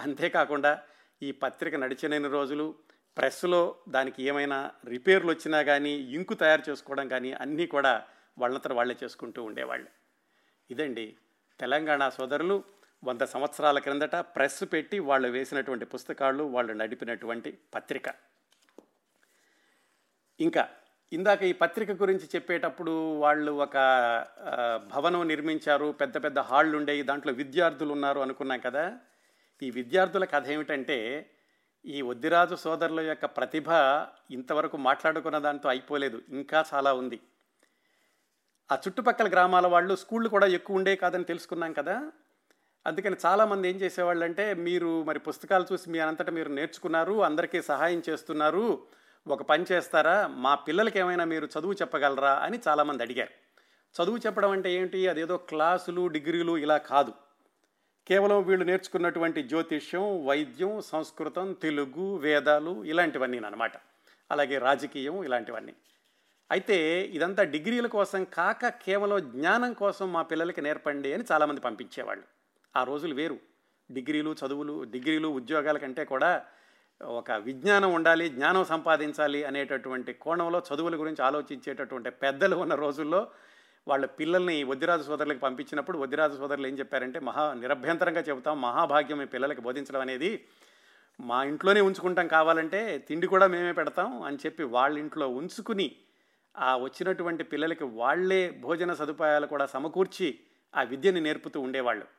అంతేకాకుండా 0.00 0.82
ఈ 1.22 1.32
పత్రిక 1.32 1.74
నడిచినన్ని 1.74 2.28
రోజులు 2.28 2.74
ప్రెస్లో 3.16 3.76
దానికి 3.88 4.22
ఏమైనా 4.22 4.70
రిపేర్లు 4.84 5.30
వచ్చినా 5.30 5.62
కానీ 5.62 5.90
ఇంకు 5.90 6.34
తయారు 6.34 6.70
చేసుకోవడం 6.70 7.08
కానీ 7.08 7.32
అన్నీ 7.32 7.66
కూడా 7.66 8.04
వాళ్ళంతా 8.38 8.74
వాళ్ళే 8.74 8.96
చేసుకుంటూ 9.02 9.42
ఉండేవాళ్ళు. 9.42 9.88
ఇదండి 10.70 11.16
తెలంగాణ 11.60 12.08
సోదరులు. 12.08 12.77
వంద 13.04 13.22
సంవత్సరాల 13.22 13.78
క్రిందట 13.78 14.16
ప్రెస్ 14.16 14.64
పెట్టి 14.72 14.98
వాళ్ళు 14.98 15.28
వేసినటువంటి 15.28 15.84
పుస్తకాలు 15.84 16.44
వాళ్ళు 16.44 16.72
నడిపినటువంటి 16.72 17.58
పత్రిక. 17.74 18.14
ఇంకా 20.40 20.68
ఇందాక 21.12 21.42
ఈ 21.42 21.52
పత్రిక 21.52 21.90
గురించి 21.90 22.26
చెప్పేటప్పుడు 22.36 23.18
వాళ్ళు 23.18 23.52
ఒక 23.52 23.76
భవనం 24.86 25.28
నిర్మించారు 25.28 25.92
పెద్ద 25.92 26.24
పెద్ద 26.24 26.38
హాళ్ళు 26.38 26.76
ఉండేవి 26.78 27.02
దాంట్లో 27.02 27.32
విద్యార్థులు 27.32 27.92
ఉన్నారు 27.92 28.20
అనుకున్నాం 28.20 28.60
కదా. 28.60 28.98
ఈ 29.62 29.70
విద్యార్థుల 29.70 30.24
కథ 30.24 30.48
ఏమిటంటే 30.48 31.30
ఈ 31.84 32.02
ఒద్దిరాజు 32.02 32.54
సోదరుల 32.54 33.00
యొక్క 33.00 33.24
ప్రతిభ 33.24 33.68
ఇంతవరకు 34.30 34.76
మాట్లాడుకున్న 34.76 35.38
దాంతో 35.38 35.68
అయిపోలేదు 35.68 36.22
ఇంకా 36.28 36.64
చాలా 36.74 36.92
ఉంది. 36.92 37.20
ఆ 38.72 38.74
చుట్టుపక్కల 38.74 39.28
గ్రామాల 39.28 39.66
వాళ్ళు 39.66 39.96
స్కూళ్ళు 39.96 40.28
కూడా 40.28 40.46
ఎక్కువ 40.46 40.76
ఉండే 40.76 40.96
కాదని 40.96 41.24
తెలుసుకున్నాం 41.24 41.72
కదా. 41.72 42.12
అందుకని 42.88 43.16
చాలామంది 43.26 43.68
ఏం 43.68 43.76
చేసేవాళ్ళు 43.76 44.24
అంటే 44.24 44.54
మీరు 44.54 45.02
మరి 45.02 45.18
పుస్తకాలు 45.18 45.66
చూసి 45.72 45.90
మీ 45.90 45.98
అంతటా 45.98 46.32
మీరు 46.32 46.48
నేర్చుకున్నారు 46.48 47.22
అందరికీ 47.22 47.62
సహాయం 47.62 48.02
చేస్తున్నారు 48.08 48.82
ఒక 49.28 49.42
పని 49.42 49.64
చేస్తారా 49.72 50.26
మా 50.26 50.54
పిల్లలకి 50.54 50.98
ఏమైనా 50.98 51.24
మీరు 51.24 51.46
చదువు 51.46 51.72
చెప్పగలరా? 51.72 52.34
అని 52.34 52.60
చాలామంది 52.68 53.02
అడిగారు. 53.02 53.30
చదువు 54.02 54.16
చెప్పడం 54.16 54.50
అంటే 54.50 54.72
ఏంటి? 54.72 55.08
అదేదో 55.08 55.36
క్లాసులు 55.36 56.06
డిగ్రీలు 56.06 56.58
ఇలా 56.58 56.76
కాదు. 56.76 57.12
కేవలం 58.08 58.42
వీళ్ళు 58.42 58.64
నేర్చుకున్నటువంటి 58.64 59.42
జ్యోతిష్యం 59.42 60.26
వైద్యం 60.26 60.80
సంస్కృతం 60.80 61.52
తెలుగు 61.52 62.16
వేదాలు 62.16 62.84
ఇలాంటివన్నీ 62.84 63.38
అనమాట 63.38 63.72
అలాగే 64.30 64.58
రాజకీయం 64.58 65.24
ఇలాంటివన్నీ. 65.24 65.74
అయితే 66.50 67.02
ఇదంతా 67.02 67.42
డిగ్రీల 67.42 67.86
కోసం 67.86 68.24
కాక 68.24 68.68
కేవలం 68.68 69.20
జ్ఞానం 69.20 69.72
కోసం 69.72 70.12
మా 70.12 70.22
పిల్లలకి 70.22 70.62
నేర్పండి 70.62 71.12
అని 71.12 71.24
చాలామంది 71.32 71.60
పంపించేవాళ్ళు. 71.60 72.37
ఆ 72.78 72.82
రోజులు 72.84 73.14
వేరు. 73.14 73.38
డిగ్రీలు 73.90 74.36
చదువులు 74.40 74.74
డిగ్రీలు 74.84 75.28
ఉద్యోగాల 75.28 75.78
కంటే 75.78 76.04
కూడా 76.04 76.30
ఒక 77.00 77.30
విజ్ఞానం 77.32 77.90
ఉండాలి 77.94 78.28
జ్ఞానం 78.28 78.64
సంపాదించాలి 78.64 79.40
అనేటటువంటి 79.44 80.12
కోణంలో 80.12 80.58
చదువుల 80.68 80.96
గురించి 81.00 81.22
ఆలోచించేటటువంటి 81.24 82.10
పెద్దలు 82.10 82.56
ఉన్న 82.56 82.74
రోజుల్లో 82.74 83.20
వాళ్ళ 83.88 84.06
పిల్లల్ని 84.06 84.64
వద్దిరాజు 84.64 85.02
సోదరులకు 85.02 85.38
పంపించినప్పుడు 85.38 85.98
వద్దిరాజు 85.98 86.36
సోదరులు 86.36 86.66
ఏం 86.66 86.78
చెప్పారంటే 86.78 87.18
మహా 87.20 87.44
నిరభ్యంతరంగా 87.52 88.20
చెబుతాం 88.20 88.60
మహాభాగ్యం 88.60 89.18
మీ 89.18 89.26
పిల్లలకి 89.26 89.60
బోధించడం 89.60 90.00
అనేది. 90.00 90.30
మా 91.20 91.38
ఇంట్లోనే 91.44 91.80
ఉంచుకుంటాం 91.80 92.26
కావాలంటే 92.28 92.80
తిండి 93.08 93.26
కూడా 93.26 93.46
మేమే 93.46 93.72
పెడతాం 93.72 94.22
అని 94.22 94.38
చెప్పి 94.46 94.62
వాళ్ళ 94.62 94.98
ఇంట్లో 94.98 95.28
ఉంచుకుని 95.28 95.88
ఆ 96.54 96.76
వచ్చినటువంటి 96.76 97.44
పిల్లలకి 97.44 97.84
వాళ్ళే 97.84 98.42
భోజన 98.60 98.92
సదుపాయాలు 98.94 99.46
కూడా 99.46 99.66
సమకూర్చి 99.66 100.28
ఆ 100.76 100.82
విద్యని 100.82 101.20
నేర్పుతూ 101.20 101.60
ఉండేవాళ్ళు. 101.60 102.17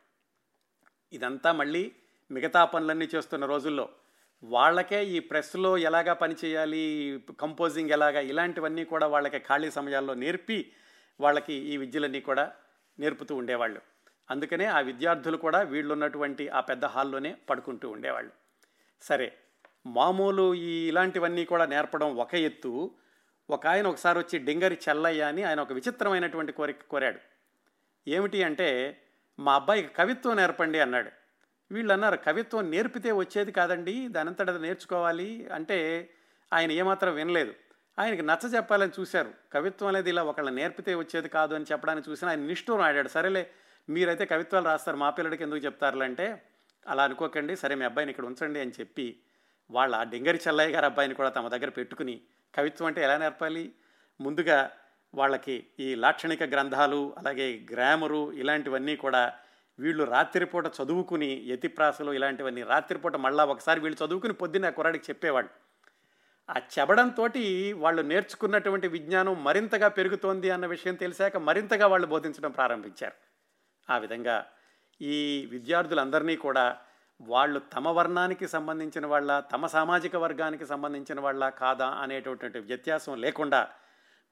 ఇదంతా 1.14 1.52
మళ్ళీ 1.52 1.92
మిగతా 2.32 2.66
పనులన్నీ 2.66 3.10
చేస్తున్న 3.16 3.46
రోజుల్లో. 3.46 3.90
వాళ్ళకే 4.44 5.06
ఈ 5.06 5.20
ప్రెస్లో 5.20 5.78
ఎలాగా 5.78 6.14
పనిచేయాలి 6.14 7.24
కంపోజింగ్ 7.40 7.90
ఎలాగా 7.90 8.20
ఇలాంటివన్నీ 8.20 8.84
కూడా 8.84 9.08
వాళ్ళకి 9.08 9.40
ఖాళీ 9.40 9.72
సమయాల్లో 9.72 10.14
నేర్పి 10.14 10.72
వాళ్ళకి 11.20 11.54
ఈ 11.54 11.78
విద్యలన్నీ 11.78 12.22
కూడా 12.22 12.52
నేర్పుతూ 13.00 13.36
ఉండేవాళ్ళు. 13.36 13.82
అందుకనే 14.32 14.66
ఆ 14.66 14.80
విద్యార్థులు 14.80 15.38
కూడా 15.38 15.62
వీళ్ళు 15.62 15.94
ఉన్నటువంటి 15.94 16.50
ఆ 16.50 16.60
పెద్ద 16.60 16.86
హాల్లోనే 16.86 17.36
పడుకుంటూ 17.50 17.90
ఉండేవాళ్ళు. 17.90 18.32
సరే 19.02 19.34
మామూలు 19.86 20.56
ఈ 20.56 20.88
ఇలాంటివన్నీ 20.88 21.46
కూడా 21.46 21.66
నేర్పడం 21.66 22.18
ఒక 22.18 22.36
ఎత్తు. 22.36 22.92
ఒక 23.50 23.68
ఆయన 23.68 23.88
ఒకసారి 23.88 24.20
వచ్చి 24.20 24.40
డింగరి 24.40 24.78
చెల్లయ్య 24.90 25.22
అని 25.22 25.44
ఆయన 25.44 25.62
ఒక 25.62 25.74
విచిత్రమైనటువంటి 25.74 26.52
కోరిక 26.52 26.82
కోరాడు. 26.90 27.20
ఏమిటి 28.08 28.44
అంటే 28.44 29.02
మా 29.40 29.56
అబ్బాయికి 29.56 29.94
కవిత్వం 29.94 30.36
నేర్పండి 30.36 30.80
అన్నాడు. 30.80 31.12
వీళ్ళు 31.72 31.94
అన్నారు 31.94 32.18
కవిత్వం 32.18 32.72
నేర్పితే 32.72 33.12
వచ్చేది 33.12 33.52
కాదండి 33.52 34.08
దానంతట 34.08 34.50
నేర్చుకోవాలి 34.50 35.50
అంటే 35.54 36.10
ఆయన 36.54 36.72
ఏమాత్రం 36.72 37.14
వినలేదు. 37.14 37.54
ఆయనకి 38.00 38.22
నచ్చ 38.22 38.48
చెప్పాలని 38.56 38.92
చూశారు. 39.00 39.32
కవిత్వం 39.54 39.90
అనేది 39.90 40.10
ఇలా 40.10 40.24
ఒకళ్ళ 40.24 40.50
నేర్పితే 40.50 40.96
వచ్చేది 40.96 41.30
కాదు 41.30 41.54
అని 41.56 41.66
చెప్పడానికి 41.72 42.12
చూసిన 42.12 42.28
ఆయన 42.30 42.40
నిష్ఠూరం 42.40 42.82
ఆడాడు. 42.82 43.08
సరేలే 43.08 43.50
మీరైతే 43.90 44.26
కవిత్వాలు 44.26 44.66
రాస్తారు 44.66 44.98
మా 44.98 45.10
పిల్లడికి 45.10 45.44
ఎందుకు 45.44 45.66
చెప్తారులంటే 45.66 46.42
అలా 46.88 47.04
అనుకోకండి 47.04 47.56
సరే 47.56 47.76
మీ 47.76 47.86
అబ్బాయిని 47.86 48.10
ఇక్కడ 48.10 48.26
ఉంచండి 48.26 48.60
అని 48.60 48.72
చెప్పి 48.80 49.20
వాళ్ళ 49.72 49.96
ఆ 49.96 50.04
డింగరి 50.04 50.40
చెల్లయ్య 50.48 50.74
గారి 50.74 50.86
అబ్బాయిని 50.86 51.16
కూడా 51.16 51.30
తమ 51.30 51.48
దగ్గర 51.48 51.70
పెట్టుకుని 51.70 52.22
కవిత్వం 52.56 52.88
అంటే 52.88 53.04
ఎలా 53.04 53.18
నేర్పాలి? 53.18 53.74
ముందుగా 54.22 54.72
వాళ్ళకి 55.14 55.68
ఈ 55.80 55.96
లాక్షణిక 55.96 56.44
గ్రంథాలు 56.44 57.14
అలాగే 57.18 57.66
గ్రామరు 57.74 58.32
ఇలాంటివన్నీ 58.32 58.96
కూడా 58.96 59.34
వీళ్ళు 59.80 60.04
రాత్రిపూట 60.04 60.68
చదువుకుని 60.68 61.44
యతిప్రాసలు 61.48 62.12
ఇలాంటివన్నీ 62.12 62.64
రాత్రిపూట 62.64 63.16
మళ్ళా 63.16 63.46
ఒకసారి 63.46 63.80
వీళ్ళు 63.80 64.06
చదువుకుని 64.06 64.34
పొద్దున్న 64.34 64.70
కుర్రాడికి 64.70 65.06
చెప్పేవాళ్ళు. 65.10 65.50
ఆ 66.50 66.62
చెబడంతో 66.80 67.28
వాళ్ళు 67.76 68.02
నేర్చుకున్నటువంటి 68.02 68.88
విజ్ఞానం 68.88 69.44
మరింతగా 69.44 69.88
పెరుగుతోంది 69.88 70.50
అన్న 70.50 70.66
విషయం 70.66 70.96
తెలిసాక 70.96 71.38
మరింతగా 71.38 71.88
వాళ్ళు 71.88 72.08
బోధించడం 72.08 72.52
ప్రారంభించారు. 72.52 73.14
ఆ 73.90 73.98
విధంగా 73.98 74.46
ఈ 75.02 75.48
విద్యార్థులందరినీ 75.52 76.36
కూడా 76.36 76.78
వాళ్ళు 77.22 77.60
తమ 77.60 77.88
వర్ణానికి 77.90 78.48
సంబంధించిన 78.48 79.06
వాళ్ళ 79.06 79.40
తమ 79.40 79.66
సామాజిక 79.66 80.16
వర్గానికి 80.16 80.66
సంబంధించిన 80.66 81.20
వాళ్ళ 81.20 81.50
కాదా 81.50 81.88
అనేటటువంటి 81.88 82.60
వ్యత్యాసం 82.60 83.22
లేకుండా 83.22 83.70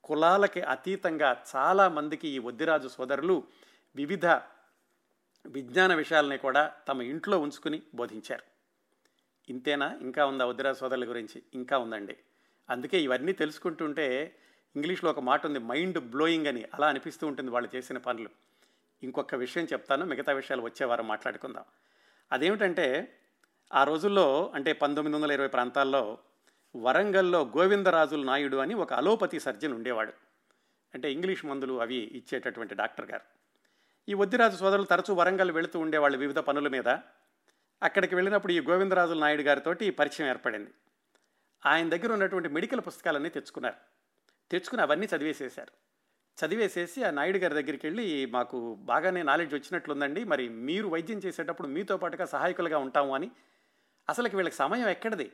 కులాలకి 0.04 0.62
అతీతంగా 0.62 1.44
చాలామందికి 1.56 2.28
ఈ 2.28 2.40
వద్దిరాజు 2.40 2.88
సోదరులు 2.88 3.44
వివిధ 3.96 4.26
విజ్ఞాన 5.46 5.96
విషయాలని 5.96 6.38
కూడా 6.38 6.74
తమ 6.88 7.02
ఇంట్లో 7.02 7.40
ఉంచుకుని 7.40 7.82
బోధించారు. 7.96 8.44
ఇంతేనా? 9.50 9.98
ఇంకా 10.02 10.26
ఉందా 10.26 10.46
వద్దిరాజు 10.46 10.78
సోదరుల 10.78 11.10
గురించి? 11.10 11.44
ఇంకా 11.54 11.78
ఉందండి. 11.78 12.18
అందుకే 12.70 13.02
ఇవన్నీ 13.02 13.32
తెలుసుకుంటుంటే 13.32 14.36
ఇంగ్లీష్లో 14.76 15.10
ఒక 15.10 15.20
మాట 15.20 15.46
ఉంది 15.46 15.60
మైండ్ 15.60 16.00
బ్లోయింగ్ 16.00 16.48
అని. 16.48 16.66
అలా 16.74 16.88
అనిపిస్తూ 16.88 17.28
ఉంటుంది 17.28 17.52
వాళ్ళు 17.52 17.76
చేసిన 17.76 17.98
పనులు. 17.98 18.30
ఇంకొక 19.04 19.36
విషయం 19.36 19.66
చెప్తాను 19.66 20.06
మిగతా 20.06 20.34
విషయాలు 20.34 20.62
వచ్చేవారు 20.62 21.04
మాట్లాడుకుందాం. 21.04 21.64
అదేమిటంటే 22.32 23.18
ఆ 23.74 23.84
రోజుల్లో 23.84 24.52
అంటే 24.56 24.74
పంతొమ్మిది 24.74 25.18
వందల 25.18 25.32
ఇరవై 25.32 25.48
ప్రాంతాల్లో 25.48 26.18
వరంగల్లో 26.78 27.52
గోవిందరాజుల 27.58 28.26
నాయుడు 28.26 28.58
అని 28.58 28.74
ఒక 28.74 28.94
అలోపతి 28.94 29.40
సర్జన్ 29.40 29.74
ఉండేవాడు. 29.74 30.14
అంటే 30.94 31.12
ఇంగ్లీష్ 31.12 31.46
మందులు 31.46 31.82
అవి 31.82 31.96
ఇచ్చేటటువంటి 31.96 32.76
డాక్టర్ 32.76 33.12
గారు. 33.12 33.24
ఈ 34.10 34.14
వద్దిరాజు 34.14 34.58
సోదరులు 34.58 34.86
తరచూ 34.86 35.14
వరంగల్ 35.14 35.52
వెళుతూ 35.52 35.80
ఉండేవాళ్ళు 35.80 36.18
వివిధ 36.18 36.40
పనుల 36.40 36.68
మీద. 36.68 36.88
అక్కడికి 37.84 38.16
వెళ్ళినప్పుడు 38.16 38.52
ఈ 38.52 38.60
గోవిందరాజుల 38.60 39.20
నాయుడు 39.20 39.42
గారితోటి 39.42 39.90
పరిచయం 39.90 40.30
ఏర్పడింది. 40.30 40.70
ఆయన 41.66 41.90
దగ్గర 41.90 42.14
ఉన్నటువంటి 42.14 42.50
మెడికల్ 42.50 42.80
పుస్తకాలన్నీ 42.80 43.30
తెచ్చుకున్నారు. 43.30 43.76
తెచ్చుకుని 44.52 44.82
అవన్నీ 44.82 45.08
చదివేసేశారు. 45.18 45.88
చదివేసేసి 46.46 47.04
ఆ 47.04 47.10
నాయుడు 47.10 47.38
గారి 47.38 47.54
దగ్గరికి 47.54 47.88
వెళ్ళి 47.88 48.26
మాకు 48.26 48.76
బాగానే 48.76 49.24
నాలెడ్జ్ 49.24 49.56
వచ్చినట్లుందండి. 49.56 50.24
మరి 50.24 50.50
మీరు 50.50 50.88
వైద్యం 50.88 51.18
చేసేటప్పుడు 51.18 51.68
మీతో 51.68 51.98
పాటుగా 51.98 52.26
సహాయకులుగా 52.26 52.78
ఉంటాము 52.78 53.16
అని. 53.16 53.32
అసలుకి 54.10 54.36
వీళ్ళకి 54.36 54.56
సమయం 54.56 54.90
ఎక్కడిది? 54.90 55.32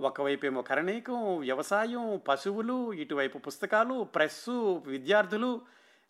ఒకవైపేమో 0.00 0.52
ఏమో 0.52 0.62
కరణీకం 0.62 1.38
వ్యవసాయం 1.38 2.20
పశువులు 2.28 2.92
ఇటువైపు 2.92 3.38
పుస్తకాలు 3.38 4.04
ప్రెస్సు 4.04 4.82
విద్యార్థులు 4.86 5.60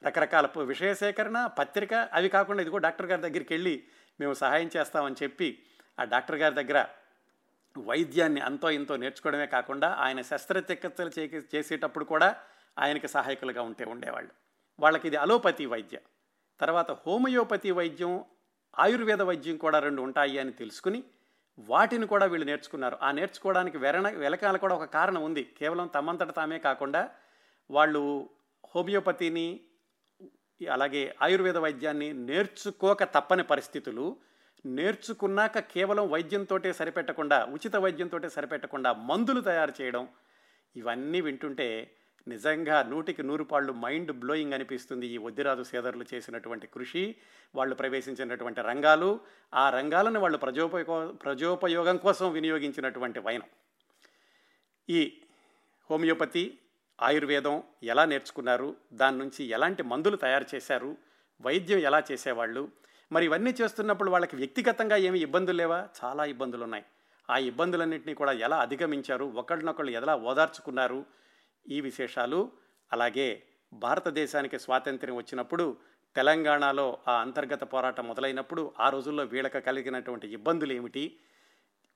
రకరకాల 0.05 0.49
విషయ 0.62 0.95
సేకరణ 0.95 1.47
పత్రిక 1.47 1.95
అవి 1.95 2.28
కాకుండా 2.28 2.62
ఇదిగో 2.62 2.78
డాక్టర్ 2.78 3.07
గారి 3.07 3.22
దగ్గరికి 3.22 3.55
వెళ్ళి 3.55 3.85
మేము 4.20 4.35
సహాయం 4.35 4.70
చేస్తామని 4.76 5.14
చెప్పి 5.22 5.62
ఆ 6.01 6.05
డాక్టర్ 6.05 6.37
గారి 6.37 6.55
దగ్గర 6.55 6.87
వైద్యాన్ని 7.78 8.41
అంతో 8.41 8.70
ఇంతో 8.70 8.97
నేర్చుకోవడమే 8.97 9.47
కాకుండా 9.47 9.89
ఆయన 9.89 10.22
శస్త్రచికిత్సలు 10.22 11.11
చేసేటప్పుడు 11.55 12.05
కూడా 12.05 12.37
ఆయనకి 12.78 13.09
సహాయకులుగా 13.09 13.62
ఉంటే 13.62 13.85
ఉండేవాళ్ళు. 13.85 14.30
వాళ్ళకి 14.80 15.07
ఇది 15.07 15.16
అలోపతి 15.16 15.66
వైద్యం. 15.66 16.01
తర్వాత 16.61 16.91
హోమియోపతి 16.91 17.70
వైద్యం 17.70 18.24
ఆయుర్వేద 18.78 19.22
వైద్యం 19.22 19.57
కూడా 19.57 19.78
రెండు 19.78 20.03
ఉంటాయి 20.03 20.39
అని 20.39 20.53
తెలుసుకుని 20.53 21.05
వాటిని 21.59 22.07
కూడా 22.07 22.26
వీళ్ళు 22.26 22.46
నేర్చుకున్నారు. 22.46 22.96
ఆ 23.02 23.11
నేర్చుకోవడానికి 23.12 23.78
వెరణ 23.78 24.09
వెలకాల 24.09 24.57
కూడా 24.57 24.74
ఒక 24.74 24.84
కారణం 24.84 25.22
ఉంది. 25.22 25.44
కేవలం 25.59 25.86
తమంతట 25.86 26.30
తామే 26.30 26.59
కాకుండా 26.59 27.11
వాళ్ళు 27.70 28.02
హోమియోపతిని 28.74 29.61
అలాగే 30.61 31.02
ఆయుర్వేద 31.22 31.57
వైద్యాన్ని 31.57 32.12
నేర్చుకోక 32.12 33.02
తప్పని 33.05 33.42
పరిస్థితులు 33.42 34.16
నేర్చుకున్నాక 34.66 35.59
కేవలం 35.59 36.11
వైద్యంతో 36.11 36.59
సరిపెట్టకుండా 36.72 37.44
ఉచిత 37.44 37.76
వైద్యంతో 37.76 38.18
సరిపెట్టకుండా 38.28 38.92
మందులు 38.92 39.40
తయారు 39.40 39.72
చేయడం 39.80 40.09
ఇవన్నీ 40.76 41.20
వింటుంటే 41.20 41.68
నిజంగా 42.26 42.76
నూటికి 42.82 43.22
నూరు 43.22 43.44
పాళ్ళు 43.44 43.72
మైండ్ 43.84 44.12
బ్లోయింగ్ 44.12 44.54
అనిపిస్తుంది 44.56 45.06
ఈ 45.06 45.18
వద్దిరాజు 45.18 45.62
సేదరులు 45.62 46.04
చేసినటువంటి 46.12 46.66
కృషి. 46.66 47.02
వాళ్ళు 47.54 47.74
ప్రవేశించినటువంటి 47.74 48.60
రంగాలు 48.60 49.10
ఆ 49.54 49.64
రంగాలను 49.70 50.20
వాళ్ళు 50.20 50.38
ప్రజోపయో 50.38 50.98
ప్రజోపయోగం 51.24 51.96
కోసం 51.96 52.32
వినియోగించినటువంటి 52.32 53.20
వైనం. 53.20 53.48
ఈ 54.88 55.00
హోమియోపతి 55.90 56.44
ఆయుర్వేదం 56.98 57.62
ఎలా 57.92 58.04
నేర్చుకున్నారు 58.04 58.68
దాని 59.00 59.18
నుంచి 59.18 59.44
ఎలాంటి 59.56 59.82
మందులు 59.82 60.16
తయారు 60.16 60.46
చేశారు 60.54 60.90
వైద్యం 61.40 61.78
ఎలా 61.78 62.00
చేసేవాళ్ళు 62.10 62.62
మరి 63.10 63.24
ఇవన్నీ 63.24 63.52
చేస్తున్నప్పుడు 63.60 64.10
వాళ్ళకి 64.10 64.36
వ్యక్తిగతంగా 64.36 64.96
ఏమి 65.08 65.18
ఇబ్బందులు 65.18 65.56
లేవా? 65.56 65.78
చాలా 66.00 66.24
ఇబ్బందులు 66.24 66.64
ఉన్నాయి 66.64 66.84
ఆ 67.28 67.36
ఇబ్బందులన్నింటినీ 67.50 68.14
కూడా 68.14 68.32
ఎలా 68.46 68.56
అధిగమించారు 68.58 69.26
ఒకళ్ళనొకళ్ళు 69.40 69.92
ఎలా 70.00 70.14
ఓదార్చుకున్నారు 70.30 71.00
ఈ 71.68 71.80
విశేషాలు. 71.80 72.52
అలాగే 72.92 73.42
భారతదేశానికి 73.72 74.58
స్వాతంత్ర్యం 74.58 75.16
వచ్చినప్పుడు 75.16 75.76
తెలంగాణలో 76.16 76.98
ఆ 77.08 77.20
అంతర్గత 77.20 77.62
పోరాటం 77.62 78.08
మొదలైనప్పుడు 78.08 78.72
ఆ 78.80 78.88
రోజుల్లో 78.88 79.24
వీళ్ళకి 79.24 79.60
కలిగినటువంటి 79.60 80.28
ఇబ్బందులు 80.28 80.72
ఏమిటి? 80.72 81.18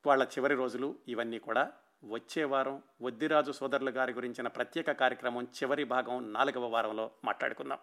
వాళ్ళ 0.06 0.22
చివరి 0.22 0.54
రోజులు 0.54 0.94
ఇవన్నీ 1.08 1.38
కూడా 1.38 1.72
వచ్చే 2.04 2.44
వారం 2.44 2.82
వద్దిరాజు 3.02 3.52
సోదరుల 3.52 3.90
గారి 3.90 4.12
గురించిన 4.12 4.48
ప్రత్యేక 4.48 4.90
కార్యక్రమం 4.92 5.44
చివరి 5.44 5.84
భాగం 5.84 6.32
నాలుగవ 6.32 6.66
వారంలో 6.66 7.10
మాట్లాడుకుందాం. 7.24 7.78